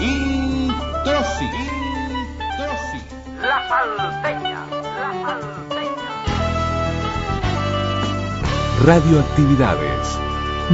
Introsi. 0.00 1.50
La 3.40 3.68
salteña, 3.68 4.66
la 4.70 5.10
salteña. 5.22 6.10
Radioactividades. 8.84 10.18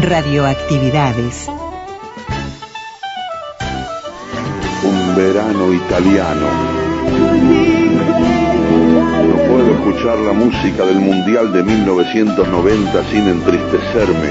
Radioactividades. 0.02 1.48
un 4.86 5.16
verano 5.16 5.72
italiano. 5.72 6.46
No 9.28 9.36
puedo 9.48 9.74
escuchar 9.74 10.18
la 10.18 10.32
música 10.32 10.84
del 10.84 11.00
Mundial 11.00 11.52
de 11.52 11.62
1990 11.64 13.10
sin 13.10 13.28
entristecerme. 13.28 14.30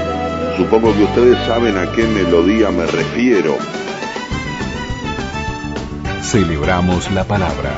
Supongo 0.56 0.94
que 0.94 1.04
ustedes 1.04 1.36
saben 1.46 1.76
a 1.76 1.92
qué 1.92 2.04
melodía 2.06 2.70
me 2.70 2.86
refiero. 2.86 3.58
Celebramos 6.26 7.08
la 7.12 7.22
palabra. 7.22 7.70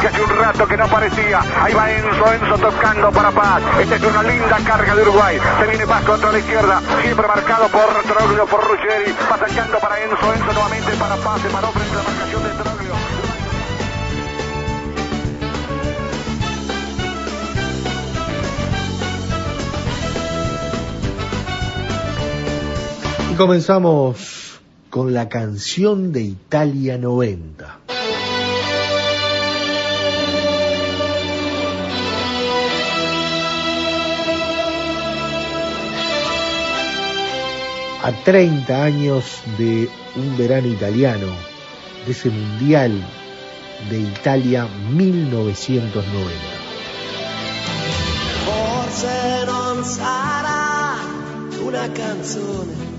que 0.00 0.06
hace 0.06 0.20
un 0.20 0.30
rato 0.30 0.66
que 0.66 0.76
no 0.76 0.84
aparecía. 0.84 1.40
Ahí 1.60 1.74
va 1.74 1.90
Enzo, 1.90 2.32
Enzo 2.32 2.58
tocando 2.58 3.10
para 3.10 3.30
Paz. 3.32 3.62
Esta 3.80 3.96
es 3.96 4.02
una 4.02 4.22
linda 4.22 4.58
carga 4.64 4.94
de 4.94 5.02
Uruguay. 5.02 5.40
Se 5.60 5.66
viene 5.66 5.86
Paz 5.86 6.04
contra 6.04 6.30
la 6.30 6.38
izquierda, 6.38 6.80
siempre 7.02 7.26
marcado 7.26 7.68
por 7.68 8.02
Troglio, 8.02 8.46
por 8.46 8.64
Ruggeri. 8.64 9.12
Va 9.30 9.36
para 9.36 10.02
Enzo, 10.02 10.34
Enzo 10.34 10.52
nuevamente 10.52 10.92
para 10.92 11.16
Paz. 11.16 11.42
Se 11.42 11.48
paró 11.50 11.68
frente 11.72 11.94
a 11.94 11.96
la 11.96 12.02
marcación 12.02 12.42
de 12.44 12.50
Troglio. 12.62 12.81
Y 23.32 23.34
comenzamos 23.34 24.60
con 24.90 25.14
la 25.14 25.30
canción 25.30 26.12
de 26.12 26.20
Italia 26.20 26.98
90. 26.98 27.78
A 38.02 38.12
30 38.22 38.84
años 38.84 39.24
de 39.56 39.88
un 40.16 40.36
verano 40.36 40.68
italiano, 40.68 41.28
de 42.04 42.12
ese 42.12 42.28
mundial 42.28 42.92
de 43.88 43.98
Italia 43.98 44.68
1990. 44.90 46.02
Forse 48.44 49.44
non 49.46 49.82
sarà 49.82 50.98
una 51.64 51.88
canzone 51.94 52.91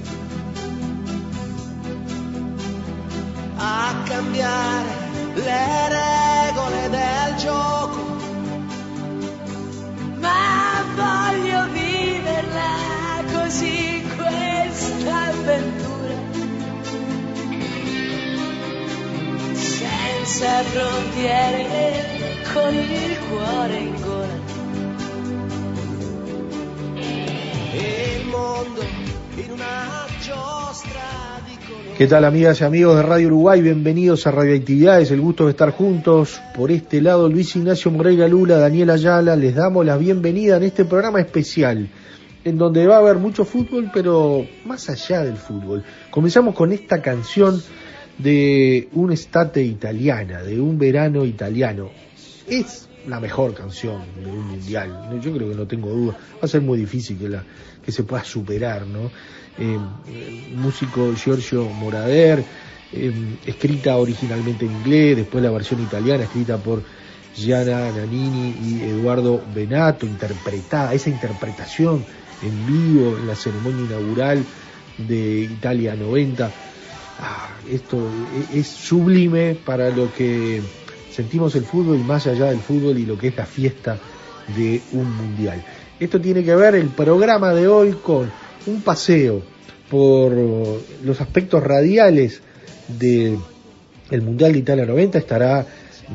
a 3.66 3.96
cambiare 4.04 4.90
le 5.36 5.88
regole 5.88 6.90
del 6.90 7.36
gioco, 7.38 8.18
ma 10.20 10.84
voglio 10.96 11.72
viverla 11.72 13.24
così 13.32 14.04
questa 14.18 15.28
avventura, 15.28 16.16
senza 19.54 20.64
frontiere, 20.64 22.42
con 22.54 22.74
il 22.74 23.18
cuore 23.30 23.78
in 23.78 24.02
gola. 24.02 24.42
E 27.72 28.20
il 28.20 28.28
mondo 28.28 28.82
in 29.36 29.52
una 29.52 30.06
giostra. 30.20 31.33
¿Qué 31.98 32.08
tal 32.08 32.26
amigas 32.26 32.60
y 32.60 32.64
amigos 32.64 32.98
de 32.98 33.04
Radio 33.04 33.28
Uruguay? 33.28 33.62
Bienvenidos 33.62 34.26
a 34.26 34.32
Radioactividades, 34.32 35.12
el 35.12 35.22
gusto 35.22 35.46
de 35.46 35.52
estar 35.52 35.70
juntos. 35.70 36.42
Por 36.56 36.72
este 36.72 37.00
lado, 37.00 37.30
Luis 37.30 37.56
Ignacio 37.56 37.92
Moreira 37.92 38.28
Lula, 38.28 38.58
Daniel 38.58 38.90
Ayala, 38.90 39.36
les 39.36 39.54
damos 39.54 39.86
la 39.86 39.96
bienvenida 39.96 40.58
en 40.58 40.64
este 40.64 40.86
programa 40.86 41.22
especial, 41.22 41.88
en 42.44 42.58
donde 42.58 42.88
va 42.88 42.96
a 42.96 42.98
haber 42.98 43.18
mucho 43.18 43.46
fútbol, 43.46 43.92
pero 43.94 44.44
más 44.66 44.90
allá 44.90 45.24
del 45.24 45.38
fútbol. 45.38 45.84
Comenzamos 46.10 46.56
con 46.56 46.72
esta 46.72 47.00
canción 47.00 47.62
de 48.18 48.90
un 48.94 49.12
estate 49.12 49.62
italiana, 49.62 50.42
de 50.42 50.60
un 50.60 50.80
verano 50.80 51.24
italiano. 51.26 51.92
Es 52.48 52.90
la 53.08 53.20
mejor 53.20 53.54
canción 53.54 54.02
de 54.20 54.32
un 54.32 54.48
mundial, 54.48 55.20
yo 55.22 55.32
creo 55.32 55.50
que 55.50 55.56
no 55.56 55.68
tengo 55.68 55.92
duda. 55.92 56.14
Va 56.14 56.40
a 56.42 56.48
ser 56.48 56.62
muy 56.62 56.80
difícil 56.80 57.20
que, 57.20 57.30
la, 57.30 57.44
que 57.84 57.92
se 57.92 58.04
pueda 58.04 58.24
superar, 58.24 58.88
¿no? 58.88 59.12
Eh, 59.58 59.78
músico 60.56 61.14
Giorgio 61.14 61.66
Morader, 61.66 62.46
eh, 62.92 63.12
escrita 63.46 63.98
originalmente 63.98 64.66
en 64.66 64.72
inglés, 64.72 65.18
después 65.18 65.44
la 65.44 65.52
versión 65.52 65.80
italiana 65.80 66.24
escrita 66.24 66.58
por 66.62 66.84
Gianna 67.34 67.92
Nannini 67.92 68.52
y 68.52 68.84
Eduardo 68.84 69.44
Benato, 69.54 70.06
interpretada, 70.06 70.94
esa 70.94 71.10
interpretación 71.10 72.06
en 72.42 72.66
vivo 72.66 73.18
en 73.18 73.28
la 73.28 73.36
ceremonia 73.36 73.84
inaugural 73.86 74.48
de 74.98 75.42
Italia 75.42 75.96
90. 75.96 76.54
Ah, 77.18 77.60
esto 77.68 78.12
e- 78.32 78.60
es 78.60 78.68
sublime 78.68 79.56
para 79.56 79.90
lo 79.92 80.12
que 80.12 80.64
sentimos 81.10 81.56
el 81.56 81.66
fútbol 81.66 82.00
y 82.00 82.04
más 82.04 82.28
allá 82.28 82.48
del 82.48 82.62
fútbol 82.62 82.98
y 82.98 83.06
lo 83.06 83.18
que 83.18 83.28
es 83.30 83.36
la 83.36 83.46
fiesta 83.46 84.00
de 84.48 84.84
un 84.92 85.16
mundial. 85.16 85.64
Esto 86.00 86.20
tiene 86.20 86.44
que 86.44 86.56
ver 86.56 86.76
el 86.76 86.88
programa 86.88 87.54
de 87.54 87.68
hoy 87.68 87.92
con 87.94 88.32
un 88.66 88.82
paseo 88.82 89.42
por 89.90 90.34
los 90.34 91.22
aspectos 91.22 91.64
radiales 91.64 92.42
de 92.88 93.38
el 94.10 94.22
Mundial 94.22 94.54
de 94.54 94.60
Italia 94.60 94.86
90. 94.86 95.20
Estará 95.20 95.66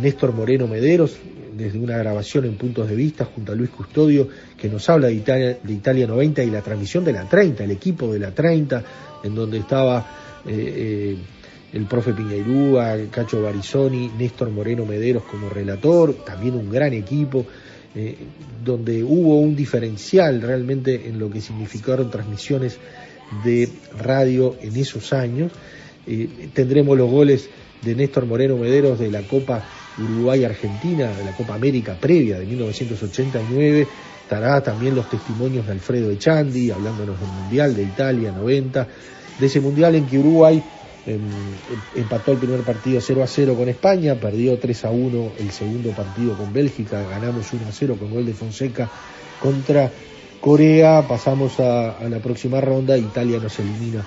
Néstor 0.00 0.33
Moreno 0.33 0.67
Mederos 0.67 1.17
desde 1.56 1.78
una 1.78 1.97
grabación 1.97 2.44
en 2.44 2.56
puntos 2.56 2.88
de 2.88 2.97
vista 2.97 3.25
junto 3.25 3.53
a 3.53 3.55
Luis 3.55 3.71
Custodio 3.71 4.28
que 4.56 4.69
nos 4.69 4.88
habla 4.91 5.09
de 5.09 5.15
Italia, 5.15 5.59
de 5.62 5.72
Italia 5.72 6.06
90 6.06 6.43
y 6.43 6.50
la 6.50 6.61
transmisión 6.61 7.05
de 7.05 7.12
la 7.12 7.28
30, 7.28 7.65
el 7.65 7.71
equipo 7.71 8.12
de 8.12 8.19
la 8.19 8.33
30, 8.33 8.83
en 9.22 9.34
donde 9.34 9.59
estaba 9.59 10.06
eh, 10.47 10.53
eh, 10.53 11.17
el 11.72 11.87
profe 11.87 12.12
Piñairúa, 12.12 12.97
Cacho 13.11 13.43
Barizoni, 13.43 14.11
Néstor 14.19 14.50
Moreno 14.50 14.84
Mederos 14.84 15.22
como 15.25 15.49
relator, 15.49 16.25
también 16.25 16.55
un 16.55 16.71
gran 16.71 16.93
equipo, 16.93 17.47
eh, 17.94 18.16
donde 18.65 19.03
hubo 19.03 19.41
un 19.41 19.56
diferencial 19.56 20.43
realmente 20.43 21.09
en 21.09 21.19
lo 21.19 21.31
que 21.31 21.41
significaron 21.41 22.10
transmisiones 22.10 22.78
de 23.44 23.69
radio 23.99 24.56
en 24.60 24.76
esos 24.76 25.12
años. 25.12 25.53
Eh, 26.06 26.49
tendremos 26.53 26.97
los 26.97 27.10
goles 27.10 27.49
de 27.82 27.94
Néstor 27.94 28.26
Moreno 28.26 28.56
Mederos 28.56 28.99
de 28.99 29.11
la 29.11 29.23
Copa 29.23 29.64
Uruguay-Argentina, 29.99 31.11
de 31.12 31.25
la 31.25 31.32
Copa 31.32 31.55
América 31.55 31.96
previa 32.00 32.38
de 32.38 32.46
1989. 32.46 33.87
Estará 34.23 34.62
también 34.62 34.94
los 34.94 35.08
testimonios 35.08 35.67
de 35.67 35.73
Alfredo 35.73 36.11
Echandi, 36.11 36.70
hablándonos 36.70 37.19
del 37.19 37.31
Mundial 37.31 37.75
de 37.75 37.82
Italia 37.82 38.32
90, 38.32 38.88
de 39.38 39.46
ese 39.46 39.61
Mundial 39.61 39.94
en 39.94 40.06
que 40.06 40.19
Uruguay 40.19 40.62
empató 41.06 42.33
el 42.33 42.39
primer 42.39 42.61
partido 42.61 43.00
0 43.00 43.23
a 43.23 43.27
0 43.27 43.55
con 43.56 43.69
España, 43.69 44.15
perdió 44.15 44.59
3 44.59 44.85
a 44.85 44.91
1 44.91 45.33
el 45.39 45.50
segundo 45.50 45.91
partido 45.93 46.37
con 46.37 46.53
Bélgica, 46.53 47.03
ganamos 47.09 47.53
1 47.53 47.69
a 47.69 47.73
0 47.73 47.97
con 47.99 48.11
gol 48.11 48.27
de 48.27 48.35
Fonseca 48.35 48.91
contra 49.41 49.91
Corea, 50.41 51.05
pasamos 51.09 51.59
a, 51.61 51.97
la 52.09 52.19
próxima 52.19 52.61
ronda, 52.61 52.97
Italia 52.99 53.39
nos 53.39 53.59
elimina 53.59 54.05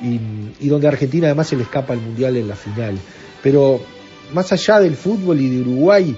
y, 0.00 0.20
y 0.60 0.68
donde 0.68 0.88
Argentina 0.88 1.28
además 1.28 1.48
se 1.48 1.56
le 1.56 1.62
escapa 1.62 1.94
el 1.94 2.00
Mundial 2.00 2.36
en 2.36 2.48
la 2.48 2.56
final. 2.56 2.98
Pero 3.42 3.80
más 4.32 4.52
allá 4.52 4.80
del 4.80 4.96
fútbol 4.96 5.40
y 5.40 5.48
de 5.48 5.60
Uruguay, 5.60 6.16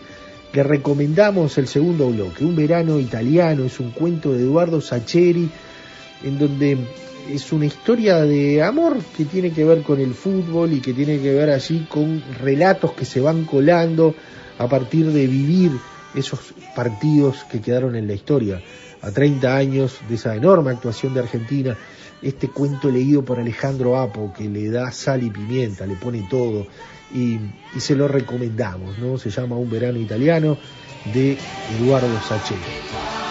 le 0.52 0.62
recomendamos 0.62 1.58
el 1.58 1.68
segundo 1.68 2.08
bloque, 2.08 2.42
Un 2.42 2.56
verano 2.56 2.98
italiano, 2.98 3.64
es 3.64 3.78
un 3.78 3.90
cuento 3.90 4.32
de 4.32 4.40
Eduardo 4.40 4.80
Sacheri, 4.80 5.50
en 6.24 6.38
donde 6.38 6.78
es 7.30 7.52
una 7.52 7.66
historia 7.66 8.22
de 8.22 8.62
amor 8.62 8.98
que 9.16 9.24
tiene 9.24 9.50
que 9.50 9.64
ver 9.64 9.82
con 9.82 10.00
el 10.00 10.14
fútbol 10.14 10.72
y 10.72 10.80
que 10.80 10.92
tiene 10.92 11.20
que 11.20 11.34
ver 11.34 11.50
allí 11.50 11.86
con 11.88 12.22
relatos 12.40 12.92
que 12.92 13.04
se 13.04 13.20
van 13.20 13.44
colando 13.44 14.14
a 14.58 14.68
partir 14.68 15.06
de 15.06 15.26
vivir 15.26 15.72
esos 16.14 16.54
partidos 16.74 17.44
que 17.50 17.60
quedaron 17.60 17.96
en 17.96 18.06
la 18.06 18.14
historia. 18.14 18.62
a 19.02 19.12
30 19.12 19.54
años 19.54 20.00
de 20.08 20.14
esa 20.16 20.34
enorme 20.34 20.70
actuación 20.72 21.14
de 21.14 21.20
Argentina, 21.20 21.76
este 22.22 22.48
cuento 22.48 22.90
leído 22.90 23.22
por 23.24 23.38
Alejandro 23.38 23.96
Apo, 23.96 24.32
que 24.36 24.48
le 24.48 24.68
da 24.70 24.90
sal 24.90 25.22
y 25.22 25.30
pimienta, 25.30 25.86
le 25.86 25.94
pone 25.94 26.26
todo, 26.28 26.66
y, 27.14 27.38
se 27.78 27.94
lo 27.94 28.08
recomendamos, 28.08 28.98
¿no? 28.98 29.18
Se 29.18 29.30
llama 29.30 29.56
Un 29.56 29.70
verano 29.70 29.98
italiano 29.98 30.58
de 31.12 31.38
Eduardo 31.68 32.20
Sacheri. 32.20 33.25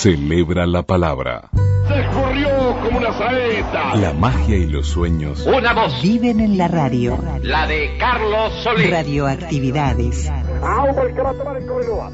Celebra 0.00 0.66
la 0.66 0.82
palabra. 0.82 1.48
Se 1.88 2.00
escurrió 2.00 2.48
como 2.82 2.98
una 2.98 3.16
saeta. 3.16 3.96
La 3.96 4.12
magia 4.12 4.54
y 4.54 4.66
los 4.66 4.88
sueños 4.88 5.46
Una 5.46 5.72
voz, 5.72 6.02
Viven 6.02 6.40
en 6.40 6.58
la 6.58 6.68
radio. 6.68 7.18
la 7.42 7.66
de 7.66 7.96
Carlos 7.98 8.52
Solís. 8.62 8.90
Radioactividades. 8.90 10.30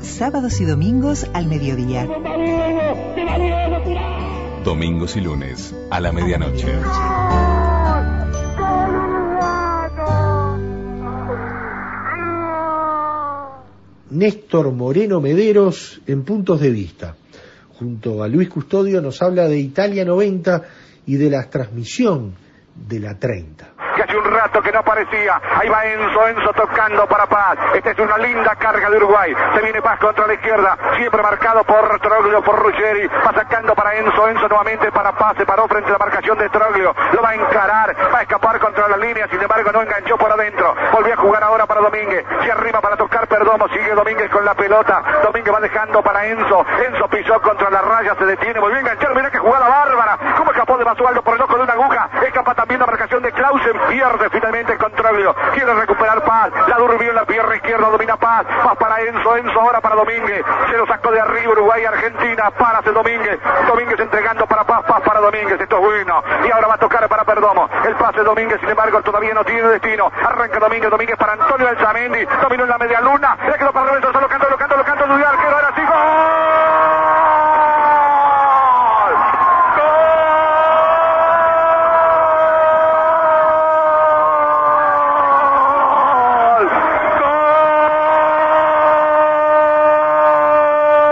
Sábados 0.02 0.61
y 0.61 0.64
domingos 0.64 1.26
al 1.34 1.46
mediodía. 1.46 2.06
Domingos 4.64 5.17
y 5.17 5.20
lunes 5.20 5.75
a 5.90 5.99
la 5.99 6.12
medianoche. 6.12 6.69
Néstor 14.11 14.73
Moreno 14.73 15.20
Mederos 15.20 16.00
en 16.06 16.23
Puntos 16.23 16.61
de 16.61 16.70
Vista. 16.70 17.17
Junto 17.82 18.23
a 18.23 18.29
Luis 18.29 18.49
Custodio 18.49 19.02
nos 19.02 19.20
habla 19.23 19.49
de 19.49 19.58
Italia 19.58 20.05
90 20.05 20.62
y 21.06 21.17
de 21.17 21.29
la 21.29 21.50
transmisión 21.50 22.32
de 22.88 23.00
la 23.00 23.19
30. 23.19 23.75
Que 23.94 24.03
hace 24.03 24.17
un 24.17 24.25
rato 24.25 24.62
que 24.62 24.73
no 24.73 24.81
aparecía. 24.81 25.41
Ahí 25.61 25.69
va 25.69 25.85
Enzo, 25.85 26.29
Enzo 26.29 26.53
tocando 26.53 27.06
para 27.06 27.27
Paz. 27.27 27.59
Esta 27.75 27.91
es 27.91 27.99
una 27.99 28.19
linda 28.19 28.55
carga 28.56 28.91
de 28.91 28.97
Uruguay. 28.97 29.35
Se 29.55 29.62
viene 29.62 29.83
Paz 29.83 29.99
contra 29.99 30.27
la 30.27 30.35
izquierda, 30.35 30.77
siempre 30.97 31.23
marcado 31.23 31.65
por 31.65 32.00
Troglio, 32.00 32.43
por 32.43 32.59
Ruggeri. 32.59 33.06
Va 33.06 33.33
sacando 33.35 33.75
para 33.75 33.94
Enzo, 33.97 34.29
Enzo 34.29 34.49
nuevamente 34.49 34.91
para 34.93 35.12
Paz. 35.12 35.35
Se 35.37 35.47
paró 35.47 35.67
frente 35.69 35.91
a 35.91 35.93
la 35.93 35.99
marcación 35.99 36.39
de 36.39 36.49
Troglio. 36.49 36.94
Lo 37.12 37.23
va 37.23 37.31
a 37.31 37.35
encarar, 37.35 37.97
va 38.12 38.19
a 38.19 38.23
escapar 38.23 38.59
contra 38.59 38.89
la 38.89 38.97
línea. 38.97 39.29
Sin 39.29 39.41
embargo, 39.41 39.71
no 39.73 39.83
enganchó 39.83 40.17
por 40.17 40.31
adentro. 40.33 40.75
Volvió 40.93 41.15
a 41.15 41.17
jugar 41.17 41.43
ahora 41.43 41.67
para 41.67 41.81
Domínguez. 41.81 42.25
Se 42.44 42.53
arriba 42.53 42.81
para 42.81 42.97
tocar 42.97 43.27
Perdomo. 43.27 43.69
Sigue 43.69 43.94
Domínguez 43.94 44.31
con 44.31 44.44
la 44.44 44.55
pelota. 44.55 45.03
Domínguez 45.23 45.55
va 45.55 45.61
dejando 45.61 46.03
para 46.03 46.27
Enzo. 46.27 46.65
Enzo 46.87 47.09
pisó 47.09 47.41
contra 47.41 47.71
la 47.71 47.83
raya, 47.83 48.15
se 48.19 48.25
detiene. 48.25 48.61
Volvió 48.61 48.79
a 48.79 48.81
enganchar. 48.81 49.15
Mira 49.15 49.31
que 49.31 49.39
jugada 49.39 49.69
bárbara. 49.69 50.19
¿Cómo 50.37 50.50
escapó 50.50 50.77
de 50.79 50.85
Basualdo 50.85 51.23
por 51.23 51.35
el 51.37 51.43
ojo 51.43 51.56
de 51.56 51.62
una 51.62 51.73
aguja? 51.73 52.09
Escapa 52.27 52.55
también 52.55 52.81
la 52.81 52.87
marcación 52.87 53.23
de 53.23 53.33
Clausen. 53.33 53.81
Pierde 53.88 54.31
finalmente 54.31 54.73
el 54.73 54.79
control. 54.79 55.34
Quiere 55.52 55.75
recuperar 55.75 56.23
Paz. 56.25 56.50
La 56.69 56.76
durmió 56.76 57.11
en 57.11 57.17
la 57.17 57.25
pierna 57.25 57.56
izquierda. 57.56 57.88
Domina 57.88 58.17
Paz. 58.17 58.46
Paz 58.64 58.76
para 58.79 59.00
Enzo. 59.00 59.37
Enzo 59.37 59.61
ahora 59.61 59.81
para 59.81 59.96
Domínguez. 59.96 60.44
Se 60.70 60.76
lo 60.76 60.87
sacó 60.87 61.11
de 61.11 61.20
arriba 61.20 61.52
Uruguay, 61.52 61.84
Argentina. 61.84 62.50
Párase 62.50 62.90
Domínguez. 62.93 63.38
Domínguez 63.67 64.00
entregando 64.00 64.46
para 64.46 64.64
Paz. 64.64 64.84
Paz 64.84 65.00
para 65.02 65.20
Domínguez. 65.20 65.61
Esto 65.61 65.76
es 65.76 65.82
bueno. 65.82 66.23
Y 66.46 66.50
ahora 66.50 66.69
va 66.69 66.75
a 66.75 66.79
tocar 66.79 67.08
para 67.08 67.25
Perdomo. 67.25 67.69
El 67.84 67.94
pase 67.96 68.19
de 68.19 68.25
Domínguez, 68.25 68.61
sin 68.61 68.70
embargo, 68.70 69.02
todavía 69.02 69.34
no 69.34 69.44
tiene 69.44 69.69
destino. 69.69 70.11
Arranca 70.25 70.58
Domínguez. 70.58 70.90
Domínguez 70.90 71.17
para 71.19 71.32
Antonio 71.34 71.69
Alzamendi. 71.69 72.25
Dominó 72.40 72.64
en 72.64 72.70
la 72.70 72.79
media 72.79 73.00
luna. 73.00 73.37
Le 73.46 73.55
quedó 73.58 73.73
para 73.73 73.87
Roberto. 73.87 74.12
Solo 74.12 74.29
canto, 74.29 74.49
lo 74.49 74.56
canto, 74.56 74.76
lo 74.76 74.84
canto. 74.84 75.06
Luis 75.06 75.26
Arquero. 75.26 75.56
Ahora 75.56 75.73
sí. 75.75 75.82
¡Gol! 75.82 77.02
¡Gol! 79.76 80.23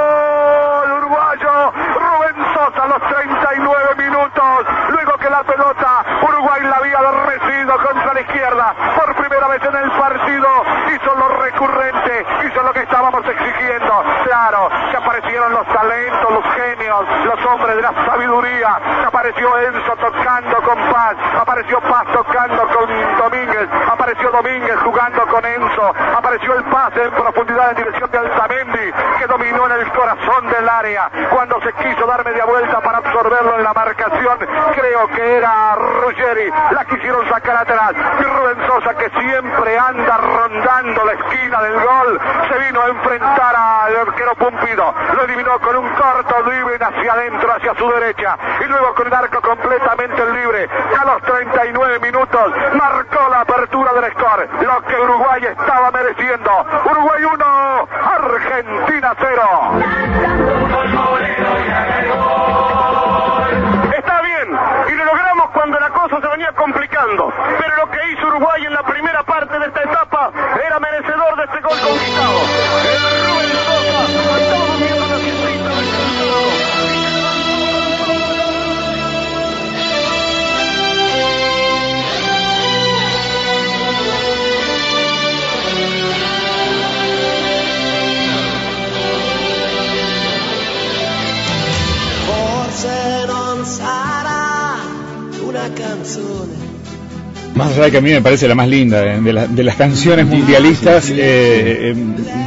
¡Gol! 0.01 0.93
Uruguayo 0.99 1.73
Rubén 1.73 2.37
Sosa 2.55 2.83
a 2.85 2.87
los 2.89 3.03
39 3.03 3.95
minutos. 3.97 4.67
Luego 4.91 5.13
que 5.19 5.31
la 5.31 5.43
pelota 5.45 6.05
Uruguay 6.23 6.63
la 6.63 6.77
había 6.77 6.99
recibido 7.27 7.77
contra 7.79 8.15
la 8.15 8.21
izquierda. 8.21 8.75
Por 8.97 9.15
primera 9.17 9.49
vez 9.49 9.63
en 9.63 9.77
el 9.77 9.91
partido 9.93 10.49
hizo 10.95 11.15
lo 11.15 11.29
recurrente, 11.43 12.27
hizo 12.47 12.63
lo 12.63 12.73
que 12.73 12.81
estábamos 12.81 13.25
exigiendo. 13.27 14.05
Claro, 14.25 14.69
que 14.91 14.97
aparecieron 14.97 15.53
los 15.53 15.67
talentos, 15.67 16.31
los 16.31 16.45
genios, 16.55 17.05
los 17.25 17.45
hombres 17.47 17.77
de 17.77 17.83
la 17.83 17.93
sabiduría. 18.07 18.79
Que 19.01 19.07
apareció 19.31 19.59
Enzo 19.59 19.97
tocando 19.97 20.57
con 20.63 20.77
Paz, 20.91 21.17
apareció 21.41 21.81
Paz 21.81 22.05
tocando 22.13 22.67
con 22.67 22.89
Domínguez, 23.19 23.69
apareció 23.89 24.31
Domínguez 24.33 24.77
jugando 24.83 25.27
con 25.27 25.45
Enzo, 25.45 25.95
apareció 26.17 26.55
el 26.55 26.65
pase 26.65 27.05
en 27.05 27.11
profundidad 27.13 27.71
en 27.71 27.77
dirección 27.77 28.11
de 28.11 28.19
Altamendi, 28.19 28.93
que 29.19 29.27
dominó 29.29 29.67
en 29.67 29.73
el 29.73 29.93
corazón 29.93 30.49
del 30.49 30.69
área. 30.69 31.11
Cuando 31.31 31.61
se 31.61 31.73
quiso 31.75 32.07
dar 32.07 32.25
media 32.25 32.45
vuelta 32.45 32.81
para 32.81 32.99
absorberlo 32.99 33.57
en 33.57 33.63
la 33.63 33.73
marcación, 33.73 34.39
creo 34.75 35.07
que 35.09 35.37
era 35.37 35.77
Ruggeri, 35.77 36.51
la 36.73 36.85
quisieron 36.87 37.29
sacar 37.29 37.57
atrás. 37.59 37.93
Y 38.19 38.25
Rubén 38.25 38.67
Sosa, 38.67 38.95
que 38.97 39.11
siempre 39.11 39.79
anda 39.79 40.17
rondando 40.17 41.05
la 41.05 41.13
esquina 41.13 41.63
del 41.63 41.75
gol, 41.75 42.21
se 42.49 42.59
vino 42.67 42.83
a 42.83 42.89
enfrentar 42.89 43.55
al 43.55 43.97
arquero 43.97 44.35
Pumpido. 44.35 44.95
Lo 45.15 45.23
eliminó 45.23 45.59
con 45.61 45.77
un 45.77 45.90
corto 46.13 46.51
libre 46.51 46.77
hacia 46.81 47.13
adentro, 47.13 47.53
hacia 47.53 47.75
su 47.75 47.89
derecha. 47.89 48.37
Y 48.61 48.65
luego 48.65 48.95
con 48.95 49.07
el 49.07 49.15
arco 49.15 49.41
completamente 49.41 50.25
libre. 50.33 50.69
A 50.99 51.05
los 51.05 51.23
39 51.23 52.01
minutos 52.01 52.53
marcó 52.75 53.29
la 53.31 53.41
apertura 53.41 53.93
del 53.93 54.13
score. 54.13 54.49
Lo 54.63 54.83
que 54.83 55.01
Uruguay 55.01 55.45
estaba 55.45 55.91
mereciendo. 55.91 56.51
Uruguay 56.91 57.25
Más 97.61 97.73
allá 97.75 97.85
de 97.85 97.91
que 97.91 97.99
a 97.99 98.01
mí 98.01 98.11
me 98.11 98.21
parece 98.23 98.49
la 98.49 98.55
más 98.55 98.69
linda 98.69 99.01
de, 99.01 99.21
de 99.21 99.33
la- 99.33 99.47
de 99.47 99.63
las 99.63 99.77
canciones 99.77 100.27
mundialistas, 100.27 101.11
eh, 101.11 101.17
eh, 101.19 101.95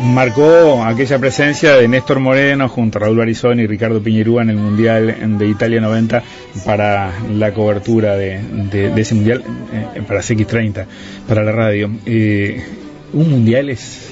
marcó 0.06 0.84
aquella 0.84 1.20
presencia 1.20 1.76
de 1.76 1.88
Néstor 1.88 2.20
Moreno 2.20 2.68
junto 2.70 2.98
a 2.98 3.02
Raúl 3.02 3.18
Barizón 3.18 3.60
y 3.60 3.68
Ricardo 3.68 4.02
Piñerúa 4.02 4.42
en 4.44 4.50
el 4.52 4.56
Mundial 4.58 5.38
de 5.38 5.48
Italia 5.48 5.80
90 5.82 6.24
para 6.66 7.12
la 7.34 7.54
cobertura 7.54 8.16
de, 8.16 8.40
de- 8.72 8.90
de 8.90 9.02
ese 9.02 9.16
Mundial, 9.16 9.44
eh, 9.96 10.02
para 10.08 10.20
CX30, 10.22 10.86
para 11.28 11.44
la 11.44 11.52
radio. 11.52 11.90
Eh, 12.06 12.62
un 13.14 13.30
Mundial 13.30 13.70
es, 13.70 14.10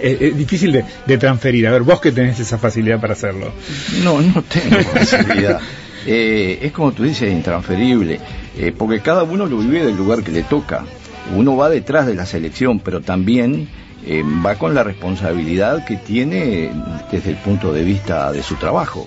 es- 0.00 0.20
es 0.20 0.36
difícil 0.36 0.72
de, 0.72 0.84
de 1.06 1.18
transferir. 1.18 1.66
A 1.66 1.70
ver, 1.72 1.82
vos 1.82 2.00
que 2.00 2.12
tenés 2.12 2.38
esa 2.40 2.58
facilidad 2.58 3.00
para 3.00 3.12
hacerlo. 3.12 3.52
No, 4.02 4.20
no 4.20 4.42
tengo 4.42 4.76
facilidad. 4.94 5.60
Eh, 6.10 6.60
es 6.62 6.72
como 6.72 6.92
tú 6.92 7.02
dices, 7.02 7.30
intransferible, 7.30 8.18
eh, 8.58 8.72
porque 8.76 9.00
cada 9.00 9.24
uno 9.24 9.44
lo 9.44 9.58
vive 9.58 9.84
del 9.84 9.94
lugar 9.96 10.22
que 10.22 10.32
le 10.32 10.42
toca. 10.42 10.84
Uno 11.36 11.54
va 11.54 11.68
detrás 11.68 12.06
de 12.06 12.14
la 12.14 12.24
selección, 12.24 12.80
pero 12.80 13.02
también 13.02 13.68
eh, 14.06 14.22
va 14.44 14.54
con 14.54 14.74
la 14.74 14.84
responsabilidad 14.84 15.84
que 15.84 15.96
tiene 15.98 16.70
desde 17.12 17.30
el 17.32 17.36
punto 17.36 17.74
de 17.74 17.84
vista 17.84 18.32
de 18.32 18.42
su 18.42 18.54
trabajo. 18.54 19.06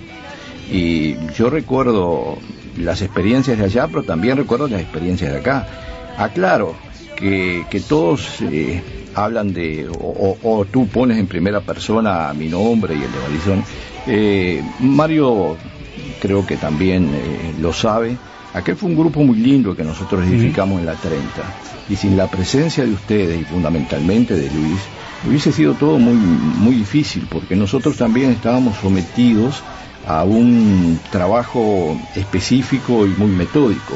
Y 0.70 1.16
yo 1.36 1.50
recuerdo 1.50 2.38
las 2.78 3.02
experiencias 3.02 3.58
de 3.58 3.64
allá, 3.64 3.88
pero 3.88 4.04
también 4.04 4.36
recuerdo 4.36 4.68
las 4.68 4.80
experiencias 4.80 5.32
de 5.32 5.38
acá. 5.40 5.66
Aclaro 6.16 6.76
que, 7.16 7.64
que 7.68 7.80
todos 7.80 8.38
hablan 9.16 9.52
de, 9.52 9.88
o, 9.90 10.36
o- 10.40 10.64
tú 10.66 10.86
pones 10.86 11.18
en 11.18 11.26
primera 11.26 11.60
persona 11.62 12.32
mi 12.32 12.48
nombre 12.48 12.94
y 12.94 13.02
el 13.02 13.10
de 13.12 13.18
Marisol, 13.18 13.64
Eh, 14.06 14.62
Mario 14.78 15.56
creo 16.22 16.46
que 16.46 16.56
también 16.56 17.10
eh, 17.12 17.54
lo 17.58 17.72
sabe. 17.72 18.16
Aquel 18.54 18.76
fue 18.76 18.90
un 18.90 18.96
grupo 18.96 19.24
muy 19.24 19.38
lindo 19.38 19.74
que 19.74 19.82
nosotros 19.82 20.24
edificamos 20.24 20.78
en 20.78 20.86
la 20.86 20.94
30. 20.94 21.18
Y 21.88 21.96
sin 21.96 22.16
la 22.16 22.28
presencia 22.28 22.84
de 22.84 22.92
ustedes 22.92 23.40
y 23.40 23.44
fundamentalmente 23.44 24.34
de 24.34 24.48
Luis, 24.50 24.78
hubiese 25.26 25.50
sido 25.50 25.74
todo 25.74 25.98
muy, 25.98 26.14
muy 26.14 26.76
difícil 26.76 27.26
porque 27.28 27.56
nosotros 27.56 27.96
también 27.96 28.30
estábamos 28.30 28.76
sometidos 28.76 29.64
a 30.06 30.22
un 30.22 31.00
trabajo 31.10 31.98
específico 32.14 33.04
y 33.04 33.10
muy 33.10 33.30
metódico. 33.30 33.94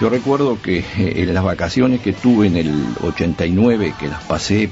Yo 0.00 0.08
recuerdo 0.08 0.62
que 0.62 0.78
eh, 0.78 0.84
en 1.16 1.34
las 1.34 1.44
vacaciones 1.44 2.00
que 2.00 2.14
tuve 2.14 2.46
en 2.46 2.56
el 2.56 2.86
89, 3.02 3.94
que 4.00 4.08
las 4.08 4.22
pasé 4.24 4.70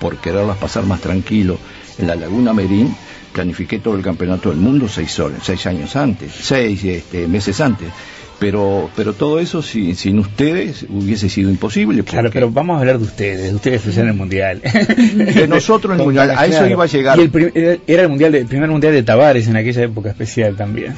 por 0.00 0.16
quererlas 0.16 0.56
pasar 0.56 0.86
más 0.86 1.00
tranquilo 1.00 1.56
en 1.98 2.08
la 2.08 2.16
Laguna 2.16 2.52
Merín, 2.52 2.96
planifiqué 3.36 3.78
todo 3.78 3.94
el 3.96 4.02
campeonato 4.02 4.48
del 4.48 4.58
mundo 4.58 4.88
seis, 4.88 5.18
horas, 5.20 5.40
seis 5.42 5.66
años 5.66 5.94
antes, 5.94 6.32
seis 6.32 6.82
este, 6.84 7.28
meses 7.28 7.60
antes. 7.60 7.88
Pero, 8.38 8.90
pero 8.94 9.14
todo 9.14 9.40
eso 9.40 9.62
sin, 9.62 9.94
sin 9.96 10.18
ustedes 10.18 10.84
hubiese 10.90 11.28
sido 11.30 11.48
imposible. 11.50 12.02
Claro, 12.04 12.30
pero 12.30 12.50
vamos 12.50 12.76
a 12.76 12.80
hablar 12.80 12.98
de 12.98 13.04
ustedes, 13.04 13.48
de 13.50 13.54
ustedes 13.54 13.96
en 13.96 14.08
el 14.08 14.14
mundial. 14.14 14.60
De 14.62 15.46
nosotros 15.48 15.94
en 15.94 16.00
el 16.00 16.04
mundial, 16.10 16.30
a 16.30 16.44
eso 16.44 16.58
Claro. 16.58 16.70
iba 16.70 16.84
a 16.84 16.86
llegar. 16.86 17.18
Y 17.18 17.22
el 17.22 17.52
era- 17.54 17.78
era 17.86 18.02
el 18.02 18.08
mundial 18.10 18.32
de- 18.32 18.40
el 18.40 18.46
primer 18.46 18.68
mundial 18.68 18.92
de 18.92 19.02
Tavares 19.02 19.48
en 19.48 19.56
aquella 19.56 19.82
época 19.84 20.10
especial 20.10 20.54
también. 20.54 20.94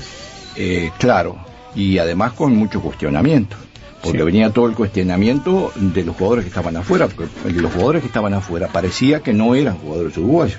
Eh, 0.57 0.91
claro, 0.99 1.39
y 1.77 1.99
además 1.99 2.33
con 2.33 2.57
mucho 2.57 2.81
cuestionamiento, 2.81 3.57
porque 4.03 4.19
Sí. 4.19 4.25
venía 4.25 4.51
todo 4.51 4.67
el 4.67 4.75
cuestionamiento 4.75 5.73
de 5.77 6.05
los 6.05 6.17
jugadores 6.17 6.45
que 6.45 6.49
estaban 6.51 6.77
afuera, 6.77 7.09
porque 7.09 7.29
los 7.53 7.73
jugadores 7.73 8.03
que 8.03 8.07
estaban 8.07 8.33
afuera 8.35 8.69
parecía 8.69 9.21
que 9.21 9.33
no 9.33 9.55
eran 9.55 9.77
jugadores 9.79 10.17
uruguayos, 10.17 10.59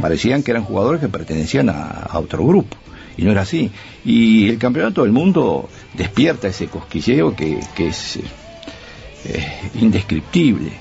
parecían 0.00 0.42
que 0.42 0.50
eran 0.50 0.64
jugadores 0.64 1.00
que 1.00 1.08
pertenecían 1.08 1.68
a, 1.68 1.82
a 1.88 2.18
otro 2.18 2.44
grupo, 2.46 2.76
y 3.16 3.22
no 3.22 3.30
era 3.32 3.42
así. 3.42 3.70
Y 4.04 4.48
el 4.48 4.58
campeonato 4.58 5.02
del 5.02 5.12
mundo 5.12 5.68
despierta 5.94 6.48
ese 6.48 6.66
cosquilleo 6.66 7.36
que, 7.36 7.60
que 7.74 7.88
es 7.88 8.16
eh, 8.16 8.22
eh, 9.26 9.44
indescriptible. 9.80 10.72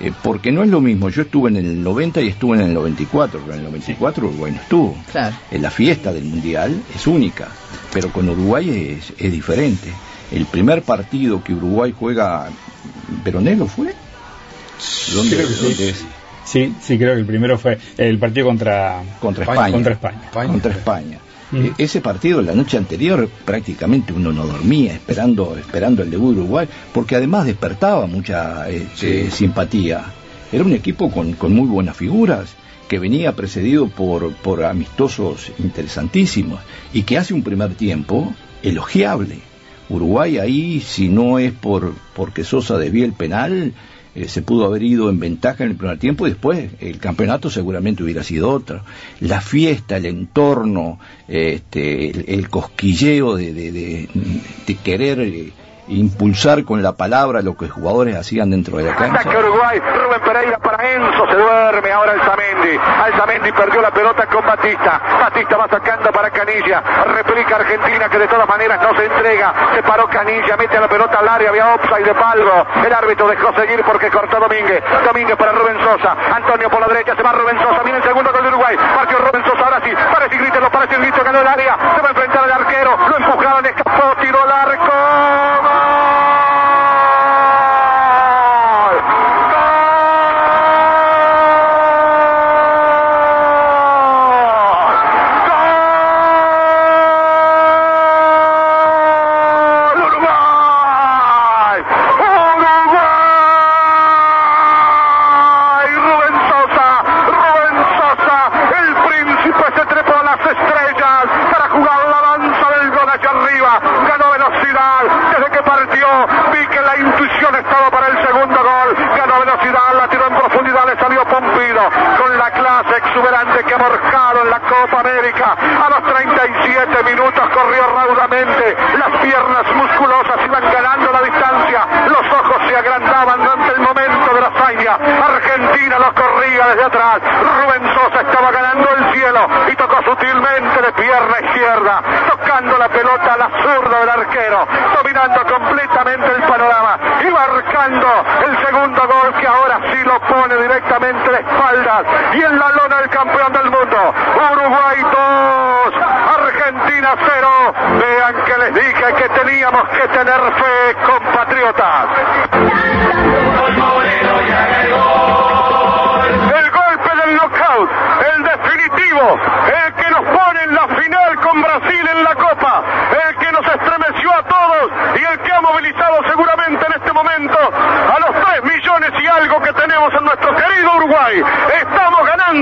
Eh, 0.00 0.10
porque 0.24 0.50
no 0.50 0.64
es 0.64 0.68
lo 0.70 0.80
mismo, 0.80 1.08
yo 1.08 1.22
estuve 1.22 1.50
en 1.50 1.56
el 1.56 1.82
90 1.82 2.20
y 2.20 2.28
estuve 2.28 2.56
en 2.56 2.64
el 2.64 2.74
94, 2.74 3.40
pero 3.40 3.52
en 3.54 3.60
el 3.60 3.64
94 3.66 4.26
Uruguay 4.26 4.52
no 4.52 4.60
estuvo. 4.60 4.96
Claro. 5.12 5.36
Eh, 5.52 5.58
La 5.60 5.70
fiesta 5.70 6.12
del 6.12 6.24
Mundial 6.24 6.82
es 6.94 7.06
única, 7.06 7.48
pero 7.92 8.10
con 8.10 8.28
Uruguay 8.28 8.98
es, 8.98 9.12
es 9.16 9.30
diferente. 9.32 9.88
El 10.34 10.46
primer 10.46 10.82
partido 10.82 11.44
que 11.44 11.54
Uruguay 11.54 11.94
juega, 11.96 12.48
¿Veronelo 13.24 13.66
fue? 13.66 13.94
¿Dónde, 15.14 15.36
Creo 15.36 15.48
que 15.48 15.54
sí. 15.54 15.82
es? 15.84 16.04
Sí, 16.44 16.74
sí, 16.82 16.98
creo 16.98 17.14
que 17.14 17.20
el 17.20 17.26
primero 17.26 17.56
fue 17.56 17.78
el 17.96 18.18
partido 18.18 18.46
contra, 18.46 19.00
Contra 19.20 19.44
España. 19.44 19.72
Contra 19.72 19.92
España. 19.92 20.30
Contra 20.32 20.72
España. 20.72 21.18
Mm. 21.52 21.64
Eh, 21.64 21.72
ese 21.78 22.00
partido 22.00 22.42
la 22.42 22.52
noche 22.52 22.76
anterior 22.76 23.28
prácticamente 23.44 24.12
uno 24.12 24.32
no 24.32 24.44
dormía 24.44 24.94
esperando 24.94 25.56
esperando 25.56 26.02
el 26.02 26.10
debut 26.10 26.34
de 26.34 26.40
Uruguay 26.40 26.68
porque 26.92 27.16
además 27.16 27.46
despertaba 27.46 28.06
mucha 28.06 28.68
este, 28.70 29.30
simpatía 29.30 30.04
era 30.50 30.64
un 30.64 30.72
equipo 30.72 31.10
con, 31.10 31.34
con 31.34 31.54
muy 31.54 31.68
buenas 31.68 31.96
figuras 31.96 32.54
que 32.88 32.98
venía 32.98 33.36
precedido 33.36 33.88
por, 33.88 34.34
por 34.36 34.64
amistosos 34.64 35.52
interesantísimos 35.58 36.60
y 36.92 37.02
que 37.02 37.18
hace 37.18 37.34
un 37.34 37.42
primer 37.42 37.74
tiempo 37.74 38.34
elogiable 38.62 39.40
Uruguay 39.88 40.38
ahí 40.38 40.80
si 40.80 41.08
no 41.08 41.38
es 41.38 41.52
por 41.52 41.94
porque 42.14 42.44
Sosa 42.44 42.78
desvía 42.78 43.04
el 43.04 43.12
penal 43.12 43.72
eh, 44.14 44.28
se 44.28 44.42
pudo 44.42 44.64
haber 44.66 44.82
ido 44.84 45.10
en 45.10 45.18
ventaja 45.18 45.64
en 45.64 45.70
el 45.70 45.76
primer 45.76 45.98
tiempo 45.98 46.26
y 46.26 46.30
después 46.30 46.70
el 46.80 46.98
campeonato 46.98 47.50
seguramente 47.50 48.04
hubiera 48.04 48.22
sido 48.22 48.48
otro. 48.50 48.82
La 49.20 49.40
fiesta, 49.40 49.96
el 49.96 50.06
entorno, 50.06 51.00
eh, 51.28 51.54
este, 51.56 52.32
el, 52.34 52.48
cosquilleo 52.48 53.34
de, 53.34 53.52
de- 53.52 53.72
de- 53.72 54.08
de 54.68 54.74
querer 54.76 55.18
eh, 55.20 55.52
impulsar 55.88 56.64
con 56.64 56.82
la 56.82 56.92
palabra 56.92 57.42
lo 57.42 57.56
que 57.56 57.66
los 57.66 57.74
jugadores 57.74 58.16
hacían 58.16 58.50
dentro 58.50 58.78
de 58.78 58.84
la 58.84 58.94
cancha. 58.94 59.20
Ataque 59.20 59.36
Uruguay, 59.36 59.78
Rubén 59.78 60.20
Pereira 60.20 60.58
para 60.58 60.92
Enzo, 60.92 61.26
se 61.26 61.36
duerme 61.36 61.92
ahora 61.92 62.12
Alzamendi. 62.12 62.78
Alzamendi 62.78 63.52
perdió 63.52 63.82
la 63.82 63.90
pelota 63.90 64.26
con 64.26 64.44
Batista. 64.44 65.00
Batista 65.20 65.56
va 65.56 65.68
sacando 65.68 66.10
para 66.12 66.30
Canilla. 66.30 66.80
Replica 66.80 67.56
Argentina 67.56 68.08
que 68.08 68.18
de 68.18 68.28
todas 68.28 68.48
maneras 68.48 68.80
no 68.82 68.96
se 68.96 69.04
entrega. 69.04 69.54
Se 69.74 69.82
paró 69.82 70.08
Canilla, 70.08 70.56
mete 70.56 70.80
la 70.80 70.88
pelota 70.88 71.18
al 71.18 71.28
área, 71.28 71.50
había 71.50 71.74
offside 71.74 72.04
de 72.04 72.14
Palgo. 72.14 72.66
El 72.84 72.92
árbitro 72.92 73.28
dejó 73.28 73.52
seguir 73.54 73.82
porque 73.84 74.10
cortó 74.10 74.40
Domínguez. 74.40 74.82
Domínguez 75.04 75.36
para 75.36 75.52
Rubén 75.52 75.78
Sosa. 75.84 76.16
Antonio 76.34 76.70
por 76.70 76.80
la 76.80 76.88
derecha, 76.88 77.14
se 77.16 77.22
va 77.22 77.32
Rubén 77.32 77.58
Sosa. 77.58 77.82
Viene 77.82 77.98
el 77.98 78.04
segundo 78.04 78.32
gol 78.32 78.42
de 78.42 78.48
Uruguay. 78.48 78.76
Partió 78.76 79.18
Rubén 79.18 79.44
Sosa, 79.44 79.64
ahora 79.64 79.80
sí. 79.84 79.90
Parece 80.12 80.36
y 80.36 80.38
grítelo, 80.38 80.70
parece 80.70 80.96
y 80.96 80.98
grito, 80.98 81.22
ganó 81.24 81.40
el 81.40 81.46
área. 81.46 81.76
Se 81.94 82.00
va 82.00 82.08
a 82.08 82.10
enfrentar 82.10 82.44
al 82.44 82.52
arquero. 82.52 82.96
Lo 83.08 83.16
empujaron, 83.16 83.66
escapó, 83.66 84.14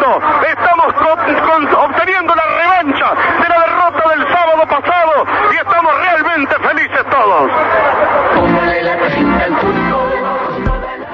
ganando, 0.01 0.47
estamos 0.49 0.95
con- 0.95 1.35
con- 1.47 1.75
obteniendo 1.91 2.35
la 2.35 2.47
revancha 2.57 3.15
de 3.43 3.49
la 3.49 3.61
derrota 3.67 4.09
del 4.11 4.23
sábado 4.33 4.63
pasado 4.69 5.25
y 5.53 5.57
estamos 5.57 5.93
realmente 6.01 6.55
felices 6.57 7.05
todos. 7.11 7.51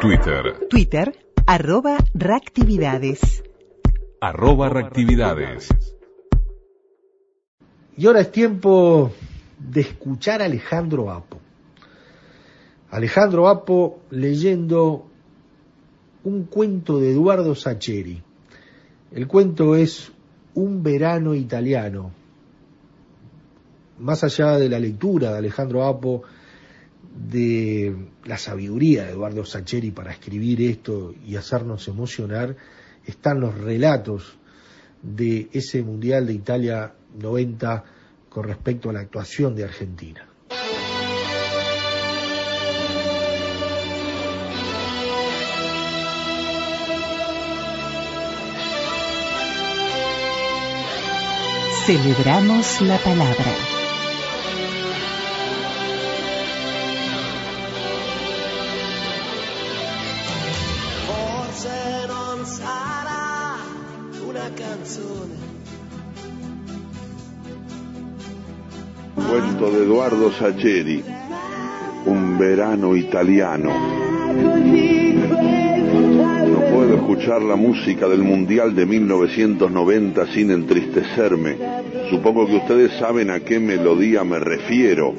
Twitter, 0.01 0.67
Twitter, 0.71 1.17
arroba 1.47 1.97
reactividades. 2.15 3.43
arroba 4.21 4.69
reactividades. 4.69 5.69
Y 7.97 8.07
ahora 8.07 8.21
es 8.21 8.31
tiempo 8.33 9.11
de 9.59 9.81
escuchar 9.81 10.41
a 10.41 10.45
Alejandro 10.45 11.11
Apo. 11.11 11.39
Alejandro 12.91 13.49
Apo 13.49 14.01
leyendo 14.11 15.07
un 16.25 16.45
cuento 16.45 16.99
de 17.01 17.11
Eduardo 17.13 17.55
Sacheri. 17.55 18.23
El 19.11 19.27
cuento 19.27 19.75
es 19.75 20.13
Un 20.55 20.83
verano 20.83 21.35
italiano. 21.35 22.13
Más 24.01 24.23
allá 24.25 24.59
de 24.59 24.69
la 24.69 24.79
lectura 24.79 25.33
de 25.33 25.39
Alejandro 25.39 25.85
Apo, 25.85 26.25
de 27.31 27.97
la 28.25 28.37
sabiduría 28.37 29.05
de 29.05 29.13
Eduardo 29.13 29.45
Sacheri 29.45 29.91
para 29.91 30.13
escribir 30.13 30.61
esto 30.63 31.15
y 31.27 31.37
hacernos 31.37 31.89
emocionar, 31.89 32.57
están 33.07 33.41
los 33.41 33.57
relatos 33.57 34.37
de 35.03 35.49
ese 35.53 35.83
Mundial 35.83 36.27
de 36.27 36.35
Italia 36.35 36.95
90 37.19 37.85
con 38.29 38.45
respecto 38.45 38.91
a 38.91 38.93
la 38.93 39.01
actuación 39.01 39.55
de 39.55 39.65
Argentina. 39.65 40.28
Celebramos 51.89 52.83
la 52.83 52.99
palabra. 52.99 53.53
Forse 61.07 62.07
non 62.07 62.45
una 64.29 64.51
canzone. 64.53 65.37
Cuento 69.15 69.71
de 69.71 69.85
Eduardo 69.85 70.31
Sacheri, 70.31 71.03
Un 72.05 72.37
verano 72.37 72.97
italiano. 72.97 74.98
Escuchar 77.09 77.41
la 77.41 77.57
música 77.57 78.07
del 78.07 78.23
Mundial 78.23 78.75
de 78.75 78.85
1990 78.85 80.27
sin 80.27 80.51
entristecerme. 80.51 81.57
Supongo 82.11 82.47
que 82.47 82.57
ustedes 82.57 82.93
saben 82.99 83.31
a 83.31 83.41
qué 83.41 83.59
melodía 83.59 84.25
me 84.25 84.39
refiero. 84.39 85.15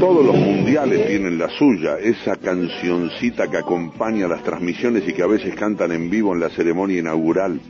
Todos 0.00 0.24
los 0.24 0.34
mundiales 0.34 1.06
tienen 1.06 1.36
la 1.38 1.50
suya, 1.50 1.98
esa 1.98 2.36
cancioncita 2.36 3.50
que 3.50 3.58
acompaña 3.58 4.26
las 4.26 4.42
transmisiones 4.42 5.06
y 5.06 5.12
que 5.12 5.22
a 5.22 5.26
veces 5.26 5.54
cantan 5.54 5.92
en 5.92 6.08
vivo 6.08 6.32
en 6.32 6.40
la 6.40 6.48
ceremonia 6.48 7.00
inaugural. 7.00 7.60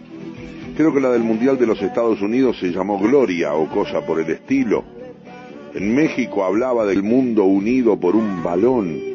Creo 0.76 0.94
que 0.94 1.00
la 1.00 1.10
del 1.10 1.24
Mundial 1.24 1.58
de 1.58 1.66
los 1.66 1.82
Estados 1.82 2.22
Unidos 2.22 2.58
se 2.60 2.70
llamó 2.70 2.96
Gloria 3.00 3.54
o 3.54 3.68
cosa 3.68 4.06
por 4.06 4.20
el 4.20 4.30
estilo. 4.30 4.84
En 5.74 5.96
México 5.96 6.44
hablaba 6.44 6.86
del 6.86 7.02
mundo 7.02 7.42
unido 7.42 7.98
por 7.98 8.14
un 8.14 8.40
balón 8.44 9.07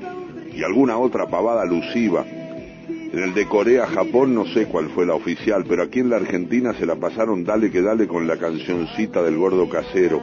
y 0.55 0.63
alguna 0.63 0.98
otra 0.98 1.27
pavada 1.27 1.62
alusiva. 1.62 2.25
En 2.25 3.19
el 3.19 3.33
de 3.33 3.48
Corea-Japón 3.48 4.33
no 4.33 4.45
sé 4.45 4.65
cuál 4.65 4.89
fue 4.89 5.05
la 5.05 5.13
oficial, 5.13 5.65
pero 5.67 5.83
aquí 5.83 6.00
en 6.00 6.10
la 6.10 6.15
Argentina 6.15 6.74
se 6.74 6.86
la 6.86 6.95
pasaron 6.95 7.43
dale 7.43 7.69
que 7.69 7.81
dale 7.81 8.07
con 8.07 8.27
la 8.27 8.38
cancioncita 8.38 9.22
del 9.22 9.38
gordo 9.38 9.69
casero. 9.69 10.22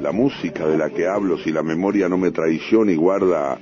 La 0.00 0.12
música 0.12 0.66
de 0.66 0.78
la 0.78 0.90
que 0.90 1.06
hablo, 1.06 1.38
si 1.38 1.50
la 1.50 1.62
memoria 1.62 2.08
no 2.08 2.16
me 2.16 2.30
traiciona 2.30 2.92
y 2.92 2.96
guarda 2.96 3.58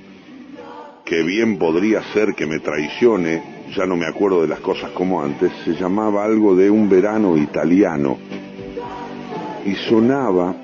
que 1.05 1.23
bien 1.23 1.57
podría 1.57 2.01
ser 2.13 2.33
que 2.35 2.45
me 2.45 2.59
traicione, 2.59 3.43
ya 3.75 3.85
no 3.85 3.95
me 3.95 4.05
acuerdo 4.05 4.41
de 4.41 4.47
las 4.47 4.59
cosas 4.59 4.91
como 4.91 5.21
antes, 5.21 5.51
se 5.65 5.73
llamaba 5.73 6.23
algo 6.23 6.55
de 6.55 6.69
un 6.69 6.89
verano 6.89 7.37
italiano 7.37 8.17
y 9.65 9.75
sonaba 9.89 10.55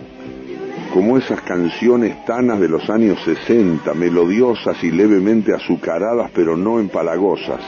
como 0.93 1.17
esas 1.17 1.41
canciones 1.41 2.25
tanas 2.25 2.59
de 2.59 2.69
los 2.69 2.89
años 2.89 3.19
60, 3.23 3.93
melodiosas 3.93 4.83
y 4.83 4.91
levemente 4.91 5.53
azucaradas 5.53 6.31
pero 6.33 6.57
no 6.57 6.79
empalagosas. 6.79 7.61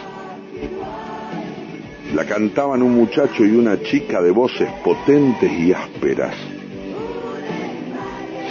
La 2.15 2.25
cantaban 2.25 2.81
un 2.81 2.95
muchacho 2.95 3.45
y 3.45 3.55
una 3.55 3.79
chica 3.81 4.21
de 4.21 4.31
voces 4.31 4.69
potentes 4.83 5.51
y 5.51 5.73
ásperas. 5.73 6.35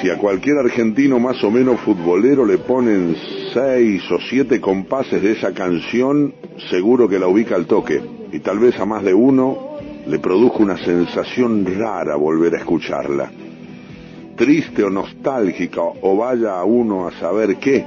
Si 0.01 0.09
a 0.09 0.17
cualquier 0.17 0.59
argentino 0.59 1.19
más 1.19 1.43
o 1.43 1.51
menos 1.51 1.81
futbolero 1.81 2.47
le 2.47 2.59
ponen 2.59 3.17
seis 3.53 4.09
o 4.13 4.19
siete 4.31 4.61
compases 4.61 5.21
de 5.21 5.33
esa 5.33 5.53
canción, 5.53 6.35
seguro 6.71 7.09
que 7.09 7.19
la 7.19 7.27
ubica 7.27 7.57
al 7.57 7.67
toque. 7.67 8.01
Y 8.31 8.39
tal 8.39 8.61
vez 8.61 8.79
a 8.79 8.85
más 8.85 9.03
de 9.03 9.15
uno 9.15 9.79
le 10.07 10.21
produjo 10.21 10.63
una 10.63 10.79
sensación 10.79 11.67
rara 11.79 12.15
volver 12.15 12.55
a 12.55 12.59
escucharla. 12.59 13.48
Triste 14.39 14.85
o 14.85 14.91
nostálgica, 14.91 15.83
o 15.83 16.17
vaya 16.17 16.61
a 16.61 16.65
uno 16.65 17.09
a 17.09 17.13
saber 17.19 17.57
qué. 17.57 17.85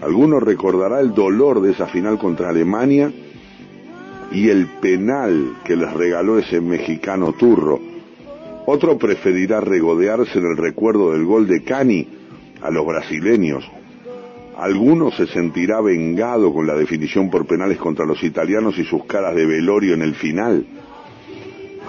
Alguno 0.00 0.40
recordará 0.40 1.00
el 1.00 1.12
dolor 1.12 1.60
de 1.60 1.72
esa 1.72 1.86
final 1.86 2.18
contra 2.18 2.48
Alemania 2.48 3.12
y 4.32 4.48
el 4.48 4.66
penal 4.80 5.58
que 5.62 5.76
les 5.76 5.92
regaló 5.92 6.38
ese 6.38 6.62
mexicano 6.62 7.34
turro. 7.34 7.78
Otro 8.64 8.96
preferirá 8.96 9.60
regodearse 9.60 10.38
en 10.38 10.46
el 10.46 10.56
recuerdo 10.56 11.12
del 11.12 11.26
gol 11.26 11.46
de 11.46 11.62
Cani 11.62 12.08
a 12.62 12.70
los 12.70 12.86
brasileños. 12.86 13.70
Alguno 14.56 15.10
se 15.10 15.26
sentirá 15.26 15.82
vengado 15.82 16.54
con 16.54 16.66
la 16.66 16.74
definición 16.74 17.30
por 17.30 17.46
penales 17.46 17.76
contra 17.76 18.06
los 18.06 18.22
italianos 18.22 18.78
y 18.78 18.84
sus 18.84 19.04
caras 19.04 19.34
de 19.34 19.44
velorio 19.44 19.92
en 19.92 20.02
el 20.02 20.14
final. 20.14 20.64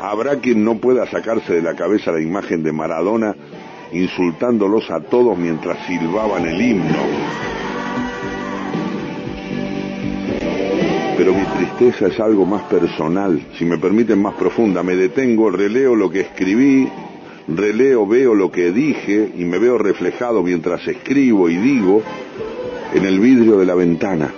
Habrá 0.02 0.40
quien 0.40 0.64
no 0.64 0.80
pueda 0.80 1.06
sacarse 1.06 1.54
de 1.54 1.62
la 1.62 1.76
cabeza 1.76 2.12
la 2.12 2.22
imagen 2.22 2.64
de 2.64 2.72
Maradona 2.72 3.36
insultándolos 3.91 4.89
a 4.89 5.01
todos 5.01 5.38
mientras 5.38 5.86
silbaban 5.86 6.45
el 6.45 6.62
himno. 6.62 7.32
Pero 11.17 11.34
mi 11.34 11.43
tristeza 11.45 12.08
es 12.08 12.19
algo 12.19 12.45
más 12.45 12.63
personal, 12.63 13.39
si 13.58 13.65
me 13.65 13.77
permiten 13.77 14.21
más 14.21 14.34
profunda. 14.36 14.82
Me 14.82 14.95
detengo, 14.95 15.51
releo 15.51 15.95
lo 15.95 16.10
que 16.10 16.21
escribí, 16.21 16.89
releo, 17.47 18.08
veo 18.08 18.34
lo 18.34 18.51
que 18.51 18.71
dije 18.71 19.32
y 19.38 19.45
me 19.45 19.60
veo 19.60 19.77
reflejado 19.77 20.41
mientras 20.41 20.88
escribo 20.88 21.49
y 21.49 21.58
digo 21.58 22.01
en 22.93 23.06
el 23.06 23.19
vidrio 23.19 23.58
de 23.60 23.65
la 23.65 23.75
ventana. 23.75 24.34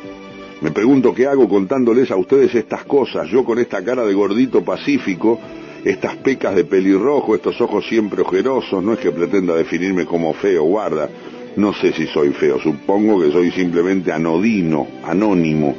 Me 0.61 0.71
pregunto 0.71 1.13
qué 1.13 1.27
hago 1.27 1.47
contándoles 1.49 2.09
a 2.11 2.15
ustedes 2.15 2.55
estas 2.55 2.85
cosas, 2.85 3.29
yo 3.29 3.43
con 3.43 3.59
esta 3.59 3.83
cara 3.83 4.05
de 4.05 4.13
gordito 4.13 4.63
pacífico, 4.63 5.39
estas 5.83 6.15
pecas 6.17 6.55
de 6.55 6.63
pelirrojo, 6.63 7.35
estos 7.35 7.59
ojos 7.59 7.85
siempre 7.87 8.21
ojerosos, 8.21 8.83
no 8.83 8.93
es 8.93 8.99
que 8.99 9.11
pretenda 9.11 9.53
definirme 9.53 10.05
como 10.05 10.33
feo, 10.33 10.63
guarda, 10.63 11.09
no 11.57 11.73
sé 11.73 11.91
si 11.93 12.07
soy 12.07 12.29
feo, 12.29 12.59
supongo 12.59 13.21
que 13.21 13.31
soy 13.31 13.51
simplemente 13.51 14.11
anodino, 14.11 14.87
anónimo. 15.03 15.75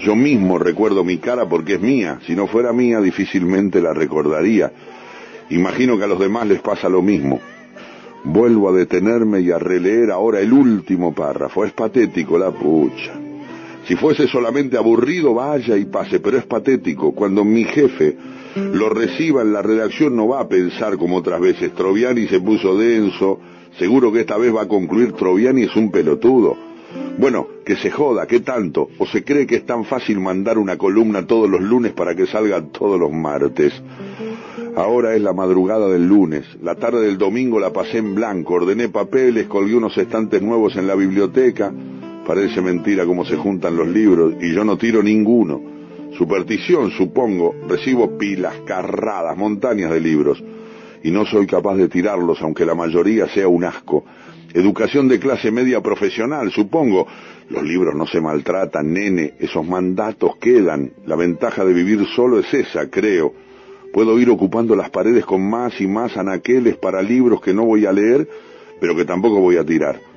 Yo 0.00 0.14
mismo 0.14 0.58
recuerdo 0.58 1.04
mi 1.04 1.18
cara 1.18 1.48
porque 1.48 1.74
es 1.74 1.80
mía, 1.80 2.18
si 2.26 2.34
no 2.34 2.46
fuera 2.46 2.72
mía 2.72 3.00
difícilmente 3.00 3.80
la 3.80 3.94
recordaría. 3.94 4.72
Imagino 5.50 5.96
que 5.96 6.04
a 6.04 6.08
los 6.08 6.18
demás 6.18 6.46
les 6.46 6.60
pasa 6.60 6.88
lo 6.88 7.02
mismo. 7.02 7.40
Vuelvo 8.24 8.68
a 8.68 8.72
detenerme 8.72 9.40
y 9.40 9.50
a 9.50 9.58
releer 9.58 10.10
ahora 10.10 10.40
el 10.40 10.52
último 10.52 11.12
párrafo. 11.14 11.64
Es 11.64 11.72
patético 11.72 12.38
la 12.38 12.50
pucha. 12.50 13.12
Si 13.86 13.96
fuese 13.96 14.28
solamente 14.28 14.76
aburrido, 14.76 15.34
vaya 15.34 15.76
y 15.76 15.84
pase, 15.86 16.20
pero 16.20 16.38
es 16.38 16.44
patético. 16.44 17.12
Cuando 17.12 17.44
mi 17.44 17.64
jefe 17.64 18.16
lo 18.56 18.88
reciba 18.88 19.42
en 19.42 19.52
la 19.52 19.62
redacción 19.62 20.16
no 20.16 20.28
va 20.28 20.40
a 20.40 20.48
pensar 20.48 20.96
como 20.98 21.16
otras 21.16 21.40
veces. 21.40 21.74
Troviani 21.74 22.26
se 22.28 22.40
puso 22.40 22.76
denso, 22.76 23.40
seguro 23.78 24.12
que 24.12 24.20
esta 24.20 24.36
vez 24.36 24.54
va 24.54 24.62
a 24.62 24.68
concluir 24.68 25.12
Troviani 25.12 25.62
es 25.62 25.76
un 25.76 25.90
pelotudo. 25.90 26.56
Bueno, 27.18 27.46
que 27.64 27.76
se 27.76 27.90
joda, 27.90 28.26
¿qué 28.26 28.40
tanto? 28.40 28.88
¿O 28.98 29.06
se 29.06 29.24
cree 29.24 29.46
que 29.46 29.56
es 29.56 29.66
tan 29.66 29.84
fácil 29.84 30.20
mandar 30.20 30.58
una 30.58 30.76
columna 30.76 31.26
todos 31.26 31.48
los 31.48 31.60
lunes 31.60 31.92
para 31.92 32.14
que 32.14 32.26
salga 32.26 32.62
todos 32.62 32.98
los 32.98 33.12
martes? 33.12 33.72
Ahora 34.74 35.14
es 35.14 35.20
la 35.20 35.34
madrugada 35.34 35.88
del 35.88 36.06
lunes, 36.06 36.44
la 36.62 36.74
tarde 36.74 37.06
del 37.06 37.18
domingo 37.18 37.60
la 37.60 37.72
pasé 37.72 37.98
en 37.98 38.14
blanco, 38.14 38.54
ordené 38.54 38.88
papeles, 38.88 39.46
colgué 39.46 39.74
unos 39.74 39.96
estantes 39.98 40.40
nuevos 40.40 40.76
en 40.76 40.86
la 40.86 40.94
biblioteca, 40.94 41.70
parece 42.26 42.62
mentira 42.62 43.04
cómo 43.04 43.26
se 43.26 43.36
juntan 43.36 43.76
los 43.76 43.88
libros, 43.88 44.34
y 44.40 44.54
yo 44.54 44.64
no 44.64 44.78
tiro 44.78 45.02
ninguno. 45.02 45.71
Superstición, 46.16 46.90
supongo, 46.90 47.54
recibo 47.68 48.18
pilas, 48.18 48.54
carradas, 48.66 49.36
montañas 49.36 49.90
de 49.90 50.00
libros, 50.00 50.42
y 51.02 51.10
no 51.10 51.24
soy 51.24 51.46
capaz 51.46 51.76
de 51.76 51.88
tirarlos, 51.88 52.40
aunque 52.42 52.66
la 52.66 52.74
mayoría 52.74 53.26
sea 53.28 53.48
un 53.48 53.64
asco. 53.64 54.04
Educación 54.54 55.08
de 55.08 55.18
clase 55.18 55.50
media 55.50 55.80
profesional, 55.80 56.52
supongo. 56.52 57.06
Los 57.48 57.62
libros 57.62 57.94
no 57.94 58.06
se 58.06 58.20
maltratan, 58.20 58.92
nene, 58.92 59.34
esos 59.38 59.66
mandatos 59.66 60.36
quedan. 60.36 60.92
La 61.06 61.16
ventaja 61.16 61.64
de 61.64 61.72
vivir 61.72 62.06
solo 62.14 62.38
es 62.38 62.52
esa, 62.52 62.88
creo. 62.90 63.32
Puedo 63.92 64.18
ir 64.18 64.30
ocupando 64.30 64.76
las 64.76 64.90
paredes 64.90 65.24
con 65.24 65.48
más 65.48 65.80
y 65.80 65.86
más 65.86 66.16
anaqueles 66.16 66.76
para 66.76 67.02
libros 67.02 67.40
que 67.40 67.54
no 67.54 67.64
voy 67.64 67.86
a 67.86 67.92
leer, 67.92 68.28
pero 68.80 68.94
que 68.94 69.04
tampoco 69.04 69.40
voy 69.40 69.56
a 69.56 69.64
tirar. 69.64 70.11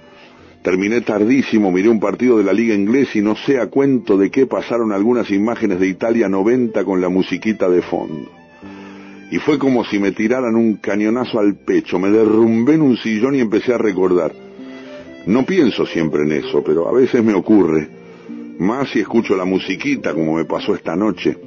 Terminé 0.65 1.01
tardísimo, 1.01 1.71
miré 1.71 1.89
un 1.89 1.99
partido 1.99 2.39
de 2.39 2.43
la 2.43 2.51
liga 2.51 2.73
inglesa 2.73 3.19
y 3.19 3.21
no 3.21 3.36
sé 3.36 3.60
a 3.60 3.67
cuento 3.67 4.17
de 4.17 4.32
qué 4.32 4.47
pasaron 4.47 4.91
algunas 4.91 5.30
imágenes 5.30 5.80
de 5.80 5.88
Italia 5.88 6.28
90 6.28 6.84
con 6.84 6.99
la 6.99 7.08
musiquita 7.08 7.69
de 7.69 7.84
fondo. 7.84 8.32
Y 9.30 9.38
fue 9.38 9.60
como 9.60 9.86
si 9.86 9.99
me 9.99 10.12
tiraran 10.12 10.56
un 10.56 10.78
cañonazo 10.78 11.38
al 11.38 11.54
pecho, 11.54 11.99
me 11.99 12.10
derrumbé 12.10 12.73
en 12.73 12.82
un 12.82 12.97
sillón 12.97 13.36
y 13.36 13.41
empecé 13.41 13.75
a 13.75 13.78
recordar. 13.78 14.34
No 15.28 15.45
pienso 15.45 15.86
siempre 15.86 16.23
en 16.23 16.32
eso, 16.32 16.63
pero 16.63 16.89
a 16.89 16.91
veces 16.91 17.23
me 17.23 17.36
ocurre. 17.36 17.88
Más 18.58 18.89
si 18.89 19.01
escucho 19.01 19.36
la 19.36 19.45
musiquita 19.45 20.15
como 20.15 20.34
me 20.34 20.45
pasó 20.45 20.73
esta 20.73 20.95
noche. 20.95 21.38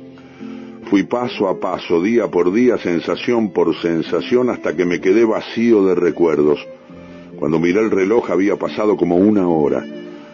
Fui 0.91 1.03
paso 1.03 1.49
a 1.49 1.59
paso, 1.59 2.01
día 2.01 2.29
por 2.29 2.53
día, 2.53 2.79
sensación 2.79 3.53
por 3.53 3.75
sensación, 3.83 4.49
hasta 4.49 4.77
que 4.77 4.85
me 4.85 5.01
quedé 5.01 5.25
vacío 5.25 5.85
de 5.87 5.97
recuerdos. 5.97 6.65
Cuando 7.39 7.61
miré 7.61 7.81
el 7.81 7.91
reloj 7.91 8.31
había 8.31 8.57
pasado 8.57 8.97
como 8.97 9.17
una 9.17 9.49
hora. 9.49 9.85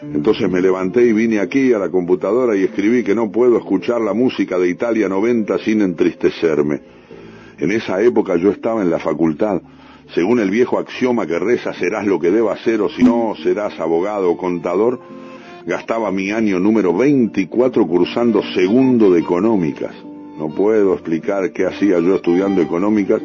Entonces 0.02 0.50
me 0.50 0.60
levanté 0.60 1.06
y 1.06 1.12
vine 1.12 1.38
aquí 1.38 1.72
a 1.72 1.78
la 1.78 1.90
computadora 1.90 2.56
y 2.56 2.64
escribí 2.64 3.02
que 3.04 3.14
no 3.14 3.30
puedo 3.30 3.58
escuchar 3.58 4.00
la 4.00 4.14
música 4.14 4.58
de 4.58 4.68
Italia 4.68 5.08
90 5.08 5.58
sin 5.58 5.82
entristecerme. 5.82 6.80
En 7.58 7.72
esa 7.72 8.00
época 8.02 8.36
yo 8.36 8.50
estaba 8.50 8.82
en 8.82 8.90
la 8.90 8.98
facultad. 8.98 9.60
Según 10.14 10.40
el 10.40 10.50
viejo 10.50 10.78
axioma 10.78 11.26
que 11.26 11.38
reza 11.38 11.74
serás 11.74 12.06
lo 12.06 12.18
que 12.18 12.30
debas 12.30 12.60
ser 12.62 12.80
o 12.80 12.88
si 12.88 13.02
no 13.02 13.34
serás 13.42 13.78
abogado 13.80 14.30
o 14.30 14.36
contador, 14.36 15.00
gastaba 15.66 16.10
mi 16.10 16.30
año 16.30 16.58
número 16.58 16.94
24 16.94 17.86
cursando 17.86 18.42
segundo 18.54 19.10
de 19.10 19.20
económicas. 19.20 19.94
No 20.38 20.48
puedo 20.54 20.94
explicar 20.94 21.52
qué 21.52 21.66
hacía 21.66 22.00
yo 22.00 22.16
estudiando 22.16 22.60
económicas, 22.60 23.22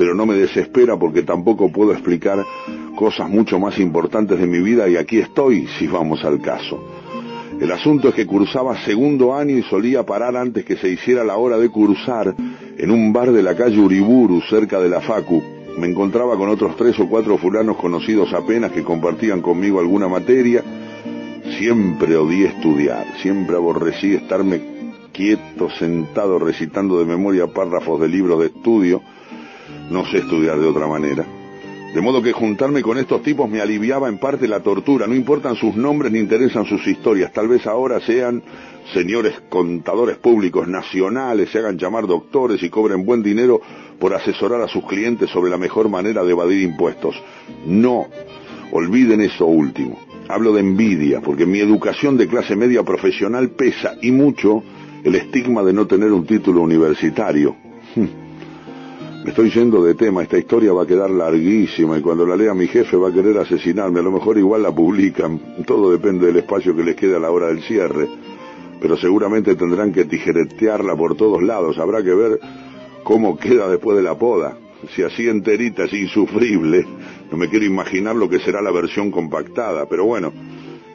pero 0.00 0.14
no 0.14 0.24
me 0.24 0.34
desespera 0.34 0.98
porque 0.98 1.24
tampoco 1.24 1.70
puedo 1.70 1.92
explicar 1.92 2.42
cosas 2.96 3.28
mucho 3.28 3.58
más 3.58 3.78
importantes 3.78 4.38
de 4.38 4.46
mi 4.46 4.58
vida 4.62 4.88
y 4.88 4.96
aquí 4.96 5.18
estoy 5.18 5.66
si 5.78 5.86
vamos 5.88 6.24
al 6.24 6.40
caso. 6.40 6.82
El 7.60 7.70
asunto 7.70 8.08
es 8.08 8.14
que 8.14 8.26
cursaba 8.26 8.82
segundo 8.82 9.34
año 9.34 9.58
y 9.58 9.62
solía 9.62 10.06
parar 10.06 10.38
antes 10.38 10.64
que 10.64 10.78
se 10.78 10.88
hiciera 10.88 11.22
la 11.22 11.36
hora 11.36 11.58
de 11.58 11.68
cursar 11.68 12.34
en 12.78 12.90
un 12.90 13.12
bar 13.12 13.30
de 13.30 13.42
la 13.42 13.54
calle 13.54 13.78
Uriburu 13.78 14.40
cerca 14.48 14.80
de 14.80 14.88
la 14.88 15.02
Facu. 15.02 15.42
Me 15.76 15.88
encontraba 15.88 16.34
con 16.38 16.48
otros 16.48 16.76
tres 16.76 16.98
o 16.98 17.06
cuatro 17.06 17.36
fulanos 17.36 17.76
conocidos 17.76 18.32
apenas 18.32 18.72
que 18.72 18.82
compartían 18.82 19.42
conmigo 19.42 19.80
alguna 19.80 20.08
materia. 20.08 20.64
Siempre 21.58 22.16
odié 22.16 22.46
estudiar, 22.46 23.04
siempre 23.20 23.56
aborrecí 23.56 24.14
estarme 24.14 24.62
quieto, 25.12 25.68
sentado, 25.78 26.38
recitando 26.38 26.98
de 26.98 27.04
memoria 27.04 27.48
párrafos 27.48 28.00
de 28.00 28.08
libros 28.08 28.40
de 28.40 28.46
estudio. 28.46 29.02
No 29.90 30.04
sé 30.06 30.18
estudiar 30.18 30.58
de 30.58 30.66
otra 30.66 30.86
manera. 30.86 31.26
De 31.94 32.00
modo 32.00 32.22
que 32.22 32.32
juntarme 32.32 32.82
con 32.82 32.98
estos 32.98 33.20
tipos 33.22 33.50
me 33.50 33.60
aliviaba 33.60 34.08
en 34.08 34.18
parte 34.18 34.46
la 34.46 34.60
tortura. 34.60 35.08
No 35.08 35.14
importan 35.14 35.56
sus 35.56 35.74
nombres 35.74 36.12
ni 36.12 36.20
interesan 36.20 36.64
sus 36.64 36.86
historias. 36.86 37.32
Tal 37.32 37.48
vez 37.48 37.66
ahora 37.66 37.98
sean 38.00 38.42
señores 38.94 39.34
contadores 39.48 40.16
públicos 40.18 40.68
nacionales, 40.68 41.50
se 41.50 41.58
hagan 41.58 41.78
llamar 41.78 42.06
doctores 42.06 42.62
y 42.62 42.70
cobren 42.70 43.04
buen 43.04 43.22
dinero 43.22 43.60
por 43.98 44.14
asesorar 44.14 44.60
a 44.62 44.68
sus 44.68 44.84
clientes 44.86 45.30
sobre 45.30 45.50
la 45.50 45.58
mejor 45.58 45.88
manera 45.88 46.22
de 46.22 46.30
evadir 46.30 46.62
impuestos. 46.62 47.20
No, 47.66 48.06
olviden 48.72 49.20
eso 49.20 49.46
último. 49.46 49.98
Hablo 50.28 50.52
de 50.52 50.60
envidia, 50.60 51.20
porque 51.20 51.44
mi 51.44 51.58
educación 51.58 52.16
de 52.16 52.28
clase 52.28 52.54
media 52.54 52.84
profesional 52.84 53.50
pesa 53.50 53.94
y 54.00 54.12
mucho 54.12 54.62
el 55.02 55.16
estigma 55.16 55.64
de 55.64 55.72
no 55.72 55.86
tener 55.88 56.12
un 56.12 56.24
título 56.24 56.62
universitario. 56.62 57.56
Me 59.22 59.30
estoy 59.30 59.50
yendo 59.50 59.84
de 59.84 59.94
tema, 59.94 60.22
esta 60.22 60.38
historia 60.38 60.72
va 60.72 60.84
a 60.84 60.86
quedar 60.86 61.10
larguísima 61.10 61.98
y 61.98 62.00
cuando 62.00 62.26
la 62.26 62.36
lea 62.36 62.54
mi 62.54 62.66
jefe 62.66 62.96
va 62.96 63.10
a 63.10 63.12
querer 63.12 63.36
asesinarme, 63.36 64.00
a 64.00 64.02
lo 64.02 64.12
mejor 64.12 64.38
igual 64.38 64.62
la 64.62 64.72
publican, 64.72 65.62
todo 65.66 65.90
depende 65.90 66.26
del 66.26 66.38
espacio 66.38 66.74
que 66.74 66.82
les 66.82 66.96
quede 66.96 67.16
a 67.16 67.18
la 67.18 67.30
hora 67.30 67.48
del 67.48 67.62
cierre, 67.62 68.08
pero 68.80 68.96
seguramente 68.96 69.56
tendrán 69.56 69.92
que 69.92 70.06
tijeretearla 70.06 70.96
por 70.96 71.16
todos 71.16 71.42
lados, 71.42 71.78
habrá 71.78 72.02
que 72.02 72.14
ver 72.14 72.40
cómo 73.02 73.36
queda 73.36 73.68
después 73.68 73.94
de 73.98 74.02
la 74.02 74.16
poda, 74.16 74.56
si 74.96 75.02
así 75.02 75.28
enterita 75.28 75.84
es 75.84 75.92
insufrible, 75.92 76.86
no 77.30 77.36
me 77.36 77.50
quiero 77.50 77.66
imaginar 77.66 78.16
lo 78.16 78.26
que 78.26 78.40
será 78.40 78.62
la 78.62 78.70
versión 78.70 79.10
compactada, 79.10 79.84
pero 79.84 80.06
bueno, 80.06 80.32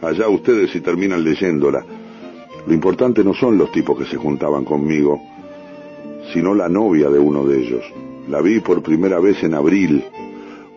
allá 0.02 0.28
ustedes 0.30 0.72
si 0.72 0.82
terminan 0.82 1.24
leyéndola. 1.24 1.86
Lo 2.66 2.74
importante 2.74 3.24
no 3.24 3.36
son 3.36 3.56
los 3.60 3.72
tipos 3.72 3.96
que 4.00 4.06
se 4.06 4.18
juntaban 4.18 4.66
conmigo, 4.66 5.22
sino 6.34 6.56
la 6.56 6.68
novia 6.68 7.12
de 7.12 7.20
uno 7.20 7.46
de 7.46 7.60
ellos. 7.60 7.84
La 8.28 8.42
vi 8.42 8.60
por 8.60 8.82
primera 8.82 9.20
vez 9.20 9.44
en 9.44 9.54
abril, 9.54 10.04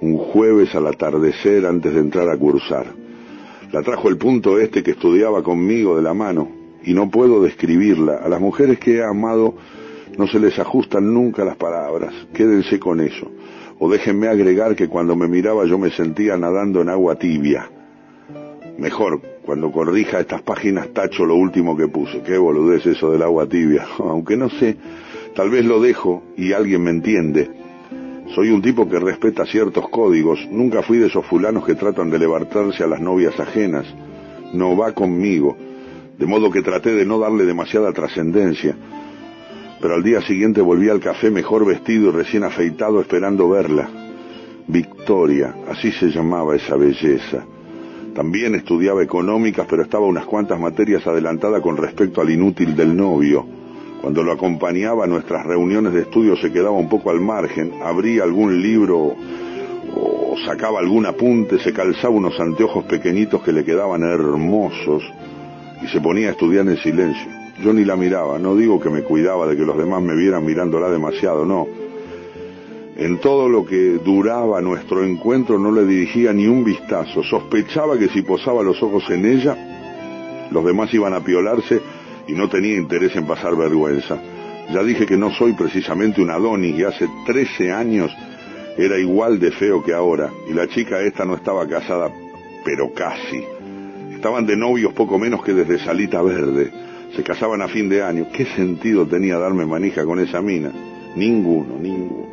un 0.01 0.19
jueves 0.19 0.75
al 0.75 0.87
atardecer 0.87 1.65
antes 1.65 1.95
de 1.95 2.01
entrar 2.01 2.29
a 2.29 2.37
cursar. 2.37 2.87
La 3.73 3.83
trajo 3.83 4.09
el 4.09 4.19
punto 4.19 4.59
este 4.59 4.83
que 4.83 4.93
estudiaba 4.93 5.43
conmigo 5.43 5.97
de 5.97 6.03
la 6.03 6.15
mano, 6.15 6.49
y 6.85 6.95
no 6.95 7.11
puedo 7.11 7.43
describirla. 7.43 8.17
A 8.17 8.29
las 8.29 8.41
mujeres 8.41 8.79
que 8.79 8.97
he 8.97 9.05
amado 9.05 9.55
no 10.17 10.27
se 10.27 10.39
les 10.39 10.59
ajustan 10.59 11.13
nunca 11.13 11.45
las 11.45 11.57
palabras, 11.57 12.13
quédense 12.35 12.79
con 12.79 13.01
eso. 13.01 13.31
O 13.79 13.91
déjenme 13.91 14.29
agregar 14.29 14.75
que 14.77 14.89
cuando 14.89 15.17
me 15.17 15.29
miraba 15.29 15.65
yo 15.65 15.79
me 15.79 15.91
sentía 15.91 16.37
nadando 16.37 16.83
en 16.83 16.89
agua 16.89 17.17
tibia. 17.17 17.71
Mejor, 18.77 19.21
cuando 19.45 19.73
corrija 19.73 20.21
estas 20.21 20.43
páginas 20.43 20.93
tacho 20.93 21.25
lo 21.25 21.35
último 21.35 21.77
que 21.77 21.89
puse. 21.89 22.23
Qué 22.23 22.37
boludez 22.37 22.85
eso 22.87 23.11
del 23.11 23.23
agua 23.23 23.49
tibia. 23.49 23.87
Aunque 23.99 24.37
no 24.37 24.51
sé, 24.51 24.77
tal 25.39 25.51
vez 25.51 25.65
lo 25.65 25.81
dejo 25.81 26.25
y 26.37 26.53
alguien 26.53 26.83
me 26.83 26.91
entiende. 26.91 27.49
Soy 28.35 28.51
un 28.51 28.61
tipo 28.61 28.89
que 28.89 28.99
respeta 28.99 29.47
ciertos 29.47 29.89
códigos. 29.89 30.45
Nunca 30.51 30.83
fui 30.83 30.99
de 30.99 31.07
esos 31.07 31.25
fulanos 31.27 31.65
que 31.65 31.77
tratan 31.77 32.11
de 32.11 32.19
levantarse 32.19 32.83
a 32.83 32.89
las 32.89 33.01
novias 33.01 33.39
ajenas. 33.39 33.87
No 34.53 34.77
va 34.77 34.91
conmigo. 34.91 35.57
De 36.19 36.27
modo 36.27 36.51
que 36.51 36.61
traté 36.61 36.93
de 36.93 37.07
no 37.07 37.21
darle 37.21 37.45
demasiada 37.45 37.93
trascendencia. 37.93 38.75
Pero 39.81 39.95
al 39.95 40.03
día 40.03 40.21
siguiente 40.23 40.61
volví 40.61 40.89
al 40.89 40.99
café 40.99 41.31
mejor 41.31 41.65
vestido 41.65 42.09
y 42.09 42.17
recién 42.17 42.43
afeitado 42.43 43.01
esperando 43.01 43.49
verla. 43.49 43.89
Victoria, 44.67 45.55
así 45.69 45.93
se 45.93 46.11
llamaba 46.11 46.57
esa 46.57 46.75
belleza. 46.75 47.45
También 48.13 48.57
estudiaba 48.57 49.05
económicas, 49.05 49.69
pero 49.71 49.85
estaba 49.85 50.05
unas 50.05 50.27
cuantas 50.27 50.59
materias 50.59 51.07
adelantada 51.07 51.61
con 51.61 51.77
respecto 51.77 52.23
al 52.23 52.31
inútil 52.31 52.75
del 52.75 52.97
novio. 52.97 53.58
Cuando 54.01 54.23
lo 54.23 54.33
acompañaba 54.33 55.05
a 55.05 55.09
nuestras 55.09 55.45
reuniones 55.45 55.93
de 55.93 56.03
estudio 56.03 56.37
se 56.37 56.53
quedaba 56.53 56.73
un 56.73 56.89
poco 56.89 57.11
al 57.11 57.21
margen, 57.21 57.73
abría 57.83 58.23
algún 58.23 58.63
libro 58.63 59.17
o 59.95 60.37
sacaba 60.47 60.79
algún 60.79 61.07
apunte, 61.07 61.59
se 61.59 61.73
calzaba 61.73 62.15
unos 62.15 62.39
anteojos 62.39 62.85
pequeñitos 62.85 63.43
que 63.43 63.53
le 63.53 63.65
quedaban 63.65 64.05
hermosos 64.05 65.03
y 65.83 65.89
se 65.89 66.01
ponía 66.01 66.29
a 66.29 66.31
estudiar 66.33 66.69
en 66.69 66.77
silencio. 66.77 67.29
Yo 67.63 67.73
ni 67.73 67.85
la 67.85 67.97
miraba, 67.97 68.39
no 68.39 68.55
digo 68.55 68.79
que 68.79 68.89
me 68.89 69.03
cuidaba 69.03 69.49
de 69.49 69.57
que 69.57 69.65
los 69.65 69.77
demás 69.77 70.01
me 70.01 70.15
vieran 70.15 70.47
mirándola 70.47 70.89
demasiado, 70.89 71.45
no. 71.45 71.67
En 72.97 73.19
todo 73.19 73.49
lo 73.49 73.65
que 73.65 73.99
duraba 74.05 74.61
nuestro 74.61 75.05
encuentro 75.05 75.59
no 75.59 75.73
le 75.73 75.85
dirigía 75.85 76.33
ni 76.33 76.47
un 76.47 76.65
vistazo. 76.65 77.23
Sospechaba 77.23 77.99
que 77.99 78.09
si 78.09 78.23
posaba 78.23 78.63
los 78.63 78.81
ojos 78.83 79.09
en 79.11 79.25
ella, 79.25 80.49
los 80.51 80.65
demás 80.65 80.93
iban 80.95 81.15
a 81.15 81.21
piolarse 81.21 81.81
y 82.29 82.35
no 82.35 82.49
tenía 82.49 82.77
interés 82.77 83.17
en 83.17 83.27
pasar 83.27 83.57
vergüenza. 83.57 84.19
Ya 84.73 84.83
dije 84.83 85.07
que 85.07 85.17
no 85.17 85.33
soy 85.33 85.55
precisamente 85.55 86.21
un 86.21 86.31
Adonis 86.31 86.79
y 86.79 86.85
hace 86.85 87.09
13 87.27 87.73
años 87.73 88.15
era 88.77 88.99
igual 88.99 89.41
de 89.41 89.51
feo 89.51 89.83
que 89.83 89.95
ahora. 89.95 90.31
Y 90.49 90.53
la 90.53 90.69
chica 90.69 91.01
esta 91.01 91.25
no 91.25 91.35
estaba 91.35 91.67
casada, 91.67 92.13
pero 92.65 92.93
casi. 92.93 93.43
Estaban 94.13 94.47
de 94.47 94.57
novios 94.57 94.93
poco 94.93 95.19
menos 95.19 95.43
que 95.43 95.55
desde 95.55 95.79
Salita 95.79 96.21
Verde. 96.23 96.71
Se 97.17 97.23
casaban 97.23 97.63
a 97.63 97.69
fin 97.69 97.89
de 97.89 98.03
año. 98.03 98.27
¿Qué 98.33 98.45
sentido 98.45 99.07
tenía 99.07 99.39
darme 99.39 99.65
manija 99.65 100.05
con 100.05 100.21
esa 100.21 100.43
mina? 100.43 100.71
Ninguno, 101.17 101.79
ninguno. 101.79 102.29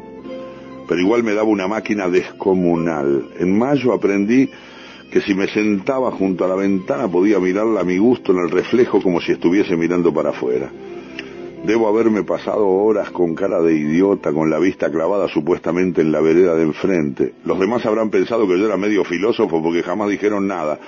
Pero 0.88 1.00
igual 1.00 1.24
me 1.24 1.34
daba 1.34 1.48
una 1.48 1.68
máquina 1.68 2.10
descomunal. 2.10 3.30
En 3.40 3.58
mayo 3.58 3.94
aprendí 3.94 4.50
que 5.12 5.22
si 5.22 5.34
me 5.34 5.48
sentaba 5.48 6.12
junto 6.12 6.46
a 6.46 6.48
la 6.48 6.56
ventana 6.56 7.08
podía 7.08 7.39
mirarla 7.39 7.82
a 7.82 7.84
mi 7.84 7.98
gusto 7.98 8.32
en 8.32 8.39
el 8.39 8.52
reflejo 8.52 9.02
como 9.02 9.22
si 9.22 9.32
estuviese 9.32 9.76
mirando 9.78 10.13
para 10.13 10.32
afuera. 10.32 10.72
Debo 11.65 11.88
haberme 11.88 12.24
pasado 12.24 12.68
horas 12.68 13.10
con 13.10 13.34
cara 13.34 13.60
de 13.60 13.74
idiota, 13.74 14.32
con 14.32 14.52
la 14.52 14.60
vista 14.60 14.91
clavada 14.91 15.28
supuestamente 15.28 16.02
en 16.02 16.12
la 16.12 16.22
vereda 16.22 16.54
de 16.54 16.62
enfrente. 16.62 17.34
Los 17.44 17.60
demás 17.60 17.84
habrán 17.88 18.12
pensado 18.12 18.48
que 18.48 18.60
yo 18.60 18.68
era 18.68 18.78
medio 18.78 19.04
filósofo 19.04 19.63
porque 19.63 19.82
jamás 19.82 20.10
dijeron 20.10 20.48
nada. 20.48 20.80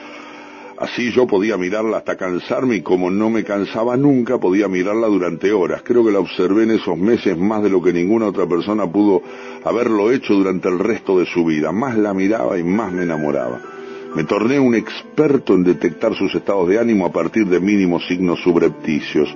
Así 0.78 1.12
yo 1.12 1.26
podía 1.26 1.58
mirarla 1.58 1.98
hasta 1.98 2.16
cansarme 2.16 2.76
y 2.76 2.82
como 2.82 3.10
no 3.10 3.32
me 3.32 3.44
cansaba 3.44 3.98
nunca, 3.98 4.38
podía 4.38 4.68
mirarla 4.68 5.08
durante 5.08 5.52
horas. 5.52 5.82
Creo 5.84 6.06
que 6.06 6.12
la 6.12 6.20
observé 6.20 6.64
en 6.64 6.72
esos 6.72 6.96
meses 6.96 7.36
más 7.36 7.64
de 7.64 7.72
lo 7.72 7.82
que 7.82 7.92
ninguna 7.92 8.28
otra 8.28 8.46
persona 8.46 8.86
pudo 8.86 9.24
haberlo 9.64 10.12
hecho 10.12 10.36
durante 10.36 10.70
el 10.70 10.78
resto 10.78 11.18
de 11.18 11.26
su 11.26 11.44
vida. 11.44 11.72
Más 11.72 11.98
la 11.98 12.14
miraba 12.14 12.60
y 12.60 12.64
más 12.64 12.94
me 12.94 13.02
enamoraba. 13.02 13.77
Me 14.18 14.24
torné 14.24 14.60
un 14.60 14.74
experto 14.74 15.54
en 15.54 15.64
detectar 15.64 16.16
sus 16.16 16.34
estados 16.34 16.68
de 16.68 16.80
ánimo 16.80 17.06
a 17.06 17.12
partir 17.12 17.46
de 17.46 17.60
mínimos 17.60 18.08
signos 18.08 18.42
subrepticios. 18.42 19.30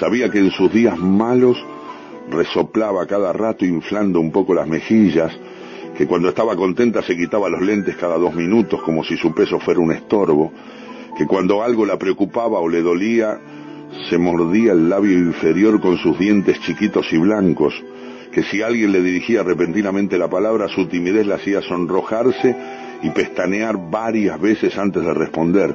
Sabía 0.00 0.30
que 0.30 0.38
en 0.38 0.50
sus 0.50 0.72
días 0.72 0.96
malos 0.96 1.62
resoplaba 2.30 3.06
cada 3.06 3.34
rato 3.34 3.66
inflando 3.66 4.18
un 4.18 4.32
poco 4.32 4.54
las 4.54 4.66
mejillas, 4.66 5.38
que 5.94 6.06
cuando 6.06 6.30
estaba 6.30 6.56
contenta 6.56 7.02
se 7.02 7.18
quitaba 7.18 7.50
los 7.50 7.60
lentes 7.60 7.96
cada 7.96 8.16
dos 8.16 8.34
minutos 8.34 8.80
como 8.80 9.04
si 9.04 9.18
su 9.18 9.34
peso 9.34 9.60
fuera 9.60 9.80
un 9.80 9.92
estorbo, 9.92 10.54
que 11.18 11.26
cuando 11.26 11.62
algo 11.62 11.84
la 11.84 11.98
preocupaba 11.98 12.60
o 12.60 12.68
le 12.70 12.80
dolía, 12.80 13.38
se 14.08 14.16
mordía 14.16 14.72
el 14.72 14.88
labio 14.88 15.18
inferior 15.18 15.82
con 15.82 15.98
sus 15.98 16.18
dientes 16.18 16.58
chiquitos 16.60 17.12
y 17.12 17.18
blancos, 17.18 17.74
que 18.32 18.42
si 18.44 18.62
alguien 18.62 18.90
le 18.90 19.02
dirigía 19.02 19.42
repentinamente 19.42 20.16
la 20.16 20.30
palabra, 20.30 20.66
su 20.68 20.86
timidez 20.86 21.26
la 21.26 21.34
hacía 21.34 21.60
sonrojarse 21.60 22.87
y 23.02 23.10
pestanear 23.10 23.90
varias 23.90 24.40
veces 24.40 24.76
antes 24.78 25.04
de 25.04 25.14
responder. 25.14 25.74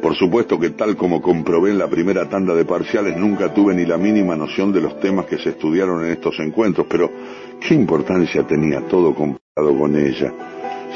Por 0.00 0.14
supuesto 0.14 0.58
que 0.60 0.70
tal 0.70 0.96
como 0.96 1.22
comprobé 1.22 1.70
en 1.70 1.78
la 1.78 1.88
primera 1.88 2.28
tanda 2.28 2.54
de 2.54 2.64
parciales, 2.64 3.16
nunca 3.16 3.52
tuve 3.52 3.74
ni 3.74 3.86
la 3.86 3.96
mínima 3.96 4.36
noción 4.36 4.72
de 4.72 4.80
los 4.80 5.00
temas 5.00 5.26
que 5.26 5.38
se 5.38 5.50
estudiaron 5.50 6.04
en 6.04 6.12
estos 6.12 6.38
encuentros, 6.38 6.86
pero 6.88 7.10
¿qué 7.60 7.74
importancia 7.74 8.46
tenía 8.46 8.82
todo 8.82 9.14
comparado 9.14 9.78
con 9.78 9.96
ella? 9.96 10.32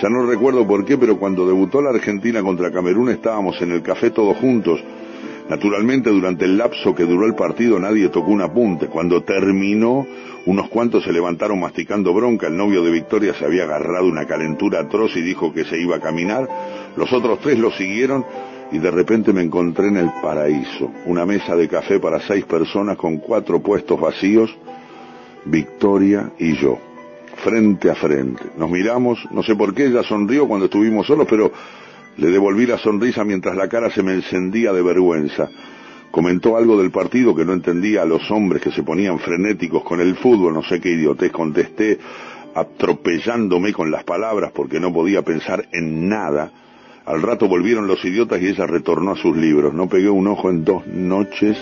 Ya 0.00 0.08
no 0.08 0.26
recuerdo 0.26 0.66
por 0.66 0.84
qué, 0.84 0.96
pero 0.96 1.18
cuando 1.18 1.46
debutó 1.46 1.82
la 1.82 1.90
Argentina 1.90 2.42
contra 2.42 2.70
Camerún 2.70 3.10
estábamos 3.10 3.60
en 3.60 3.72
el 3.72 3.82
café 3.82 4.10
todos 4.10 4.36
juntos. 4.38 4.82
Naturalmente, 5.48 6.10
durante 6.10 6.44
el 6.44 6.56
lapso 6.56 6.94
que 6.94 7.04
duró 7.04 7.26
el 7.26 7.34
partido 7.34 7.78
nadie 7.78 8.08
tocó 8.08 8.30
un 8.30 8.40
apunte. 8.40 8.86
Cuando 8.86 9.24
terminó, 9.24 10.06
unos 10.46 10.68
cuantos 10.68 11.04
se 11.04 11.12
levantaron 11.12 11.60
masticando 11.60 12.14
bronca. 12.14 12.46
El 12.46 12.56
novio 12.56 12.82
de 12.82 12.90
Victoria 12.90 13.34
se 13.34 13.44
había 13.44 13.64
agarrado 13.64 14.06
una 14.06 14.26
calentura 14.26 14.80
atroz 14.80 15.16
y 15.16 15.22
dijo 15.22 15.52
que 15.52 15.64
se 15.64 15.78
iba 15.78 15.96
a 15.96 16.00
caminar. 16.00 16.48
Los 16.96 17.12
otros 17.12 17.40
tres 17.40 17.58
lo 17.58 17.70
siguieron 17.70 18.24
y 18.72 18.78
de 18.78 18.90
repente 18.90 19.32
me 19.32 19.42
encontré 19.42 19.88
en 19.88 19.98
el 19.98 20.10
paraíso. 20.22 20.90
Una 21.06 21.26
mesa 21.26 21.56
de 21.56 21.68
café 21.68 22.00
para 22.00 22.20
seis 22.20 22.44
personas 22.44 22.96
con 22.96 23.18
cuatro 23.18 23.60
puestos 23.60 24.00
vacíos, 24.00 24.56
Victoria 25.44 26.30
y 26.38 26.56
yo 26.56 26.78
frente 27.42 27.90
a 27.90 27.94
frente. 27.94 28.44
Nos 28.56 28.70
miramos, 28.70 29.18
no 29.30 29.42
sé 29.42 29.54
por 29.56 29.74
qué 29.74 29.86
ella 29.86 30.02
sonrió 30.02 30.46
cuando 30.46 30.66
estuvimos 30.66 31.06
solos, 31.06 31.26
pero 31.28 31.50
le 32.16 32.28
devolví 32.28 32.66
la 32.66 32.78
sonrisa 32.78 33.24
mientras 33.24 33.56
la 33.56 33.68
cara 33.68 33.90
se 33.90 34.02
me 34.02 34.12
encendía 34.12 34.72
de 34.72 34.82
vergüenza. 34.82 35.48
Comentó 36.10 36.56
algo 36.56 36.76
del 36.76 36.90
partido 36.90 37.34
que 37.34 37.44
no 37.44 37.52
entendía 37.52 38.02
a 38.02 38.06
los 38.06 38.30
hombres 38.30 38.62
que 38.62 38.72
se 38.72 38.82
ponían 38.82 39.18
frenéticos 39.20 39.84
con 39.84 40.00
el 40.00 40.16
fútbol, 40.16 40.54
no 40.54 40.62
sé 40.62 40.80
qué 40.80 40.90
idiotez 40.90 41.30
contesté, 41.30 41.98
atropellándome 42.54 43.72
con 43.72 43.90
las 43.90 44.02
palabras 44.04 44.50
porque 44.52 44.80
no 44.80 44.92
podía 44.92 45.22
pensar 45.22 45.68
en 45.72 46.08
nada. 46.08 46.50
Al 47.06 47.22
rato 47.22 47.48
volvieron 47.48 47.86
los 47.86 48.04
idiotas 48.04 48.42
y 48.42 48.48
ella 48.48 48.66
retornó 48.66 49.12
a 49.12 49.16
sus 49.16 49.36
libros. 49.36 49.72
No 49.72 49.88
pegué 49.88 50.10
un 50.10 50.26
ojo 50.26 50.50
en 50.50 50.64
dos 50.64 50.86
noches, 50.86 51.56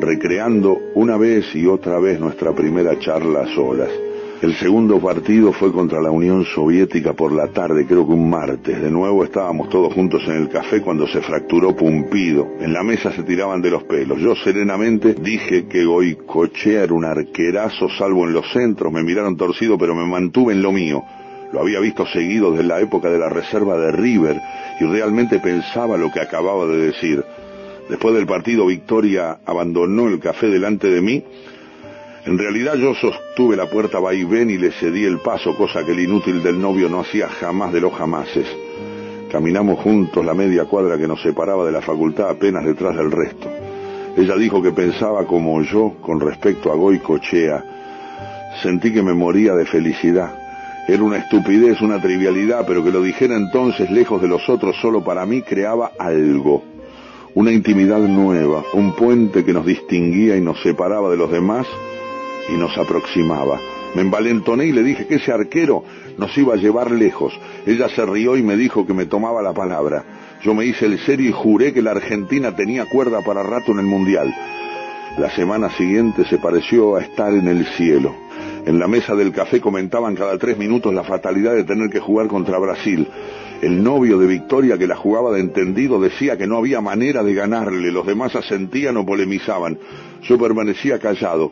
recreando 0.00 0.78
una 0.94 1.16
vez 1.16 1.54
y 1.54 1.66
otra 1.66 1.98
vez 1.98 2.18
nuestra 2.20 2.52
primera 2.52 2.98
charla 2.98 3.42
a 3.42 3.54
solas. 3.54 4.07
El 4.40 4.54
segundo 4.54 5.00
partido 5.00 5.52
fue 5.52 5.72
contra 5.72 6.00
la 6.00 6.12
Unión 6.12 6.44
Soviética 6.44 7.12
por 7.12 7.32
la 7.32 7.48
tarde, 7.48 7.86
creo 7.86 8.06
que 8.06 8.12
un 8.12 8.30
martes. 8.30 8.80
De 8.80 8.88
nuevo 8.88 9.24
estábamos 9.24 9.68
todos 9.68 9.92
juntos 9.92 10.22
en 10.28 10.34
el 10.34 10.48
café 10.48 10.80
cuando 10.80 11.08
se 11.08 11.20
fracturó 11.20 11.74
Pumpido. 11.74 12.46
En 12.60 12.72
la 12.72 12.84
mesa 12.84 13.10
se 13.10 13.24
tiraban 13.24 13.60
de 13.60 13.72
los 13.72 13.82
pelos. 13.82 14.20
Yo 14.20 14.36
serenamente 14.36 15.14
dije 15.14 15.66
que 15.66 15.84
Goicochea 15.84 16.84
era 16.84 16.94
un 16.94 17.04
arquerazo 17.04 17.88
salvo 17.88 18.28
en 18.28 18.32
los 18.32 18.48
centros. 18.52 18.92
Me 18.92 19.02
miraron 19.02 19.36
torcido 19.36 19.76
pero 19.76 19.96
me 19.96 20.06
mantuve 20.06 20.52
en 20.52 20.62
lo 20.62 20.70
mío. 20.70 21.02
Lo 21.52 21.60
había 21.60 21.80
visto 21.80 22.06
seguido 22.06 22.52
desde 22.52 22.62
la 22.62 22.80
época 22.80 23.10
de 23.10 23.18
la 23.18 23.28
reserva 23.28 23.76
de 23.76 23.90
River 23.90 24.40
y 24.78 24.84
realmente 24.84 25.40
pensaba 25.40 25.96
lo 25.96 26.12
que 26.12 26.20
acababa 26.20 26.64
de 26.66 26.76
decir. 26.76 27.24
Después 27.88 28.14
del 28.14 28.26
partido 28.26 28.66
Victoria 28.66 29.38
abandonó 29.44 30.06
el 30.06 30.20
café 30.20 30.46
delante 30.46 30.88
de 30.88 31.00
mí 31.00 31.24
en 32.28 32.36
realidad 32.36 32.74
yo 32.74 32.94
sostuve 32.94 33.56
la 33.56 33.70
puerta 33.70 34.00
vaivén 34.00 34.50
y 34.50 34.58
le 34.58 34.70
cedí 34.70 35.02
el 35.02 35.18
paso, 35.20 35.56
cosa 35.56 35.82
que 35.82 35.92
el 35.92 36.00
inútil 36.00 36.42
del 36.42 36.60
novio 36.60 36.86
no 36.90 37.00
hacía 37.00 37.26
jamás 37.26 37.72
de 37.72 37.80
los 37.80 37.94
jamases. 37.94 38.46
Caminamos 39.32 39.78
juntos 39.78 40.26
la 40.26 40.34
media 40.34 40.66
cuadra 40.66 40.98
que 40.98 41.08
nos 41.08 41.22
separaba 41.22 41.64
de 41.64 41.72
la 41.72 41.80
facultad 41.80 42.28
apenas 42.28 42.66
detrás 42.66 42.94
del 42.96 43.10
resto. 43.10 43.48
Ella 44.14 44.36
dijo 44.36 44.60
que 44.60 44.72
pensaba 44.72 45.24
como 45.24 45.62
yo 45.62 45.94
con 46.02 46.20
respecto 46.20 46.70
a 46.70 46.74
Goicochea. 46.74 47.64
Sentí 48.62 48.92
que 48.92 49.02
me 49.02 49.14
moría 49.14 49.54
de 49.54 49.64
felicidad. 49.64 50.30
Era 50.86 51.02
una 51.02 51.16
estupidez, 51.16 51.80
una 51.80 51.98
trivialidad, 51.98 52.66
pero 52.66 52.84
que 52.84 52.92
lo 52.92 53.00
dijera 53.00 53.36
entonces 53.36 53.90
lejos 53.90 54.20
de 54.20 54.28
los 54.28 54.46
otros 54.50 54.76
solo 54.82 55.02
para 55.02 55.24
mí 55.24 55.40
creaba 55.40 55.92
algo. 55.98 56.62
Una 57.34 57.52
intimidad 57.52 58.00
nueva, 58.00 58.64
un 58.74 58.94
puente 58.94 59.46
que 59.46 59.54
nos 59.54 59.64
distinguía 59.64 60.36
y 60.36 60.42
nos 60.42 60.60
separaba 60.60 61.08
de 61.08 61.16
los 61.16 61.30
demás 61.30 61.66
y 62.48 62.56
nos 62.56 62.76
aproximaba. 62.78 63.60
Me 63.94 64.02
envalentoné 64.02 64.66
y 64.66 64.72
le 64.72 64.82
dije 64.82 65.06
que 65.06 65.16
ese 65.16 65.32
arquero 65.32 65.84
nos 66.18 66.36
iba 66.36 66.54
a 66.54 66.58
llevar 66.58 66.90
lejos. 66.90 67.32
Ella 67.66 67.88
se 67.88 68.04
rió 68.04 68.36
y 68.36 68.42
me 68.42 68.56
dijo 68.56 68.86
que 68.86 68.94
me 68.94 69.06
tomaba 69.06 69.42
la 69.42 69.52
palabra. 69.52 70.04
Yo 70.42 70.54
me 70.54 70.66
hice 70.66 70.86
el 70.86 70.98
serio 71.00 71.30
y 71.30 71.32
juré 71.32 71.72
que 71.72 71.82
la 71.82 71.92
Argentina 71.92 72.54
tenía 72.54 72.86
cuerda 72.86 73.22
para 73.22 73.42
rato 73.42 73.72
en 73.72 73.80
el 73.80 73.86
Mundial. 73.86 74.34
La 75.18 75.30
semana 75.30 75.70
siguiente 75.70 76.24
se 76.26 76.38
pareció 76.38 76.96
a 76.96 77.02
estar 77.02 77.32
en 77.32 77.48
el 77.48 77.66
cielo. 77.76 78.14
En 78.66 78.78
la 78.78 78.86
mesa 78.86 79.14
del 79.16 79.32
café 79.32 79.60
comentaban 79.60 80.14
cada 80.14 80.38
tres 80.38 80.58
minutos 80.58 80.92
la 80.94 81.02
fatalidad 81.02 81.54
de 81.54 81.64
tener 81.64 81.90
que 81.90 82.00
jugar 82.00 82.28
contra 82.28 82.58
Brasil. 82.58 83.08
El 83.62 83.82
novio 83.82 84.18
de 84.18 84.26
Victoria, 84.26 84.78
que 84.78 84.86
la 84.86 84.94
jugaba 84.94 85.32
de 85.32 85.40
entendido, 85.40 86.00
decía 86.00 86.36
que 86.36 86.46
no 86.46 86.58
había 86.58 86.80
manera 86.80 87.24
de 87.24 87.34
ganarle. 87.34 87.90
Los 87.90 88.06
demás 88.06 88.36
asentían 88.36 88.96
o 88.96 89.06
polemizaban. 89.06 89.78
Yo 90.22 90.38
permanecía 90.38 91.00
callado. 91.00 91.50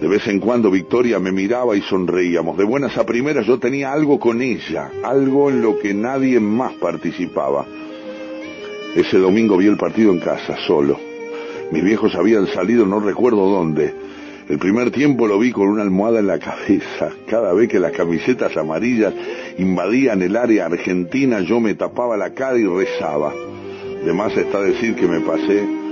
De 0.00 0.08
vez 0.08 0.26
en 0.26 0.40
cuando 0.40 0.70
Victoria 0.70 1.18
me 1.18 1.32
miraba 1.32 1.76
y 1.76 1.82
sonreíamos. 1.82 2.58
De 2.58 2.64
buenas 2.64 2.96
a 2.98 3.06
primeras 3.06 3.46
yo 3.46 3.58
tenía 3.58 3.92
algo 3.92 4.18
con 4.18 4.42
ella, 4.42 4.90
algo 5.02 5.50
en 5.50 5.62
lo 5.62 5.78
que 5.78 5.94
nadie 5.94 6.40
más 6.40 6.74
participaba. 6.74 7.64
Ese 8.94 9.18
domingo 9.18 9.56
vi 9.56 9.66
el 9.66 9.76
partido 9.76 10.12
en 10.12 10.20
casa, 10.20 10.56
solo. 10.66 10.98
Mis 11.70 11.82
viejos 11.82 12.14
habían 12.14 12.46
salido 12.48 12.86
no 12.86 13.00
recuerdo 13.00 13.48
dónde. 13.48 13.94
El 14.48 14.58
primer 14.58 14.90
tiempo 14.90 15.26
lo 15.26 15.38
vi 15.38 15.52
con 15.52 15.68
una 15.68 15.82
almohada 15.82 16.20
en 16.20 16.26
la 16.26 16.38
cabeza. 16.38 17.10
Cada 17.26 17.52
vez 17.54 17.68
que 17.68 17.80
las 17.80 17.92
camisetas 17.92 18.56
amarillas 18.56 19.14
invadían 19.58 20.20
el 20.22 20.36
área 20.36 20.66
argentina 20.66 21.40
yo 21.40 21.60
me 21.60 21.74
tapaba 21.74 22.16
la 22.16 22.34
cara 22.34 22.58
y 22.58 22.66
rezaba. 22.66 23.32
De 24.04 24.12
más 24.12 24.36
está 24.36 24.60
decir 24.60 24.94
que 24.96 25.06
me 25.06 25.20
pasé 25.20 25.83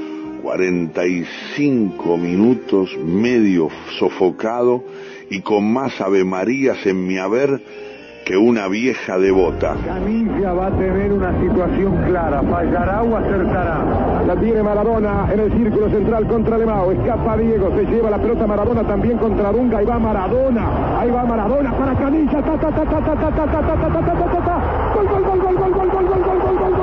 45 0.42 2.16
minutos 2.16 2.90
medio 2.98 3.68
sofocado 3.98 4.82
y 5.30 5.40
con 5.40 5.72
más 5.72 6.00
avemarías 6.00 6.84
en 6.84 7.06
mi 7.06 7.16
haber 7.18 7.62
que 8.24 8.36
una 8.36 8.68
vieja 8.68 9.18
devota. 9.18 9.74
Canilla 9.84 10.52
va 10.52 10.66
a 10.66 10.70
tener 10.78 11.12
una 11.12 11.40
situación 11.40 11.96
clara, 12.04 12.42
fallará 12.42 13.02
o 13.02 13.16
acertará. 13.16 14.24
La 14.26 14.36
tiene 14.36 14.62
Maradona 14.62 15.28
en 15.32 15.40
el 15.40 15.52
círculo 15.52 15.90
central 15.90 16.26
contra 16.28 16.58
Lemao, 16.58 16.92
escapa 16.92 17.36
Diego, 17.36 17.72
se 17.76 17.84
lleva 17.84 18.10
la 18.10 18.18
pelota 18.18 18.46
Maradona 18.46 18.84
también 18.84 19.18
contra 19.18 19.50
Dunga, 19.52 19.78
ahí 19.78 19.86
va 19.86 19.98
Maradona, 19.98 21.00
ahí 21.00 21.10
va 21.10 21.24
Maradona 21.24 21.72
para 21.72 21.94
Canilla, 21.94 22.40
gol 24.92 25.08
gol 25.08 25.22
gol 25.24 25.40
gol 25.40 25.56
gol 25.56 25.72
gol 25.72 25.90
gol 25.90 26.10
gol 26.12 26.58
gol 26.58 26.76
gol 26.76 26.81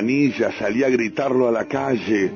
Canilla, 0.00 0.50
salí 0.58 0.82
a 0.82 0.88
gritarlo 0.88 1.46
a 1.46 1.52
la 1.52 1.66
calle, 1.66 2.32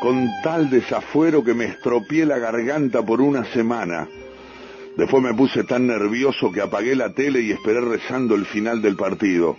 con 0.00 0.28
tal 0.40 0.70
desafuero 0.70 1.42
que 1.42 1.52
me 1.52 1.64
estropeé 1.64 2.24
la 2.24 2.38
garganta 2.38 3.04
por 3.04 3.20
una 3.20 3.44
semana. 3.46 4.06
Después 4.96 5.20
me 5.20 5.34
puse 5.34 5.64
tan 5.64 5.88
nervioso 5.88 6.52
que 6.52 6.60
apagué 6.60 6.94
la 6.94 7.12
tele 7.12 7.40
y 7.40 7.50
esperé 7.50 7.80
rezando 7.80 8.36
el 8.36 8.46
final 8.46 8.80
del 8.80 8.94
partido. 8.94 9.56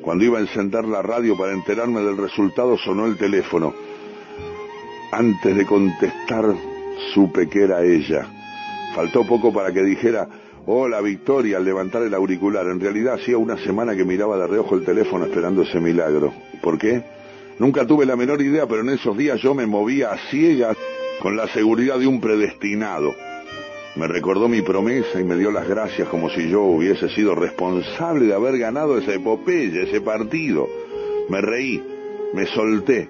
Cuando 0.00 0.24
iba 0.24 0.38
a 0.38 0.40
encender 0.40 0.86
la 0.86 1.02
radio 1.02 1.36
para 1.36 1.52
enterarme 1.52 2.00
del 2.00 2.16
resultado 2.16 2.78
sonó 2.78 3.04
el 3.04 3.18
teléfono. 3.18 3.74
Antes 5.12 5.54
de 5.54 5.66
contestar 5.66 6.46
supe 7.12 7.46
que 7.50 7.64
era 7.64 7.84
ella. 7.84 8.26
Faltó 8.94 9.26
poco 9.26 9.52
para 9.52 9.70
que 9.70 9.82
dijera, 9.82 10.26
hola 10.64 11.02
Victoria, 11.02 11.58
al 11.58 11.64
levantar 11.66 12.04
el 12.04 12.14
auricular. 12.14 12.66
En 12.68 12.80
realidad 12.80 13.16
hacía 13.16 13.36
una 13.36 13.58
semana 13.58 13.94
que 13.94 14.06
miraba 14.06 14.38
de 14.38 14.46
reojo 14.46 14.76
el 14.76 14.84
teléfono 14.86 15.26
esperando 15.26 15.60
ese 15.60 15.78
milagro. 15.78 16.32
¿Por 16.60 16.78
qué? 16.78 17.02
Nunca 17.58 17.86
tuve 17.86 18.06
la 18.06 18.16
menor 18.16 18.40
idea, 18.40 18.66
pero 18.66 18.80
en 18.80 18.90
esos 18.90 19.16
días 19.16 19.40
yo 19.40 19.54
me 19.54 19.66
movía 19.66 20.12
a 20.12 20.18
ciegas 20.30 20.76
con 21.20 21.36
la 21.36 21.46
seguridad 21.48 21.98
de 21.98 22.06
un 22.06 22.20
predestinado. 22.20 23.14
Me 23.96 24.06
recordó 24.06 24.48
mi 24.48 24.62
promesa 24.62 25.20
y 25.20 25.24
me 25.24 25.36
dio 25.36 25.50
las 25.50 25.68
gracias 25.68 26.08
como 26.08 26.30
si 26.30 26.48
yo 26.48 26.62
hubiese 26.62 27.08
sido 27.10 27.34
responsable 27.34 28.26
de 28.26 28.34
haber 28.34 28.56
ganado 28.56 28.96
esa 28.96 29.12
epopeya, 29.14 29.82
ese 29.82 30.00
partido. 30.00 30.68
Me 31.28 31.40
reí, 31.40 31.82
me 32.32 32.46
solté. 32.46 33.08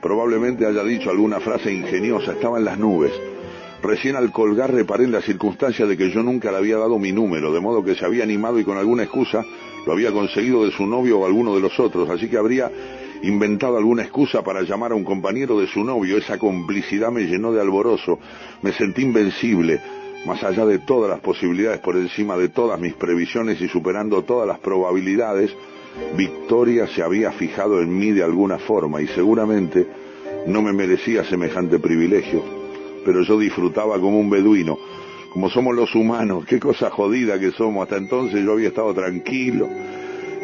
Probablemente 0.00 0.66
haya 0.66 0.82
dicho 0.82 1.10
alguna 1.10 1.38
frase 1.38 1.72
ingeniosa, 1.72 2.32
estaba 2.32 2.58
en 2.58 2.64
las 2.64 2.78
nubes. 2.78 3.12
Recién 3.82 4.14
al 4.14 4.30
colgar 4.30 4.72
reparé 4.72 5.04
en 5.04 5.12
la 5.12 5.20
circunstancia 5.22 5.86
de 5.86 5.96
que 5.96 6.10
yo 6.10 6.22
nunca 6.22 6.52
le 6.52 6.58
había 6.58 6.78
dado 6.78 6.98
mi 7.00 7.10
número, 7.10 7.52
de 7.52 7.60
modo 7.60 7.82
que 7.82 7.96
se 7.96 8.04
había 8.04 8.22
animado 8.22 8.60
y 8.60 8.64
con 8.64 8.78
alguna 8.78 9.02
excusa 9.02 9.44
lo 9.84 9.92
había 9.92 10.12
conseguido 10.12 10.64
de 10.64 10.70
su 10.70 10.86
novio 10.86 11.18
o 11.18 11.26
alguno 11.26 11.54
de 11.56 11.60
los 11.60 11.78
otros, 11.80 12.08
así 12.08 12.28
que 12.28 12.36
habría 12.36 12.70
inventado 13.22 13.76
alguna 13.76 14.02
excusa 14.02 14.42
para 14.42 14.62
llamar 14.62 14.92
a 14.92 14.94
un 14.94 15.02
compañero 15.02 15.58
de 15.58 15.66
su 15.66 15.82
novio. 15.82 16.16
Esa 16.16 16.38
complicidad 16.38 17.10
me 17.10 17.22
llenó 17.22 17.52
de 17.52 17.60
alborozo, 17.60 18.20
me 18.62 18.72
sentí 18.72 19.02
invencible, 19.02 19.80
más 20.26 20.44
allá 20.44 20.64
de 20.64 20.78
todas 20.78 21.10
las 21.10 21.18
posibilidades, 21.18 21.80
por 21.80 21.96
encima 21.96 22.36
de 22.36 22.50
todas 22.50 22.78
mis 22.78 22.94
previsiones 22.94 23.60
y 23.60 23.66
superando 23.66 24.22
todas 24.22 24.46
las 24.46 24.60
probabilidades, 24.60 25.50
Victoria 26.16 26.86
se 26.86 27.02
había 27.02 27.32
fijado 27.32 27.80
en 27.80 27.98
mí 27.98 28.12
de 28.12 28.22
alguna 28.22 28.58
forma 28.58 29.02
y 29.02 29.08
seguramente 29.08 29.86
no 30.46 30.62
me 30.62 30.72
merecía 30.72 31.24
semejante 31.24 31.78
privilegio, 31.80 32.61
pero 33.04 33.22
yo 33.22 33.38
disfrutaba 33.38 34.00
como 34.00 34.18
un 34.18 34.30
beduino, 34.30 34.78
como 35.32 35.48
somos 35.50 35.74
los 35.74 35.94
humanos, 35.94 36.44
qué 36.46 36.60
cosa 36.60 36.90
jodida 36.90 37.38
que 37.38 37.52
somos, 37.52 37.82
hasta 37.84 37.96
entonces 37.96 38.44
yo 38.44 38.52
había 38.52 38.68
estado 38.68 38.92
tranquilo, 38.94 39.68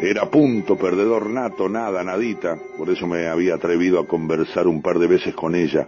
era 0.01 0.29
punto, 0.29 0.77
perdedor 0.77 1.29
nato, 1.29 1.69
nada, 1.69 2.03
nadita, 2.03 2.57
por 2.77 2.89
eso 2.89 3.05
me 3.05 3.27
había 3.27 3.55
atrevido 3.55 3.99
a 3.99 4.07
conversar 4.07 4.67
un 4.67 4.81
par 4.81 4.99
de 4.99 5.07
veces 5.07 5.35
con 5.35 5.55
ella, 5.55 5.87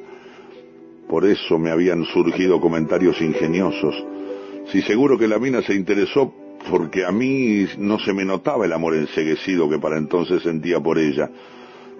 por 1.07 1.25
eso 1.25 1.57
me 1.57 1.71
habían 1.71 2.05
surgido 2.05 2.61
comentarios 2.61 3.21
ingeniosos, 3.21 3.95
si 4.71 4.81
seguro 4.81 5.17
que 5.17 5.27
la 5.27 5.39
mina 5.39 5.61
se 5.61 5.73
interesó 5.73 6.33
porque 6.69 7.05
a 7.05 7.11
mí 7.11 7.65
no 7.77 7.99
se 7.99 8.13
me 8.13 8.25
notaba 8.25 8.65
el 8.65 8.73
amor 8.73 8.95
enseguecido 8.95 9.69
que 9.69 9.79
para 9.79 9.97
entonces 9.97 10.43
sentía 10.43 10.79
por 10.79 10.97
ella. 10.99 11.29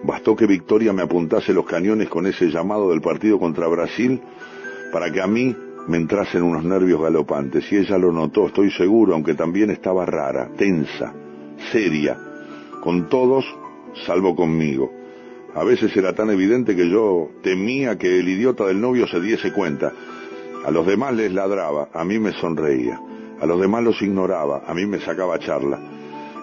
Bastó 0.04 0.34
que 0.34 0.46
Victoria 0.46 0.92
me 0.92 1.02
apuntase 1.02 1.52
los 1.52 1.64
cañones 1.64 2.08
con 2.08 2.26
ese 2.26 2.46
llamado 2.46 2.90
del 2.90 3.00
partido 3.00 3.38
contra 3.38 3.68
Brasil 3.68 4.20
para 4.92 5.10
que 5.10 5.20
a 5.20 5.26
mí 5.26 5.56
me 5.88 5.96
entrasen 5.96 6.42
unos 6.42 6.62
nervios 6.64 7.00
galopantes. 7.00 7.70
Y 7.72 7.78
ella 7.78 7.98
lo 7.98 8.12
notó, 8.12 8.46
estoy 8.46 8.70
seguro, 8.70 9.14
aunque 9.14 9.34
también 9.34 9.70
estaba 9.70 10.06
rara, 10.06 10.50
tensa, 10.56 11.12
seria, 11.72 12.16
con 12.80 13.08
todos, 13.08 13.44
salvo 14.06 14.36
conmigo. 14.36 14.92
A 15.54 15.64
veces 15.64 15.94
era 15.96 16.14
tan 16.14 16.30
evidente 16.30 16.76
que 16.76 16.88
yo 16.88 17.30
temía 17.42 17.98
que 17.98 18.20
el 18.20 18.28
idiota 18.28 18.66
del 18.66 18.80
novio 18.80 19.06
se 19.06 19.20
diese 19.20 19.52
cuenta. 19.52 19.92
A 20.64 20.70
los 20.70 20.86
demás 20.86 21.14
les 21.14 21.32
ladraba, 21.32 21.88
a 21.92 22.04
mí 22.04 22.18
me 22.18 22.32
sonreía. 22.32 23.00
A 23.40 23.46
los 23.46 23.60
demás 23.60 23.82
los 23.82 24.00
ignoraba, 24.00 24.62
a 24.66 24.72
mí 24.72 24.86
me 24.86 25.00
sacaba 25.00 25.38
charla. 25.38 25.80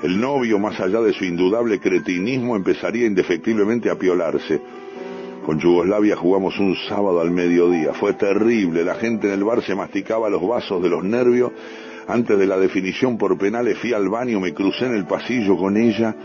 El 0.04 0.20
novio, 0.20 0.60
más 0.60 0.80
allá 0.80 1.02
de 1.02 1.14
su 1.14 1.26
indudable 1.26 1.80
cretinismo, 1.80 2.56
empezaría 2.56 3.06
indefectiblemente 3.06 3.90
a 3.90 3.96
piolarse. 3.96 4.62
Con 5.50 5.58
Yugoslavia 5.58 6.16
jugamos 6.16 6.60
un 6.60 6.76
sábado 6.88 7.22
al 7.22 7.32
mediodía. 7.32 7.92
Fue 7.96 8.14
terrible. 8.14 8.84
La 8.84 8.94
gente 8.94 9.26
en 9.26 9.34
el 9.34 9.44
bar 9.44 9.64
se 9.64 9.74
masticaba 9.74 10.30
los 10.30 10.48
vasos 10.48 10.80
de 10.84 10.90
los 10.90 11.04
nervios. 11.04 11.52
Antes 12.08 12.38
de 12.38 12.46
la 12.46 12.60
definición 12.60 13.18
por 13.18 13.36
penales 13.36 13.80
fui 13.80 13.92
al 13.92 14.10
baño, 14.10 14.40
me 14.40 14.54
crucé 14.54 14.86
en 14.86 14.94
el 14.94 15.08
pasillo 15.08 15.58
con 15.58 15.76
ella. 15.76 16.16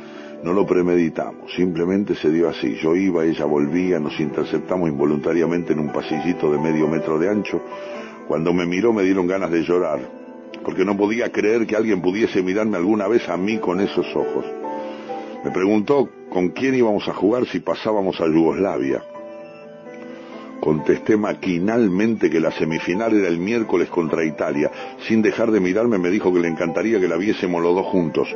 No 0.43 0.53
lo 0.53 0.67
premeditamos, 0.67 1.51
simplemente 1.57 2.15
se 2.17 2.31
dio 2.31 2.51
así. 2.51 2.77
Yo 2.83 2.95
iba, 2.95 3.25
ella 3.25 3.47
volvía, 3.47 3.99
nos 3.99 4.21
interceptamos 4.21 4.91
involuntariamente 4.91 5.73
en 5.73 5.79
un 5.79 5.91
pasillito 5.91 6.53
de 6.53 6.59
medio 6.59 6.87
metro 6.87 7.19
de 7.19 7.31
ancho. 7.31 7.63
Cuando 8.29 8.53
me 8.53 8.67
miró 8.67 8.93
me 8.93 9.05
dieron 9.05 9.27
ganas 9.27 9.51
de 9.51 9.63
llorar, 9.63 10.01
porque 10.63 10.85
no 10.85 10.99
podía 10.99 11.33
creer 11.33 11.67
que 11.67 11.77
alguien 11.77 12.03
pudiese 12.03 12.43
mirarme 12.43 12.77
alguna 12.77 13.09
vez 13.09 13.27
a 13.31 13.39
mí 13.39 13.57
con 13.57 13.81
esos 13.81 14.05
ojos. 14.15 14.45
Me 15.43 15.51
preguntó 15.51 16.11
con 16.29 16.51
quién 16.51 16.75
íbamos 16.75 17.09
a 17.09 17.15
jugar 17.15 17.47
si 17.47 17.61
pasábamos 17.61 18.21
a 18.21 18.27
Yugoslavia. 18.27 19.03
Contesté 20.65 21.19
maquinalmente 21.19 22.31
que 22.31 22.41
la 22.41 22.51
semifinal 22.51 23.13
era 23.13 23.29
el 23.29 23.39
miércoles 23.39 23.91
contra 23.91 24.25
Italia. 24.25 24.71
Sin 25.07 25.21
dejar 25.21 25.51
de 25.51 25.61
mirarme 25.61 25.99
me 25.99 26.09
dijo 26.09 26.33
que 26.33 26.41
le 26.41 26.49
encantaría 26.49 26.99
que 26.99 27.07
la 27.07 27.19
viésemos 27.19 27.63
los 27.63 27.75
dos 27.75 27.85
juntos. 27.85 28.35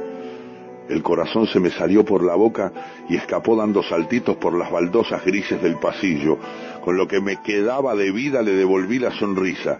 El 0.91 1.03
corazón 1.03 1.47
se 1.47 1.59
me 1.59 1.71
salió 1.71 2.05
por 2.05 2.23
la 2.23 2.35
boca 2.35 2.71
y 3.09 3.17
escapó 3.17 3.57
dando 3.57 3.83
saltitos 3.83 4.37
por 4.37 4.53
las 4.53 4.71
baldosas 4.71 5.25
grises 5.25 5.63
del 5.63 5.77
pasillo. 5.77 6.37
Con 6.85 6.99
lo 6.99 7.09
que 7.09 7.23
me 7.23 7.41
quedaba 7.41 7.95
de 7.95 8.13
vida 8.13 8.43
le 8.43 8.53
devolví 8.53 8.99
la 8.99 9.13
sonrisa. 9.13 9.79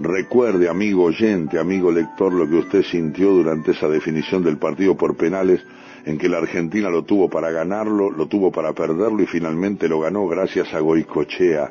Recuerde, 0.00 0.68
amigo 0.68 1.04
oyente, 1.04 1.56
amigo 1.56 1.92
lector, 1.92 2.32
lo 2.32 2.48
que 2.48 2.56
usted 2.56 2.82
sintió 2.82 3.30
durante 3.30 3.70
esa 3.70 3.86
definición 3.86 4.42
del 4.42 4.58
partido 4.58 4.96
por 4.96 5.16
penales 5.16 5.64
en 6.06 6.18
que 6.18 6.28
la 6.28 6.38
Argentina 6.38 6.88
lo 6.88 7.02
tuvo 7.02 7.28
para 7.28 7.50
ganarlo, 7.50 8.10
lo 8.10 8.26
tuvo 8.26 8.52
para 8.52 8.72
perderlo 8.72 9.22
y 9.22 9.26
finalmente 9.26 9.88
lo 9.88 10.00
ganó 10.00 10.26
gracias 10.28 10.72
a 10.72 10.78
Goicochea. 10.78 11.70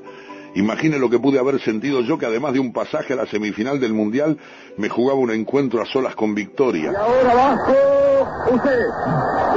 Imagine 0.56 1.00
lo 1.00 1.10
que 1.10 1.20
pude 1.20 1.40
haber 1.40 1.60
sentido 1.62 2.02
yo 2.02 2.18
que 2.18 2.26
además 2.26 2.54
de 2.54 2.60
un 2.60 2.74
pasaje 2.74 3.14
a 3.14 3.16
la 3.16 3.26
semifinal 3.26 3.80
del 3.80 3.94
Mundial, 3.94 4.38
me 4.78 4.90
jugaba 4.90 5.20
un 5.20 5.32
encuentro 5.32 5.82
a 5.82 5.86
solas 5.86 6.16
con 6.16 6.36
victoria. 6.36 6.92
Y 6.92 6.96
ahora 6.96 7.34
Vasco, 7.34 8.56
usted, 8.56 8.80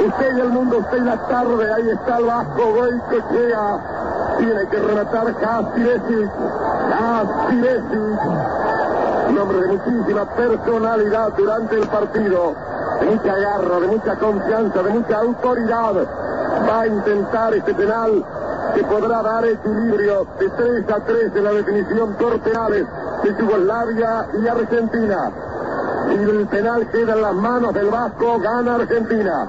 usted 0.07 0.37
y 0.37 0.41
el 0.41 0.49
mundo, 0.49 0.77
usted 0.79 0.97
y 0.97 1.05
la 1.05 1.27
tarde, 1.27 1.73
ahí 1.73 1.89
está 1.89 2.17
el 2.17 2.25
Vasco 2.25 2.73
Goicochea. 2.73 4.35
Tiene 4.39 4.69
que 4.71 4.77
rematar 4.77 5.39
Castiresic, 5.39 6.31
Castiresic, 6.89 8.19
un 9.29 9.37
hombre 9.37 9.59
de 9.59 9.67
muchísima 9.67 10.35
personalidad 10.35 11.33
durante 11.35 11.75
el 11.75 11.87
partido 11.87 12.55
de 12.99 13.05
mucha 13.05 13.35
garra, 13.35 13.79
de 13.79 13.87
mucha 13.87 14.15
confianza, 14.17 14.83
de 14.83 14.89
mucha 14.89 15.17
autoridad. 15.17 15.93
Va 16.67 16.81
a 16.81 16.87
intentar 16.87 17.53
este 17.53 17.73
penal 17.73 18.23
que 18.75 18.83
podrá 18.83 19.21
dar 19.21 19.45
equilibrio 19.45 20.27
de 20.39 20.49
3 20.49 20.89
a 20.91 20.99
3 21.05 21.31
en 21.35 21.43
la 21.43 21.51
definición 21.51 22.13
por 22.15 22.39
penales 22.39 22.85
de 23.23 23.35
Yugoslavia 23.35 24.27
y 24.41 24.47
Argentina. 24.47 25.31
Y 26.09 26.29
el 26.29 26.47
penal 26.47 26.89
queda 26.91 27.13
en 27.13 27.21
las 27.21 27.35
manos 27.35 27.73
del 27.73 27.89
Vasco, 27.89 28.39
gana 28.39 28.75
Argentina. 28.75 29.47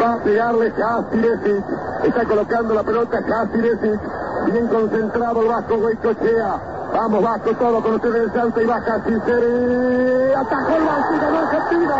Va 0.00 0.14
a 0.14 0.18
pegarle 0.18 0.70
Jasiresic, 0.70 1.64
está 2.04 2.24
colocando 2.24 2.74
la 2.74 2.82
pelota 2.82 3.22
Jasiresic, 3.22 4.00
bien 4.46 4.68
concentrado 4.68 5.42
el 5.42 5.48
Vasco 5.48 5.78
Goicochea. 5.78 6.77
Vamos 6.98 7.22
Vasco, 7.22 7.54
todo 7.54 7.80
con 7.80 7.94
ustedes 7.94 8.32
salto 8.32 8.60
y 8.60 8.66
baja 8.66 8.98
Ciceri. 9.04 10.32
Atajó 10.34 10.76
el 10.76 10.84
Vasco 10.84 11.14
y 11.14 11.18
ganó 11.20 11.38
Argentina. 11.38 11.94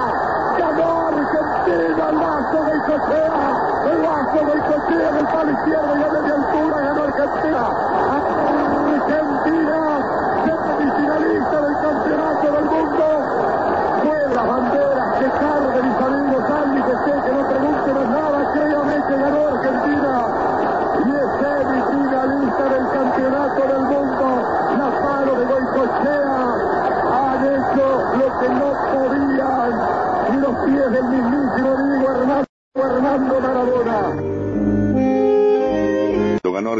Ganó 0.59 1.07
Argentina 1.07 2.09
el 2.09 2.17
Vasco 2.19 2.59
Goicochea. 2.67 3.93
El 3.93 4.03
Vasco 4.03 4.39
Goicochea 4.45 5.09
en 5.09 5.17
el 5.19 5.27
palo 5.27 5.51
izquierdo 5.53 5.97
y 5.97 6.03
a 6.03 6.09
media 6.11 6.35
altura 6.35 6.81
ganó 6.81 7.03
Argentina. 7.05 7.63
Argentina, 8.99 9.88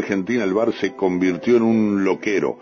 Argentina, 0.09 0.43
el 0.43 0.55
bar 0.55 0.73
se 0.73 0.95
convirtió 0.95 1.57
en 1.57 1.61
un 1.61 2.03
loquero. 2.03 2.57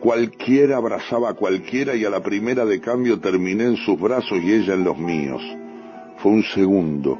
Cualquiera 0.00 0.76
abrazaba 0.76 1.30
a 1.30 1.34
cualquiera 1.34 1.94
y 1.94 2.04
a 2.04 2.10
la 2.10 2.20
primera 2.20 2.64
de 2.64 2.80
cambio 2.80 3.20
terminé 3.20 3.62
en 3.62 3.76
sus 3.76 4.00
brazos 4.00 4.36
y 4.42 4.52
ella 4.52 4.74
en 4.74 4.82
los 4.82 4.98
míos. 4.98 5.40
Fue 6.18 6.32
un 6.32 6.42
segundo, 6.42 7.16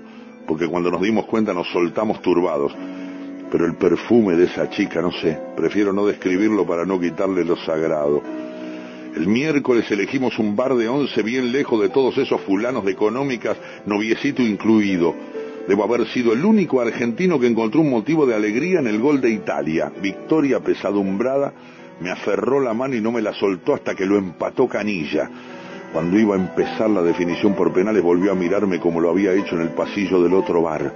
porque 0.48 0.66
cuando 0.66 0.90
nos 0.90 1.00
dimos 1.00 1.26
cuenta 1.26 1.54
nos 1.54 1.68
soltamos 1.68 2.20
turbados. 2.20 2.74
Pero 3.52 3.64
el 3.64 3.76
perfume 3.76 4.34
de 4.34 4.46
esa 4.46 4.68
chica, 4.70 5.00
no 5.00 5.12
sé, 5.12 5.38
prefiero 5.56 5.92
no 5.92 6.04
describirlo 6.04 6.66
para 6.66 6.84
no 6.84 6.98
quitarle 6.98 7.44
lo 7.44 7.54
sagrado. 7.54 8.20
El 9.14 9.28
miércoles 9.28 9.88
elegimos 9.88 10.36
un 10.40 10.56
bar 10.56 10.74
de 10.74 10.88
once 10.88 11.22
bien 11.22 11.52
lejos 11.52 11.80
de 11.80 11.90
todos 11.90 12.18
esos 12.18 12.40
fulanos 12.40 12.84
de 12.84 12.90
económicas, 12.90 13.56
noviecito 13.86 14.42
incluido. 14.42 15.14
Debo 15.68 15.84
haber 15.84 16.06
sido 16.08 16.32
el 16.32 16.44
único 16.44 16.80
argentino 16.80 17.38
que 17.38 17.46
encontró 17.46 17.80
un 17.80 17.90
motivo 17.90 18.26
de 18.26 18.34
alegría 18.34 18.80
en 18.80 18.86
el 18.86 18.98
gol 18.98 19.20
de 19.20 19.30
Italia. 19.30 19.92
Victoria 20.00 20.61
pesadumbrada 20.61 21.52
me 22.00 22.11
aferró 22.11 22.61
la 22.61 22.74
mano 22.74 22.96
y 22.96 23.00
no 23.00 23.12
me 23.12 23.22
la 23.22 23.34
soltó 23.34 23.74
hasta 23.74 23.94
que 23.94 24.06
lo 24.06 24.16
empató 24.16 24.66
Canilla. 24.66 25.30
Cuando 25.92 26.18
iba 26.18 26.34
a 26.34 26.38
empezar 26.38 26.88
la 26.88 27.02
definición 27.02 27.54
por 27.54 27.72
penales 27.72 28.02
volvió 28.02 28.32
a 28.32 28.36
mirarme 28.36 28.80
como 28.80 29.00
lo 29.00 29.11
había 29.11 29.32
hecho 29.32 29.56
en 29.56 29.62
el 29.62 29.70
pasillo 29.70 30.22
del 30.22 30.34
otro 30.34 30.62
bar. 30.62 30.94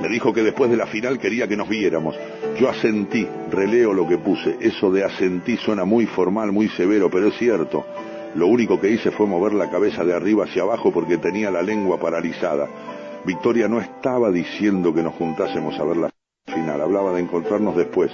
Me 0.00 0.08
dijo 0.08 0.32
que 0.32 0.42
después 0.42 0.70
de 0.70 0.76
la 0.76 0.86
final 0.86 1.18
quería 1.18 1.48
que 1.48 1.56
nos 1.56 1.68
viéramos. 1.68 2.14
Yo 2.60 2.68
asentí, 2.68 3.26
releo 3.50 3.92
lo 3.92 4.06
que 4.06 4.18
puse. 4.18 4.56
Eso 4.60 4.92
de 4.92 5.02
asentí 5.02 5.56
suena 5.56 5.84
muy 5.84 6.06
formal, 6.06 6.52
muy 6.52 6.68
severo, 6.68 7.10
pero 7.10 7.28
es 7.28 7.38
cierto. 7.38 7.84
Lo 8.34 8.46
único 8.46 8.80
que 8.80 8.90
hice 8.90 9.10
fue 9.10 9.26
mover 9.26 9.54
la 9.54 9.70
cabeza 9.70 10.04
de 10.04 10.14
arriba 10.14 10.44
hacia 10.44 10.62
abajo 10.62 10.92
porque 10.92 11.18
tenía 11.18 11.50
la 11.50 11.62
lengua 11.62 11.98
paralizada. 11.98 12.68
Victoria 13.28 13.68
no 13.68 13.78
estaba 13.78 14.30
diciendo 14.30 14.94
que 14.94 15.02
nos 15.02 15.12
juntásemos 15.12 15.78
a 15.78 15.84
ver 15.84 15.98
la 15.98 16.10
final, 16.46 16.80
hablaba 16.80 17.12
de 17.12 17.20
encontrarnos 17.20 17.76
después. 17.76 18.10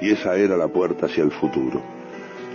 Y 0.00 0.10
esa 0.10 0.36
era 0.36 0.56
la 0.56 0.68
puerta 0.68 1.06
hacia 1.06 1.24
el 1.24 1.32
futuro. 1.32 1.82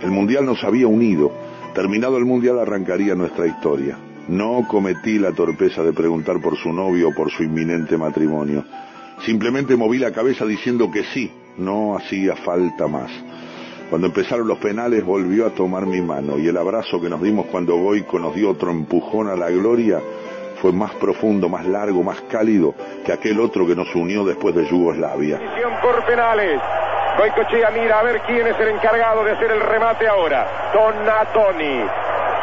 El 0.02 0.10
Mundial 0.10 0.46
nos 0.46 0.64
había 0.64 0.86
unido. 0.86 1.30
Terminado 1.74 2.16
el 2.16 2.24
Mundial 2.24 2.58
arrancaría 2.60 3.14
nuestra 3.14 3.46
historia. 3.46 3.98
No 4.26 4.66
cometí 4.68 5.18
la 5.18 5.32
torpeza 5.32 5.82
de 5.82 5.92
preguntar 5.92 6.40
por 6.40 6.56
su 6.56 6.72
novio 6.72 7.10
o 7.10 7.14
por 7.14 7.30
su 7.30 7.42
inminente 7.42 7.98
matrimonio. 7.98 8.64
Simplemente 9.26 9.76
moví 9.76 9.98
la 9.98 10.12
cabeza 10.12 10.46
diciendo 10.46 10.90
que 10.90 11.04
sí, 11.12 11.30
no 11.58 11.94
hacía 11.94 12.36
falta 12.36 12.88
más. 12.88 13.10
Cuando 13.90 14.06
empezaron 14.06 14.48
los 14.48 14.56
penales 14.56 15.04
volvió 15.04 15.44
a 15.44 15.50
tomar 15.50 15.84
mi 15.84 16.00
mano 16.00 16.38
y 16.38 16.46
el 16.46 16.56
abrazo 16.56 17.02
que 17.02 17.10
nos 17.10 17.20
dimos 17.20 17.44
cuando 17.50 17.76
Goico 17.76 18.18
nos 18.18 18.34
dio 18.34 18.48
otro 18.48 18.70
empujón 18.70 19.28
a 19.28 19.36
la 19.36 19.50
gloria 19.50 20.00
fue 20.62 20.72
más 20.72 20.94
profundo, 20.94 21.48
más 21.48 21.66
largo, 21.66 22.04
más 22.04 22.20
cálido 22.30 22.72
que 23.04 23.12
aquel 23.12 23.40
otro 23.40 23.66
que 23.66 23.74
nos 23.74 23.92
unió 23.96 24.24
después 24.24 24.54
de 24.54 24.64
Yugoslavia. 24.64 25.40
Por 25.82 26.04
penales. 26.04 26.60
Goicochea 27.18 27.70
mira 27.72 27.98
a 27.98 28.02
ver 28.04 28.20
quién 28.20 28.46
es 28.46 28.58
el 28.60 28.68
encargado 28.68 29.24
de 29.24 29.32
hacer 29.32 29.50
el 29.50 29.60
remate 29.60 30.06
ahora. 30.06 30.46
Donatoni. 30.72 31.84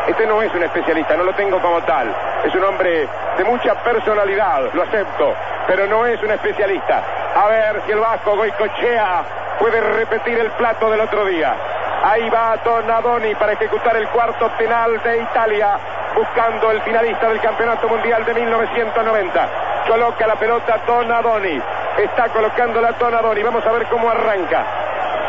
Este 0.09 0.27
no 0.27 0.41
es 0.41 0.53
un 0.53 0.63
especialista, 0.63 1.15
no 1.15 1.23
lo 1.23 1.33
tengo 1.33 1.61
como 1.61 1.81
tal. 1.83 2.13
Es 2.43 2.53
un 2.53 2.63
hombre 2.65 3.07
de 3.37 3.43
mucha 3.45 3.73
personalidad, 3.83 4.73
lo 4.73 4.83
acepto, 4.83 5.33
pero 5.65 5.87
no 5.87 6.05
es 6.05 6.21
un 6.21 6.31
especialista. 6.31 7.01
A 7.33 7.47
ver 7.47 7.81
si 7.85 7.93
el 7.93 7.99
Vasco 7.99 8.35
Goicochea 8.35 9.23
puede 9.59 9.79
repetir 9.79 10.37
el 10.37 10.51
plato 10.51 10.91
del 10.91 10.99
otro 10.99 11.23
día. 11.23 11.55
Ahí 12.03 12.29
va 12.29 12.57
Tonadoni 12.63 13.33
para 13.35 13.53
ejecutar 13.53 13.95
el 13.95 14.07
cuarto 14.09 14.49
penal 14.57 15.01
de 15.03 15.21
Italia, 15.21 15.77
buscando 16.19 16.69
el 16.71 16.81
finalista 16.81 17.29
del 17.29 17.39
Campeonato 17.39 17.87
Mundial 17.87 18.25
de 18.25 18.33
1990. 18.33 19.49
Coloca 19.87 20.27
la 20.27 20.35
pelota 20.35 20.77
Tonadoni. 20.85 21.61
Está 21.97 22.27
colocando 22.27 22.81
la 22.81 22.91
Tonadoni. 22.93 23.41
Vamos 23.41 23.65
a 23.65 23.71
ver 23.71 23.85
cómo 23.87 24.09
arranca. 24.09 24.65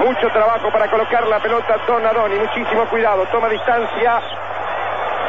Mucho 0.00 0.28
trabajo 0.30 0.68
para 0.72 0.90
colocar 0.90 1.28
la 1.28 1.38
pelota 1.38 1.76
Tonadoni. 1.86 2.40
Muchísimo 2.40 2.86
cuidado. 2.86 3.24
Toma 3.26 3.48
distancia. 3.48 4.20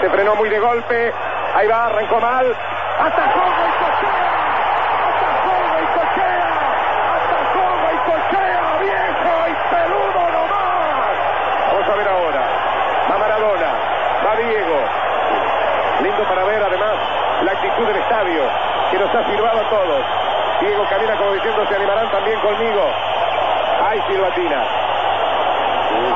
Se 0.01 0.09
frenó 0.09 0.35
muy 0.35 0.49
de 0.49 0.57
golpe. 0.57 1.13
Ahí 1.53 1.67
va, 1.67 1.85
arrancó 1.85 2.19
mal. 2.19 2.57
Atajó 2.99 3.41
Goicochea. 3.41 4.33
Atajó 5.11 5.53
Goicochea. 5.73 6.49
Atajó 7.13 7.65
Goicochea. 7.83 8.61
Viejo 8.81 9.47
y 9.47 9.53
peludo 9.69 10.21
nomás. 10.31 11.13
Vamos 11.71 11.87
a 11.87 11.95
ver 11.95 12.07
ahora. 12.07 12.47
Va 13.11 13.17
Maradona. 13.19 13.71
Va 14.25 14.35
Diego. 14.37 15.01
Lindo 16.01 16.23
para 16.23 16.43
ver 16.45 16.63
además 16.63 16.97
la 17.43 17.51
actitud 17.51 17.85
del 17.85 17.95
estadio 17.97 18.41
que 18.89 18.97
nos 18.97 19.13
ha 19.13 19.23
sirvado 19.29 19.59
a 19.59 19.69
todos. 19.69 20.05
Diego 20.61 20.83
camina 20.89 21.15
como 21.31 21.43
diciendo 21.43 21.65
se 21.65 21.75
animarán 21.75 22.11
también 22.11 22.37
conmigo. 22.41 22.83
Hay 23.87 24.01
silbatina. 24.09 24.63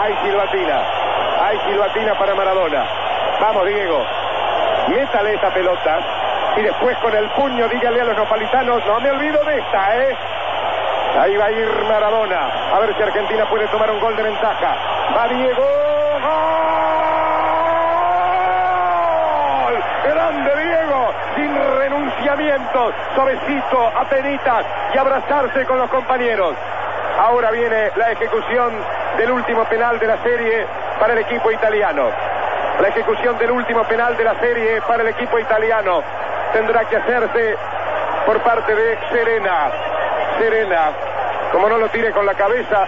Hay 0.01 0.13
silbatina. 0.23 0.81
Hay 1.41 1.57
silbatina 1.59 2.13
para 2.15 2.35
Maradona. 2.35 2.85
Vamos, 3.39 3.65
Diego. 3.65 4.03
Métale 4.89 5.35
esa 5.35 5.49
pelota. 5.51 5.99
Y 6.57 6.63
después 6.63 6.97
con 6.97 7.15
el 7.15 7.29
puño 7.29 7.69
dígale 7.69 8.01
a 8.01 8.05
los 8.05 8.17
nopalitanos, 8.17 8.85
no 8.85 8.99
me 8.99 9.11
olvido 9.11 9.41
de 9.45 9.57
esta, 9.57 9.95
¿eh? 9.97 10.17
Ahí 11.21 11.37
va 11.37 11.45
a 11.45 11.51
ir 11.51 11.69
Maradona. 11.87 12.49
A 12.75 12.79
ver 12.79 12.93
si 12.95 13.03
Argentina 13.03 13.45
puede 13.45 13.67
tomar 13.67 13.89
un 13.91 14.01
gol 14.01 14.17
de 14.17 14.23
ventaja. 14.23 14.75
Va 15.15 15.27
Diego. 15.29 15.63
¡Gol! 19.63 19.83
Grande 20.03 20.51
Diego. 20.61 21.13
Sin 21.35 21.55
renunciamientos. 22.75 22.93
Suavecito, 23.15 23.87
apenitas. 23.95 24.65
Y 24.93 24.97
abrazarse 24.97 25.65
con 25.65 25.77
los 25.77 25.89
compañeros. 25.89 26.55
Ahora 27.17 27.51
viene 27.51 27.91
la 27.95 28.11
ejecución 28.11 28.73
del 29.17 29.31
último 29.31 29.63
penal 29.65 29.99
de 29.99 30.07
la 30.07 30.21
serie 30.21 30.65
para 30.99 31.13
el 31.13 31.19
equipo 31.19 31.51
italiano. 31.51 32.09
La 32.81 32.87
ejecución 32.89 33.37
del 33.37 33.51
último 33.51 33.83
penal 33.85 34.17
de 34.17 34.23
la 34.23 34.37
serie 34.39 34.81
para 34.81 35.03
el 35.03 35.09
equipo 35.09 35.39
italiano 35.39 36.03
tendrá 36.51 36.83
que 36.85 36.97
hacerse 36.97 37.55
por 38.25 38.41
parte 38.41 38.75
de 38.75 38.97
Serena. 39.11 39.71
Serena, 40.37 40.91
como 41.53 41.69
no 41.69 41.77
lo 41.77 41.87
tire 41.89 42.11
con 42.11 42.25
la 42.25 42.33
cabeza, 42.33 42.85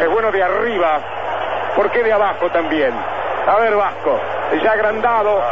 es 0.00 0.08
bueno 0.10 0.30
de 0.30 0.42
arriba. 0.42 1.00
¿Por 1.74 1.90
qué 1.90 2.02
de 2.02 2.12
abajo 2.12 2.50
también? 2.50 2.92
A 3.46 3.56
ver, 3.56 3.74
Vasco, 3.74 4.20
ya 4.62 4.72
agrandado. 4.72 5.42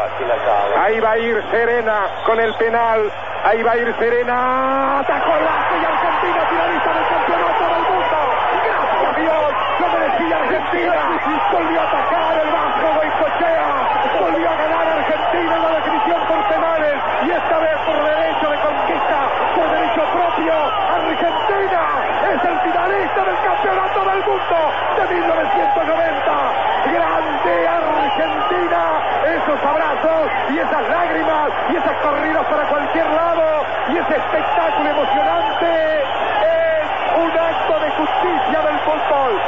Ahí 0.79 1.01
va 1.01 1.13
a 1.13 1.19
ir 1.19 1.43
Serena 1.51 2.07
con 2.27 2.39
el 2.39 2.55
penal. 2.57 3.11
Ahí 3.49 3.63
va 3.63 3.71
a 3.73 3.77
ir 3.79 3.95
Serena. 3.99 4.99
Atacó 5.01 5.33
el 5.33 5.43
Vasco 5.43 5.75
y 5.81 5.85
Argentina 5.89 6.41
finalista 6.53 6.93
del 6.93 7.09
campeonato 7.09 7.65
del 7.65 7.81
mundo. 7.89 8.21
Gracias 8.69 9.17
Dios, 9.17 9.49
lo 9.81 9.89
merecía 9.89 10.37
Argentina. 10.37 11.17
Volvió 11.51 11.81
a 11.81 11.85
atacar 11.89 12.37
el 12.45 12.51
Vasco 12.53 12.93
Goicochea. 12.93 13.73
Volvió 14.21 14.45
a 14.51 14.53
ganar 14.53 14.85
Argentina 15.01 15.57
en 15.57 15.63
la 15.63 15.71
definición 15.81 16.21
por 16.29 16.45
penales. 16.49 16.97
Y 17.25 17.31
esta 17.31 17.59
vez 17.59 17.77
por 17.89 17.97
derecho 18.05 18.51
de 18.53 18.59
conquista, 18.69 19.19
por 19.57 19.67
derecho 19.73 20.03
propio. 20.13 20.53
Argentina 20.93 21.83
es 22.29 22.45
el 22.45 22.57
finalista 22.69 23.25
del 23.25 23.39
campeonato 23.49 23.99
del 24.13 24.21
mundo 24.29 24.61
de 24.93 25.09
1990. 25.09 26.37
Grande 26.85 27.57
Argentina. 27.65 29.09
Esos 29.25 29.57
abrazos 29.65 30.29
y 30.51 30.59
esas 30.59 30.87
lágrimas 30.89 31.53
y 31.71 31.77
esas 31.77 31.97
corridas 32.03 32.45
para 32.47 32.67
cualquier 32.69 33.07
lado 33.11 33.65
y 33.89 33.97
ese 33.97 34.17
espectáculo 34.17 34.91
emocionante 34.91 36.01
es 36.01 36.87
un 37.17 37.31
acto 37.31 37.81
de 37.81 37.91
justicia 37.91 38.61
del 38.63 38.79
fútbol. 38.81 39.41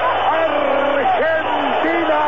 Argentina, 1.10 2.20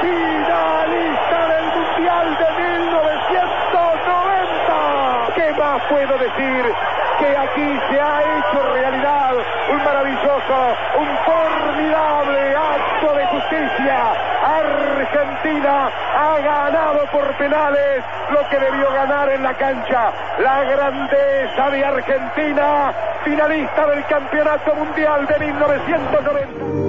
finalista 0.00 1.46
del 1.48 1.66
Mundial 1.72 2.36
de 2.38 2.48
1990. 2.62 5.34
¿Qué 5.34 5.52
más 5.54 5.82
puedo 5.88 6.18
decir? 6.18 6.74
Que 7.18 7.36
aquí 7.36 7.80
se 7.90 8.00
ha 8.00 8.22
hecho 8.22 8.62
realidad 8.74 9.34
un 9.70 9.84
maravilloso, 9.84 10.76
un 10.98 11.08
formidable 11.24 12.56
acto 12.56 13.14
de 13.14 13.26
justicia. 13.26 14.12
Argentina 14.44 15.90
ha 16.14 16.38
ganado 16.40 17.06
por 17.10 17.27
penales 17.38 18.04
lo 18.30 18.48
que 18.50 18.58
debió 18.58 18.90
ganar 18.92 19.30
en 19.30 19.42
la 19.42 19.56
cancha. 19.56 20.12
La 20.42 20.64
grandeza 20.64 21.70
de 21.70 21.84
Argentina, 21.84 22.92
finalista 23.24 23.86
del 23.86 24.04
Campeonato 24.04 24.74
Mundial 24.74 25.26
de 25.26 25.46
1990. 25.46 26.88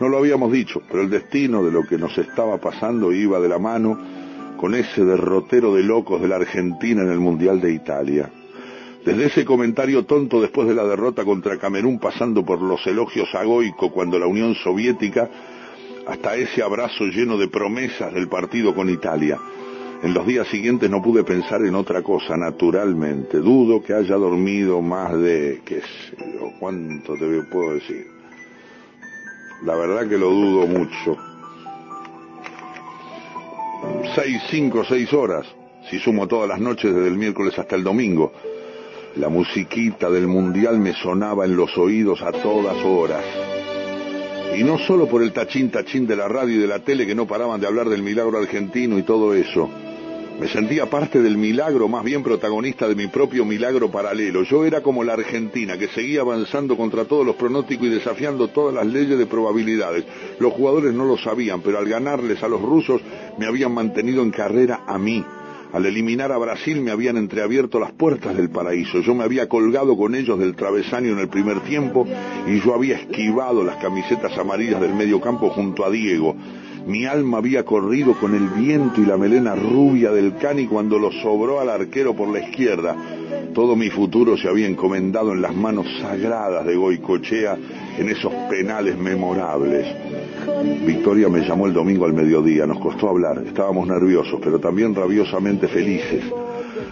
No 0.00 0.08
lo 0.08 0.18
habíamos 0.18 0.50
dicho, 0.50 0.80
pero 0.88 1.02
el 1.02 1.10
destino 1.10 1.62
de 1.62 1.70
lo 1.70 1.82
que 1.82 1.98
nos 1.98 2.16
estaba 2.16 2.56
pasando 2.58 3.12
iba 3.12 3.38
de 3.38 3.48
la 3.48 3.58
mano 3.58 3.98
con 4.56 4.74
ese 4.74 5.04
derrotero 5.04 5.74
de 5.74 5.82
locos 5.82 6.22
de 6.22 6.28
la 6.28 6.36
Argentina 6.36 7.02
en 7.02 7.10
el 7.10 7.18
Mundial 7.18 7.60
de 7.60 7.72
Italia. 7.72 8.30
Desde 9.04 9.26
ese 9.26 9.44
comentario 9.46 10.04
tonto 10.04 10.40
después 10.40 10.68
de 10.68 10.74
la 10.74 10.84
derrota 10.84 11.24
contra 11.24 11.58
Camerún, 11.58 11.98
pasando 11.98 12.44
por 12.44 12.60
los 12.60 12.86
elogios 12.86 13.34
a 13.34 13.44
Goico 13.44 13.90
cuando 13.90 14.18
la 14.18 14.26
Unión 14.26 14.54
Soviética, 14.54 15.30
hasta 16.06 16.36
ese 16.36 16.62
abrazo 16.62 17.04
lleno 17.04 17.36
de 17.36 17.48
promesas 17.48 18.12
del 18.12 18.28
partido 18.28 18.74
con 18.74 18.88
Italia. 18.88 19.38
En 20.02 20.14
los 20.14 20.26
días 20.26 20.48
siguientes 20.48 20.88
no 20.88 21.02
pude 21.02 21.24
pensar 21.24 21.62
en 21.62 21.74
otra 21.74 22.02
cosa, 22.02 22.36
naturalmente. 22.36 23.38
Dudo 23.38 23.82
que 23.82 23.92
haya 23.92 24.16
dormido 24.16 24.80
más 24.80 25.12
de, 25.12 25.60
qué 25.64 25.80
sé 25.80 26.16
yo, 26.16 26.52
cuánto 26.58 27.14
te 27.14 27.42
puedo 27.52 27.74
decir. 27.74 28.06
La 29.64 29.74
verdad 29.74 30.08
que 30.08 30.16
lo 30.16 30.30
dudo 30.30 30.66
mucho. 30.66 31.16
Seis, 34.14 34.42
cinco, 34.48 34.84
seis 34.84 35.12
horas, 35.12 35.46
si 35.90 35.98
sumo 35.98 36.26
todas 36.26 36.48
las 36.48 36.60
noches 36.60 36.94
desde 36.94 37.08
el 37.08 37.16
miércoles 37.16 37.58
hasta 37.58 37.76
el 37.76 37.84
domingo. 37.84 38.32
La 39.16 39.28
musiquita 39.28 40.08
del 40.08 40.26
mundial 40.28 40.78
me 40.78 40.94
sonaba 40.94 41.44
en 41.44 41.56
los 41.56 41.76
oídos 41.76 42.22
a 42.22 42.32
todas 42.32 42.76
horas. 42.84 43.49
Y 44.56 44.64
no 44.64 44.78
solo 44.78 45.08
por 45.08 45.22
el 45.22 45.32
tachín 45.32 45.70
tachín 45.70 46.06
de 46.06 46.16
la 46.16 46.28
radio 46.28 46.56
y 46.56 46.58
de 46.58 46.66
la 46.66 46.80
tele 46.80 47.06
que 47.06 47.14
no 47.14 47.26
paraban 47.26 47.60
de 47.60 47.66
hablar 47.66 47.88
del 47.88 48.02
milagro 48.02 48.38
argentino 48.38 48.98
y 48.98 49.02
todo 49.02 49.34
eso. 49.34 49.70
Me 50.40 50.48
sentía 50.48 50.88
parte 50.88 51.20
del 51.20 51.36
milagro, 51.36 51.86
más 51.86 52.02
bien 52.02 52.22
protagonista 52.22 52.88
de 52.88 52.94
mi 52.94 53.08
propio 53.08 53.44
milagro 53.44 53.90
paralelo. 53.90 54.42
Yo 54.42 54.64
era 54.64 54.82
como 54.82 55.04
la 55.04 55.12
Argentina, 55.12 55.76
que 55.76 55.88
seguía 55.88 56.22
avanzando 56.22 56.78
contra 56.78 57.04
todos 57.04 57.26
los 57.26 57.36
pronósticos 57.36 57.86
y 57.86 57.90
desafiando 57.90 58.48
todas 58.48 58.74
las 58.74 58.86
leyes 58.86 59.18
de 59.18 59.26
probabilidades. 59.26 60.04
Los 60.38 60.54
jugadores 60.54 60.94
no 60.94 61.04
lo 61.04 61.18
sabían, 61.18 61.60
pero 61.60 61.78
al 61.78 61.86
ganarles 61.86 62.42
a 62.42 62.48
los 62.48 62.62
rusos 62.62 63.02
me 63.38 63.46
habían 63.46 63.74
mantenido 63.74 64.22
en 64.22 64.30
carrera 64.30 64.80
a 64.86 64.96
mí. 64.96 65.22
Al 65.72 65.86
eliminar 65.86 66.32
a 66.32 66.38
Brasil 66.38 66.80
me 66.80 66.90
habían 66.90 67.16
entreabierto 67.16 67.78
las 67.78 67.92
puertas 67.92 68.36
del 68.36 68.50
paraíso. 68.50 69.00
Yo 69.00 69.14
me 69.14 69.22
había 69.22 69.48
colgado 69.48 69.96
con 69.96 70.16
ellos 70.16 70.38
del 70.38 70.56
travesaño 70.56 71.12
en 71.12 71.18
el 71.20 71.28
primer 71.28 71.60
tiempo 71.60 72.06
y 72.46 72.60
yo 72.60 72.74
había 72.74 72.96
esquivado 72.96 73.62
las 73.62 73.76
camisetas 73.76 74.36
amarillas 74.36 74.80
del 74.80 74.94
medio 74.94 75.20
campo 75.20 75.50
junto 75.50 75.84
a 75.84 75.90
Diego. 75.90 76.34
Mi 76.86 77.06
alma 77.06 77.38
había 77.38 77.64
corrido 77.64 78.14
con 78.14 78.34
el 78.34 78.48
viento 78.48 79.00
y 79.00 79.06
la 79.06 79.16
melena 79.16 79.54
rubia 79.54 80.10
del 80.10 80.36
cani 80.36 80.66
cuando 80.66 80.98
lo 80.98 81.12
sobró 81.12 81.60
al 81.60 81.70
arquero 81.70 82.16
por 82.16 82.28
la 82.28 82.40
izquierda. 82.40 82.96
Todo 83.54 83.76
mi 83.76 83.90
futuro 83.90 84.36
se 84.36 84.48
había 84.48 84.66
encomendado 84.66 85.32
en 85.32 85.42
las 85.42 85.54
manos 85.54 85.86
sagradas 86.00 86.66
de 86.66 86.74
Goicochea 86.74 87.56
en 87.96 88.08
esos 88.08 88.32
penales 88.48 88.98
memorables. 88.98 89.86
Victoria 90.86 91.28
me 91.28 91.40
llamó 91.40 91.66
el 91.66 91.72
domingo 91.72 92.04
al 92.04 92.12
mediodía, 92.12 92.66
nos 92.66 92.80
costó 92.80 93.08
hablar, 93.08 93.42
estábamos 93.46 93.86
nerviosos, 93.86 94.40
pero 94.42 94.58
también 94.58 94.94
rabiosamente 94.94 95.68
felices. 95.68 96.24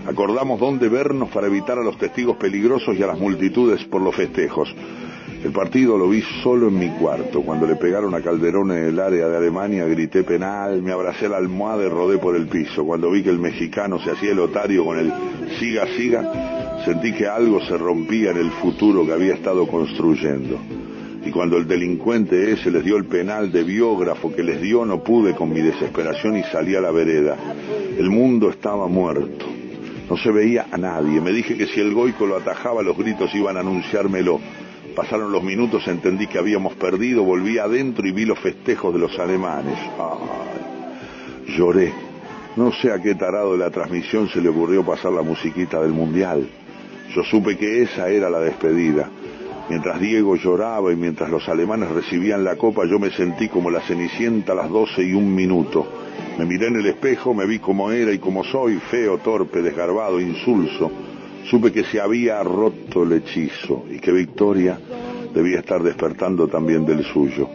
Acordamos 0.07 0.61
dónde 0.61 0.89
vernos 0.89 1.29
para 1.31 1.47
evitar 1.47 1.79
a 1.79 1.83
los 1.83 1.99
testigos 1.99 2.37
peligrosos 2.37 2.97
y 2.97 3.03
a 3.03 3.07
las 3.07 3.19
multitudes 3.19 3.85
por 3.85 4.01
los 4.01 4.15
festejos. 4.15 4.75
El 5.45 5.53
partido 5.53 5.97
lo 5.97 6.09
vi 6.09 6.23
solo 6.43 6.69
en 6.69 6.79
mi 6.79 6.89
cuarto. 6.99 7.43
Cuando 7.43 7.67
le 7.67 7.77
pegaron 7.77 8.15
a 8.15 8.21
Calderón 8.21 8.73
en 8.73 8.85
el 8.85 8.99
área 8.99 9.29
de 9.29 9.37
Alemania, 9.37 9.85
grité 9.85 10.25
penal, 10.25 10.83
me 10.83 10.93
abracé 10.93 11.29
la 11.29 11.37
almohada 11.37 11.85
y 11.85 11.89
rodé 11.89 12.19
por 12.19 12.35
el 12.35 12.49
piso. 12.49 12.85
Cuando 12.85 13.11
vi 13.11 13.23
que 13.23 13.31
el 13.31 13.39
mexicano 13.39 14.01
se 14.01 14.11
hacía 14.11 14.33
el 14.33 14.41
otario 14.41 14.85
con 14.85 14.99
el 14.99 15.13
siga, 15.61 15.87
siga, 15.97 16.83
sentí 16.85 17.13
que 17.13 17.27
algo 17.27 17.61
se 17.61 17.79
rompía 17.79 18.33
en 18.33 18.39
el 18.39 18.51
futuro 18.51 19.07
que 19.07 19.13
había 19.13 19.35
estado 19.35 19.67
construyendo. 19.69 20.59
Y 21.29 21.31
cuando 21.31 21.59
el 21.59 21.69
delincuente 21.69 22.53
ese 22.53 22.71
les 22.71 22.83
dio 22.83 22.97
el 22.97 23.05
penal 23.05 23.53
de 23.53 23.63
biógrafo 23.63 24.35
que 24.35 24.43
les 24.43 24.63
dio, 24.63 24.87
no 24.87 25.05
pude 25.05 25.35
con 25.35 25.53
mi 25.53 25.61
desesperación 25.61 26.39
y 26.39 26.43
salí 26.45 26.75
a 26.75 26.81
la 26.81 26.91
vereda. 26.91 27.37
El 27.99 28.09
mundo 28.09 28.49
estaba 28.49 28.89
muerto. 28.89 29.45
No 30.09 30.17
se 30.17 30.33
veía 30.33 30.69
a 30.73 30.79
nadie. 30.79 31.21
Me 31.21 31.31
dije 31.31 31.55
que 31.59 31.67
si 31.67 31.81
el 31.81 31.93
goico 31.93 32.25
lo 32.25 32.39
atajaba, 32.39 32.83
los 32.83 32.97
gritos 32.97 33.35
iban 33.35 33.59
a 33.59 33.61
anunciármelo. 33.61 34.41
Pasaron 34.97 35.31
los 35.31 35.43
minutos, 35.43 35.87
entendí 35.87 36.29
que 36.29 36.39
habíamos 36.39 36.77
perdido, 36.77 37.23
volví 37.25 37.59
adentro 37.59 38.09
y 38.09 38.13
vi 38.13 38.25
los 38.25 38.39
festejos 38.39 38.95
de 38.95 39.01
los 39.01 39.19
alemanes. 39.19 39.79
Lloré. 41.47 41.93
No 42.57 42.73
sé 42.73 42.91
a 42.91 43.03
qué 43.03 43.15
tarado 43.17 43.53
de 43.53 43.59
la 43.59 43.71
transmisión 43.71 44.31
se 44.31 44.41
le 44.41 44.49
ocurrió 44.49 44.83
pasar 44.83 45.13
la 45.13 45.21
musiquita 45.21 45.79
del 45.83 45.93
mundial. 45.93 46.49
Yo 47.15 47.23
supe 47.25 47.59
que 47.59 47.83
esa 47.83 48.09
era 48.09 48.31
la 48.31 48.41
despedida. 48.41 49.11
Mientras 49.69 50.01
Diego 50.01 50.35
lloraba 50.37 50.93
y 50.93 50.97
mientras 50.97 51.29
los 51.31 51.47
alemanes 51.49 51.91
recibían 51.91 52.43
la 52.43 52.57
copa, 52.57 52.87
yo 52.87 52.99
me 52.99 53.11
sentí 53.11 53.49
como 53.49 53.71
la 53.71 53.83
cenicienta 53.83 54.53
a 54.53 54.57
las 54.57 54.71
doce 54.71 55.03
y 55.03 55.13
un 55.13 55.35
minuto. 55.35 55.87
Me 56.39 56.47
miré 56.47 56.69
en 56.69 56.77
el 56.77 56.87
espejo, 56.87 57.35
me 57.35 57.47
vi 57.47 57.59
como 57.59 57.91
era 57.91 58.13
y 58.13 58.19
como 58.19 58.45
soy, 58.45 58.79
feo, 58.91 59.19
torpe, 59.19 59.61
desgarbado, 59.61 60.21
insulso. 60.21 60.91
Supe 61.51 61.71
que 61.71 61.85
se 61.85 62.01
había 62.01 62.43
roto 62.43 63.03
el 63.03 63.13
hechizo 63.13 63.85
y 63.91 63.99
que 63.99 64.11
Victoria 64.11 64.79
debía 65.35 65.59
estar 65.59 65.83
despertando 65.83 66.49
también 66.49 66.87
del 66.87 67.05
suyo. 67.05 67.49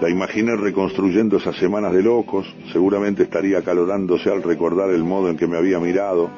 La 0.00 0.08
imaginé 0.08 0.56
reconstruyendo 0.56 1.36
esas 1.36 1.56
semanas 1.56 1.92
de 1.92 2.02
locos, 2.02 2.46
seguramente 2.72 3.24
estaría 3.24 3.58
acalorándose 3.58 4.30
al 4.30 4.42
recordar 4.42 4.90
el 4.90 5.04
modo 5.04 5.28
en 5.28 5.36
que 5.36 5.46
me 5.46 5.58
había 5.58 5.78
mirado, 5.78 6.30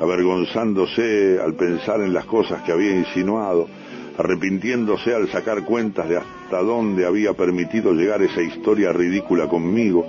avergonzándose 0.00 1.38
al 1.42 1.54
pensar 1.54 2.00
en 2.00 2.12
las 2.14 2.24
cosas 2.24 2.62
que 2.62 2.72
había 2.72 2.96
insinuado, 2.96 3.68
arrepintiéndose 4.16 5.14
al 5.14 5.28
sacar 5.28 5.64
cuentas 5.64 6.08
de 6.08 6.18
hasta 6.18 6.62
dónde 6.62 7.06
había 7.06 7.32
permitido 7.32 7.92
llegar 7.92 8.22
esa 8.22 8.42
historia 8.42 8.92
ridícula 8.92 9.48
conmigo, 9.48 10.06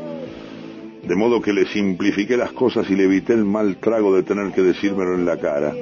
de 1.04 1.16
modo 1.16 1.42
que 1.42 1.54
le 1.54 1.66
simplifiqué 1.68 2.38
las 2.38 2.52
cosas 2.52 2.90
y 2.90 2.96
le 2.96 3.06
evité 3.06 3.34
el 3.34 3.46
mal 3.46 3.78
trago 3.78 4.16
de 4.16 4.24
tener 4.24 4.52
que 4.52 4.62
decírmelo 4.62 5.16
en 5.16 5.26
la 5.26 5.38
cara. 5.38 5.74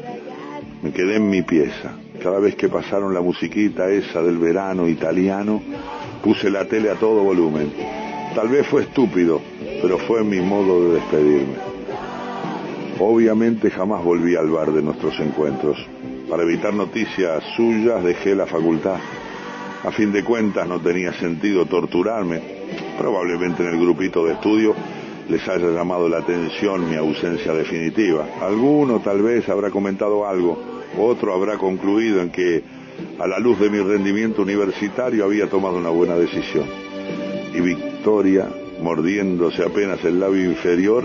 Me 0.81 0.91
quedé 0.91 1.15
en 1.15 1.29
mi 1.29 1.41
pieza. 1.41 1.95
Cada 2.21 2.39
vez 2.39 2.55
que 2.55 2.69
pasaron 2.69 3.13
la 3.13 3.21
musiquita 3.21 3.89
esa 3.89 4.21
del 4.21 4.37
verano 4.37 4.87
italiano, 4.87 5.61
puse 6.23 6.49
la 6.49 6.65
tele 6.65 6.89
a 6.89 6.95
todo 6.95 7.23
volumen. 7.23 7.71
Tal 8.35 8.49
vez 8.49 8.67
fue 8.67 8.83
estúpido, 8.83 9.41
pero 9.81 9.97
fue 9.99 10.23
mi 10.23 10.41
modo 10.41 10.87
de 10.87 10.95
despedirme. 10.95 11.55
Obviamente 12.99 13.69
jamás 13.69 14.03
volví 14.03 14.35
al 14.35 14.49
bar 14.49 14.71
de 14.71 14.81
nuestros 14.81 15.19
encuentros. 15.19 15.77
Para 16.29 16.43
evitar 16.43 16.73
noticias 16.73 17.43
suyas 17.55 18.03
dejé 18.03 18.35
la 18.35 18.45
facultad. 18.45 18.97
A 19.83 19.91
fin 19.91 20.11
de 20.13 20.23
cuentas 20.23 20.67
no 20.67 20.79
tenía 20.79 21.11
sentido 21.13 21.65
torturarme. 21.65 22.41
Probablemente 22.97 23.63
en 23.63 23.73
el 23.73 23.79
grupito 23.79 24.25
de 24.25 24.33
estudio 24.33 24.73
les 25.29 25.47
haya 25.47 25.69
llamado 25.69 26.07
la 26.07 26.19
atención 26.19 26.89
mi 26.89 26.95
ausencia 26.95 27.53
definitiva. 27.53 28.27
Alguno 28.41 28.99
tal 29.01 29.21
vez 29.21 29.47
habrá 29.49 29.69
comentado 29.69 30.27
algo, 30.27 30.57
otro 30.97 31.33
habrá 31.33 31.57
concluido 31.57 32.21
en 32.21 32.29
que 32.29 32.63
a 33.19 33.27
la 33.27 33.39
luz 33.39 33.59
de 33.59 33.69
mi 33.69 33.79
rendimiento 33.79 34.41
universitario 34.41 35.25
había 35.25 35.49
tomado 35.49 35.77
una 35.77 35.89
buena 35.89 36.15
decisión. 36.15 36.65
Y 37.53 37.59
Victoria, 37.59 38.47
mordiéndose 38.81 39.63
apenas 39.63 40.03
el 40.03 40.19
labio 40.19 40.45
inferior, 40.45 41.03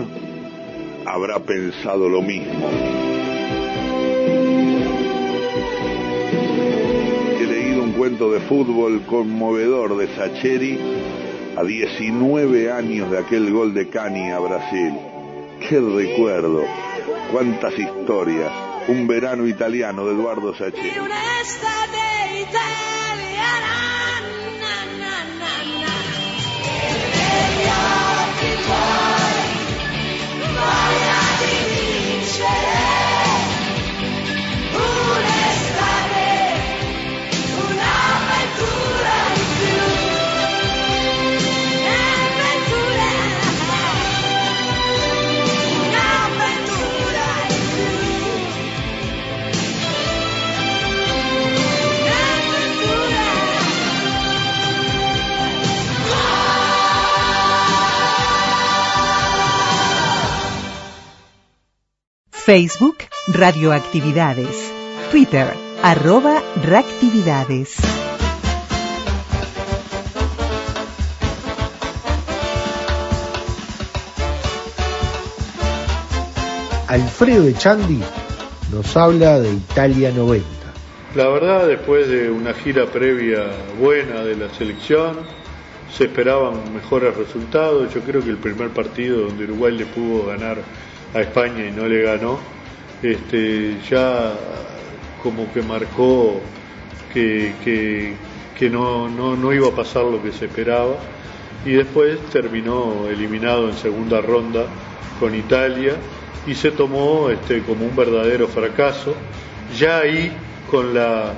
habrá 1.05 1.39
pensado 1.39 2.09
lo 2.09 2.21
mismo. 2.21 3.18
Cuento 7.99 8.31
de 8.31 8.39
fútbol 8.39 9.05
conmovedor 9.05 9.97
de 9.97 10.07
Sacheri 10.15 10.79
a 11.57 11.63
19 11.65 12.71
años 12.71 13.11
de 13.11 13.17
aquel 13.17 13.51
gol 13.51 13.73
de 13.73 13.89
Cani 13.89 14.31
a 14.31 14.39
Brasil. 14.39 14.93
¡Qué 15.67 15.81
recuerdo! 15.81 16.63
¡Cuántas 17.29 17.77
historias! 17.77 18.53
Un 18.87 19.05
verano 19.05 19.45
italiano 19.45 20.05
de 20.05 20.13
Eduardo 20.13 20.55
Sacheri. 20.55 20.93
Facebook 62.49 62.97
Radioactividades. 63.27 64.73
Twitter 65.11 65.53
arroba 65.83 66.41
reactividades. 66.63 67.77
Alfredo 76.87 77.47
Echandi 77.47 78.01
nos 78.71 78.97
habla 78.97 79.39
de 79.39 79.53
Italia 79.53 80.11
90. 80.11 80.43
La 81.13 81.27
verdad, 81.27 81.67
después 81.67 82.07
de 82.07 82.31
una 82.31 82.55
gira 82.55 82.87
previa 82.87 83.43
buena 83.79 84.23
de 84.23 84.35
la 84.35 84.51
selección, 84.55 85.17
se 85.95 86.05
esperaban 86.05 86.73
mejores 86.73 87.15
resultados. 87.15 87.93
Yo 87.93 88.01
creo 88.01 88.23
que 88.23 88.31
el 88.31 88.37
primer 88.37 88.69
partido 88.69 89.27
donde 89.27 89.43
Uruguay 89.43 89.77
le 89.77 89.85
pudo 89.85 90.25
ganar 90.25 90.57
a 91.13 91.21
España 91.21 91.65
y 91.65 91.71
no 91.71 91.87
le 91.87 92.01
ganó, 92.03 92.39
este, 93.01 93.77
ya 93.89 94.33
como 95.23 95.51
que 95.53 95.61
marcó 95.61 96.41
que, 97.13 97.53
que, 97.63 98.13
que 98.57 98.69
no, 98.69 99.09
no, 99.09 99.35
no 99.35 99.53
iba 99.53 99.67
a 99.69 99.75
pasar 99.75 100.03
lo 100.03 100.21
que 100.21 100.31
se 100.31 100.45
esperaba. 100.45 100.95
Y 101.65 101.71
después 101.71 102.19
terminó 102.31 103.07
eliminado 103.09 103.67
en 103.67 103.75
segunda 103.75 104.21
ronda 104.21 104.65
con 105.19 105.35
Italia 105.35 105.95
y 106.47 106.55
se 106.55 106.71
tomó 106.71 107.29
este, 107.29 107.61
como 107.63 107.85
un 107.85 107.95
verdadero 107.95 108.47
fracaso, 108.47 109.13
ya 109.77 109.99
ahí 109.99 110.31
con 110.71 110.93
la 110.93 111.33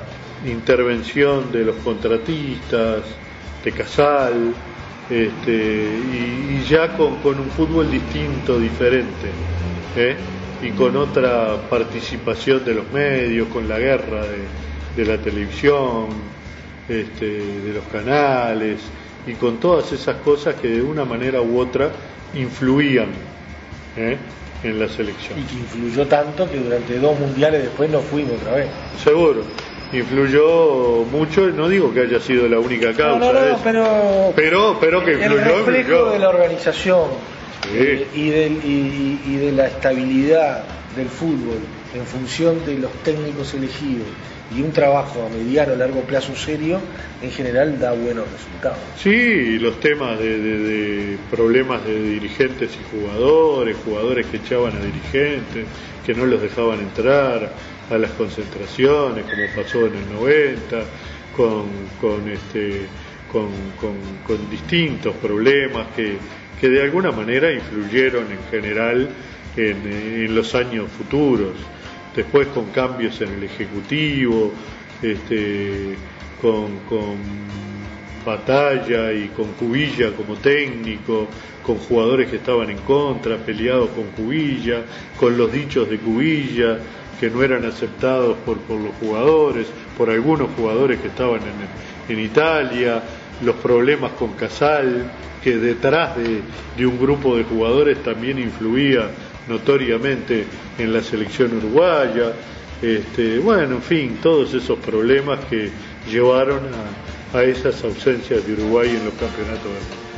intervención 0.46 1.52
de 1.52 1.66
los 1.66 1.76
contratistas, 1.78 3.04
de 3.64 3.72
Casal, 3.72 4.54
este, 5.12 5.52
y, 5.52 6.58
y, 6.58 6.66
ya 6.70 6.96
con, 6.96 7.18
con, 7.18 7.38
un 7.38 7.50
fútbol 7.50 7.92
distinto, 7.92 8.58
diferente, 8.58 9.30
¿eh? 9.98 10.16
y 10.64 10.70
con 10.72 10.96
otra 10.96 11.58
participación 11.70 12.64
de 12.64 12.76
los 12.76 12.90
medios, 12.94 13.50
con 13.50 13.68
la 13.68 13.78
guerra 13.78 14.22
de, 14.22 15.04
de 15.04 15.06
la 15.06 15.22
televisión, 15.22 16.08
este, 16.88 17.26
de 17.26 17.74
los 17.74 17.84
canales, 17.92 18.80
y 19.28 19.34
con 19.34 19.58
todas 19.60 19.92
esas 19.92 20.16
cosas 20.18 20.56
que 20.56 20.70
de 20.70 20.82
una 20.82 21.04
manera 21.04 21.42
u 21.42 21.60
otra 21.60 21.92
influían 22.34 23.10
¿eh? 23.98 24.18
en 24.64 24.80
la 24.80 24.88
selección. 24.88 25.38
Y 25.40 25.44
que 25.44 25.56
influyó 25.56 26.08
tanto 26.08 26.50
que 26.50 26.58
durante 26.58 27.00
dos 27.00 27.20
mundiales 27.20 27.64
después 27.64 27.90
nos 27.90 28.04
fuimos 28.06 28.34
otra 28.34 28.56
vez. 28.56 28.68
Seguro. 29.04 29.44
Influyó 29.94 31.04
mucho, 31.12 31.48
no 31.50 31.68
digo 31.68 31.94
que 31.94 32.02
haya 32.02 32.20
sido 32.20 32.48
la 32.48 32.60
única 32.60 32.94
causa, 32.94 33.20
no, 33.20 33.34
no, 33.34 33.60
pero, 33.64 34.34
pero, 34.36 34.78
pero 34.80 35.04
que 35.06 35.12
el 35.14 35.22
influyó, 35.22 35.44
reflejo 35.58 35.78
influyó. 35.80 36.10
de 36.12 36.20
la 36.20 36.30
organización 36.30 37.10
Sí. 37.64 37.70
eh, 37.78 38.08
y, 38.16 38.30
del- 38.30 38.58
y- 38.66 39.22
y 39.28 39.36
de 39.38 39.52
la 39.52 39.68
estabilidad 39.68 40.64
del 40.96 41.08
fútbol 41.10 41.60
en 41.94 42.06
función 42.06 42.66
de 42.66 42.78
los 42.80 42.92
técnicos 43.04 43.54
elegidos 43.54 44.08
y 44.56 44.62
un 44.62 44.72
trabajo 44.72 45.26
a 45.26 45.30
mediano 45.30 45.74
o 45.74 45.76
largo 45.76 46.02
plazo 46.02 46.36
serio, 46.36 46.80
en 47.22 47.32
general 47.32 47.80
da 47.80 47.92
buenos 47.94 48.26
resultados. 48.32 48.80
Sí, 48.98 49.60
los 49.60 49.80
temas 49.80 50.18
de, 50.20 50.38
de- 50.40 50.60
de 50.60 51.18
problemas 51.30 51.86
de 51.86 52.02
dirigentes 52.02 52.72
y 52.76 52.98
jugadores, 52.98 53.78
jugadores 53.86 54.26
que 54.28 54.38
echaban 54.38 54.74
a 54.76 54.80
dirigentes, 54.84 55.66
que 56.06 56.14
no 56.14 56.26
los 56.26 56.42
dejaban 56.42 56.80
entrar 56.80 57.50
a 57.92 57.98
las 57.98 58.12
concentraciones, 58.12 59.26
como 59.26 59.64
pasó 59.64 59.86
en 59.88 59.96
el 59.96 60.14
90, 60.14 60.84
con, 61.36 61.66
con, 62.00 62.30
este, 62.30 62.82
con, 63.32 63.50
con- 63.80 64.50
distintos 64.50 65.14
problemas 65.16 65.88
que, 65.96 66.16
que 66.60 66.70
de 66.70 66.82
alguna 66.84 67.12
manera 67.12 67.52
influyeron 67.52 68.26
en 68.32 68.40
general 68.50 69.10
en, 69.58 69.78
en 69.86 70.36
los 70.36 70.56
años 70.56 70.90
futuros. 70.98 71.54
Después 72.16 72.48
con 72.48 72.66
cambios 72.72 73.20
en 73.22 73.30
el 73.34 73.44
Ejecutivo, 73.44 74.52
este, 75.02 75.96
con, 76.42 76.80
con 76.90 77.16
Batalla 78.26 79.12
y 79.14 79.28
con 79.30 79.54
Cubilla 79.54 80.12
como 80.12 80.36
técnico, 80.36 81.28
con 81.64 81.78
jugadores 81.78 82.30
que 82.30 82.38
estaban 82.38 82.70
en 82.70 82.78
contra, 82.80 83.38
peleados 83.38 83.90
con 83.92 84.06
Cubilla, 84.12 84.82
con 85.20 85.38
los 85.38 85.52
dichos 85.52 85.90
de 85.90 85.98
Cubilla 85.98 86.78
que 87.20 87.30
no 87.30 87.44
eran 87.44 87.66
aceptados 87.66 88.38
por, 88.46 88.58
por 88.60 88.80
los 88.80 88.94
jugadores, 89.00 89.68
por 89.98 90.10
algunos 90.10 90.50
jugadores 90.56 91.00
que 91.00 91.08
estaban 91.08 91.42
en, 92.10 92.20
Italia, 92.20 93.02
los 93.42 93.56
problemas 93.56 94.12
con 94.14 94.34
Casal, 94.34 95.06
que 95.42 95.58
detrás 95.58 96.18
de, 96.18 96.42
de 96.78 96.86
un 96.86 97.00
grupo 97.00 97.38
de 97.38 97.44
jugadores 97.44 98.04
también 98.04 98.38
influía 98.38 99.10
notoriamente 99.48 100.46
en 100.78 100.94
la 100.94 101.02
selección 101.02 101.56
uruguaya. 101.56 102.34
Este, 102.82 103.40
bueno, 103.40 103.76
en 103.76 103.82
fin, 103.82 104.20
todos 104.22 104.54
esos 104.54 104.78
problemas 104.80 105.40
que 105.46 105.70
llevaron 106.10 106.60
a, 107.34 107.38
a 107.38 107.44
esas 107.44 107.84
ausencias 107.84 108.46
de 108.46 108.54
Uruguay 108.54 108.90
en 108.90 109.06
los 109.06 109.14
campeonatos 109.14 109.64
del 109.64 109.74
mundo. 109.74 110.11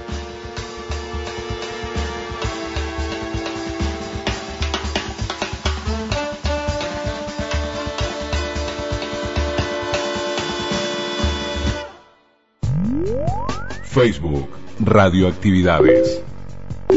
Facebook, 13.93 14.49
Radioactividades. 14.79 16.23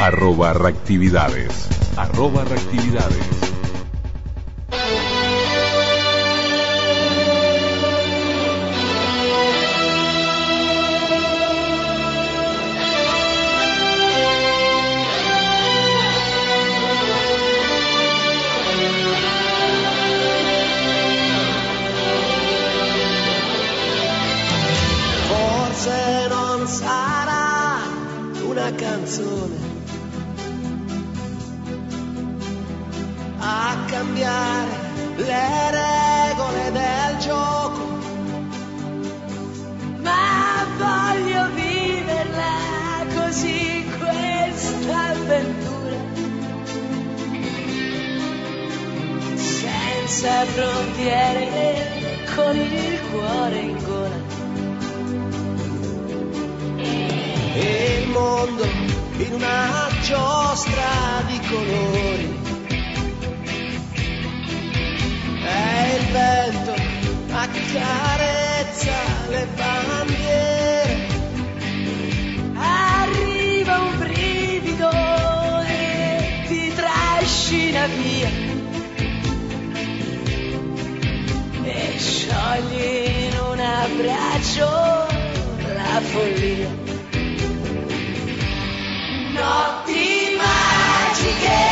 arroba 0.00 0.52
reactividades. 0.52 1.68
Arroba 1.96 2.44
reactividades. 2.44 3.49
Accarezza 67.54 68.98
le 69.28 69.46
bandiere. 69.56 71.08
arriva 72.54 73.78
un 73.80 73.98
brivido 73.98 74.90
e 75.66 76.44
ti 76.46 76.72
trascina 76.74 77.86
via 77.86 78.28
e 81.64 81.98
sciogli 81.98 83.26
in 83.26 83.38
un 83.50 83.60
abbraccio 83.60 84.68
la 85.74 86.00
follia 86.10 86.68
notti 89.32 90.36
magiche 90.36 91.62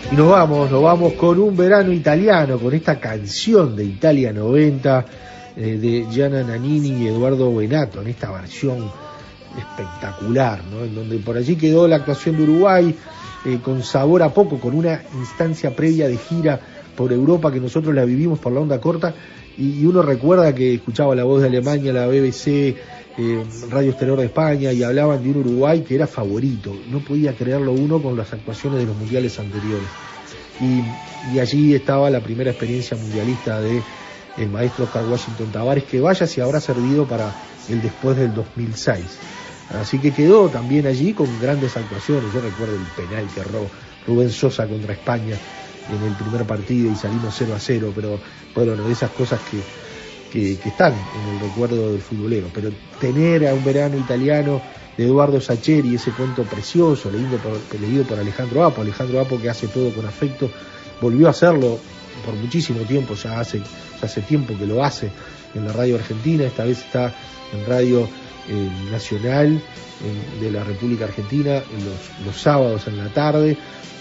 Y 0.09 0.15
nos 0.15 0.29
vamos, 0.29 0.71
nos 0.71 0.81
vamos 0.81 1.13
con 1.13 1.37
un 1.37 1.57
verano 1.57 1.91
italiano, 1.91 2.57
con 2.57 2.73
esta 2.73 2.97
canción 2.97 3.75
de 3.75 3.83
Italia 3.83 4.31
90 4.31 5.05
eh, 5.57 5.61
de 5.77 6.05
Gianna 6.09 6.43
Nannini 6.43 7.03
y 7.03 7.07
Eduardo 7.07 7.53
Benato, 7.53 8.01
en 8.01 8.07
esta 8.07 8.31
versión 8.31 8.89
espectacular, 9.57 10.61
¿no? 10.71 10.85
en 10.85 10.95
donde 10.95 11.17
por 11.17 11.35
allí 11.35 11.57
quedó 11.57 11.89
la 11.89 11.97
actuación 11.97 12.37
de 12.37 12.43
Uruguay 12.43 12.95
eh, 13.45 13.59
con 13.61 13.83
sabor 13.83 14.23
a 14.23 14.33
poco, 14.33 14.59
con 14.61 14.75
una 14.75 15.01
instancia 15.13 15.75
previa 15.75 16.07
de 16.07 16.15
gira 16.15 16.57
por 16.95 17.11
Europa 17.11 17.51
que 17.51 17.59
nosotros 17.59 17.93
la 17.93 18.05
vivimos 18.05 18.39
por 18.39 18.53
la 18.53 18.61
onda 18.61 18.79
corta 18.79 19.13
y, 19.57 19.81
y 19.81 19.85
uno 19.85 20.01
recuerda 20.01 20.55
que 20.55 20.75
escuchaba 20.75 21.15
la 21.15 21.25
voz 21.25 21.41
de 21.41 21.49
Alemania, 21.49 21.91
la 21.91 22.07
BBC, 22.07 22.77
eh, 23.17 23.43
Radio 23.69 23.89
Exterior 23.89 24.19
de 24.19 24.25
España 24.25 24.71
y 24.71 24.83
hablaban 24.83 25.23
de 25.23 25.29
un 25.31 25.37
Uruguay 25.37 25.81
que 25.81 25.95
era 25.95 26.05
favorito. 26.05 26.75
No 26.89 26.99
podía 26.99 27.35
creerlo 27.35 27.71
uno 27.71 28.01
con 28.01 28.15
las 28.15 28.31
actuaciones 28.31 28.79
de 28.79 28.85
los 28.85 28.95
mundiales 28.95 29.39
anteriores. 29.39 29.87
Y, 30.61 31.39
allí 31.39 31.75
estaba 31.75 32.09
la 32.09 32.21
primera 32.21 32.51
experiencia 32.51 32.95
mundialista 32.95 33.59
de 33.59 33.81
el 34.37 34.49
maestro 34.49 34.85
Oscar 34.85 35.05
Washington 35.05 35.51
Tavares, 35.51 35.83
que 35.83 35.99
vaya 35.99 36.27
si 36.27 36.41
habrá 36.41 36.61
servido 36.61 37.05
para 37.05 37.33
el 37.69 37.81
después 37.81 38.17
del 38.17 38.33
2006. 38.33 39.03
Así 39.79 39.99
que 39.99 40.11
quedó 40.11 40.47
también 40.49 40.85
allí 40.85 41.13
con 41.13 41.27
grandes 41.41 41.75
actuaciones. 41.75 42.31
Yo 42.33 42.39
recuerdo 42.39 42.75
el 42.75 42.85
penal 42.95 43.27
que 43.33 43.39
erró 43.41 43.67
Rubén 44.05 44.29
Sosa 44.29 44.67
contra 44.67 44.93
España 44.93 45.35
en 45.89 46.03
el 46.03 46.13
primer 46.15 46.45
partido 46.45 46.91
y 46.91 46.95
salimos 46.95 47.33
0 47.37 47.53
a 47.55 47.59
0, 47.59 47.91
pero 47.95 48.19
bueno, 48.53 48.75
de 48.75 48.91
esas 48.91 49.11
cosas 49.11 49.39
que, 49.49 49.57
que, 50.31 50.53
están 50.53 50.93
en 50.93 51.35
el 51.35 51.39
recuerdo 51.39 51.91
del 51.91 52.01
futbolero. 52.01 52.47
Pero 52.53 52.71
tener 52.99 53.47
a 53.47 53.53
un 53.53 53.63
verano 53.63 53.97
italiano 53.97 54.61
de 54.97 55.05
Eduardo 55.05 55.39
Sacheri, 55.39 55.95
ese 55.95 56.11
cuento 56.11 56.43
precioso, 56.43 57.11
leído 57.11 58.03
por, 58.03 58.19
Alejandro 58.19 58.65
Apo, 58.65 58.81
Alejandro 58.81 59.19
Apo 59.19 59.39
que 59.39 59.49
hace 59.49 59.67
todo 59.67 59.91
con 59.91 60.05
afecto, 60.05 60.49
volvió 61.01 61.27
a 61.27 61.31
hacerlo 61.31 61.79
por 62.25 62.33
muchísimo 62.35 62.81
tiempo, 62.81 63.13
ya 63.13 63.39
hace, 63.39 63.59
ya 63.59 63.65
hace 64.01 64.21
tiempo 64.21 64.57
que 64.57 64.65
lo 64.65 64.83
hace 64.83 65.11
en 65.53 65.65
la 65.65 65.73
radio 65.73 65.95
argentina, 65.95 66.45
esta 66.45 66.65
vez 66.65 66.79
está 66.79 67.13
en 67.53 67.65
radio 67.67 68.07
eh, 68.49 68.69
nacional 68.91 69.53
eh, 69.53 70.41
de 70.41 70.51
la 70.51 70.63
República 70.63 71.05
Argentina 71.05 71.57
en 71.57 71.85
los, 71.85 72.25
los 72.25 72.41
sábados 72.41 72.87
en 72.87 72.97
la 72.97 73.09
tarde 73.09 73.57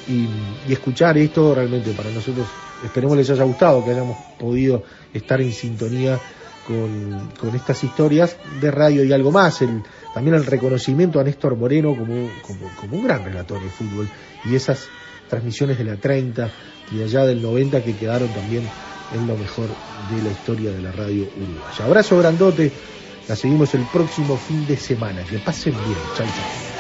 y, 0.09 0.29
y 0.69 0.73
escuchar 0.73 1.19
esto 1.19 1.55
realmente 1.55 1.93
para 1.93 2.11
nosotros 2.11 2.47
esperemos 2.85 3.17
les 3.17 3.31
haya 3.31 3.45
gustado, 3.45 3.85
que 3.85 3.91
hayamos 3.91 4.17
podido 4.39 4.83
estar 5.13 5.41
en 5.41 5.53
sintonía 5.53 6.19
con, 6.67 7.31
con 7.39 7.55
estas 7.55 7.83
historias 7.85 8.37
de 8.61 8.71
radio 8.71 9.05
y 9.05 9.13
algo 9.13 9.31
más. 9.31 9.63
El, 9.63 9.83
también 10.13 10.37
el 10.37 10.47
reconocimiento 10.47 11.21
a 11.21 11.25
Néstor 11.25 11.57
Moreno 11.57 11.91
como, 11.97 12.29
como, 12.43 12.71
como 12.81 12.97
un 12.97 13.05
gran 13.05 13.25
relator 13.25 13.63
de 13.63 13.69
fútbol 13.69 14.09
y 14.45 14.55
esas 14.55 14.87
transmisiones 15.29 15.79
de 15.79 15.85
la 15.85 15.97
30 15.97 16.51
y 16.93 17.03
allá 17.03 17.25
del 17.25 17.43
90 17.43 17.83
que 17.83 17.97
quedaron 17.97 18.29
también 18.29 18.69
en 19.15 19.27
lo 19.27 19.37
mejor 19.37 19.69
de 20.11 20.23
la 20.23 20.31
historia 20.31 20.71
de 20.71 20.83
la 20.83 20.93
radio 20.93 21.29
uruguaya. 21.37 21.85
Abrazo 21.85 22.19
grandote, 22.19 22.73
la 23.29 23.37
seguimos 23.37 23.75
el 23.75 23.85
próximo 23.93 24.37
fin 24.37 24.67
de 24.67 24.77
semana. 24.77 25.23
Que 25.23 25.39
pasen 25.39 25.75
bien. 25.75 25.99
Chau, 26.17 26.27
chau. 26.27 26.76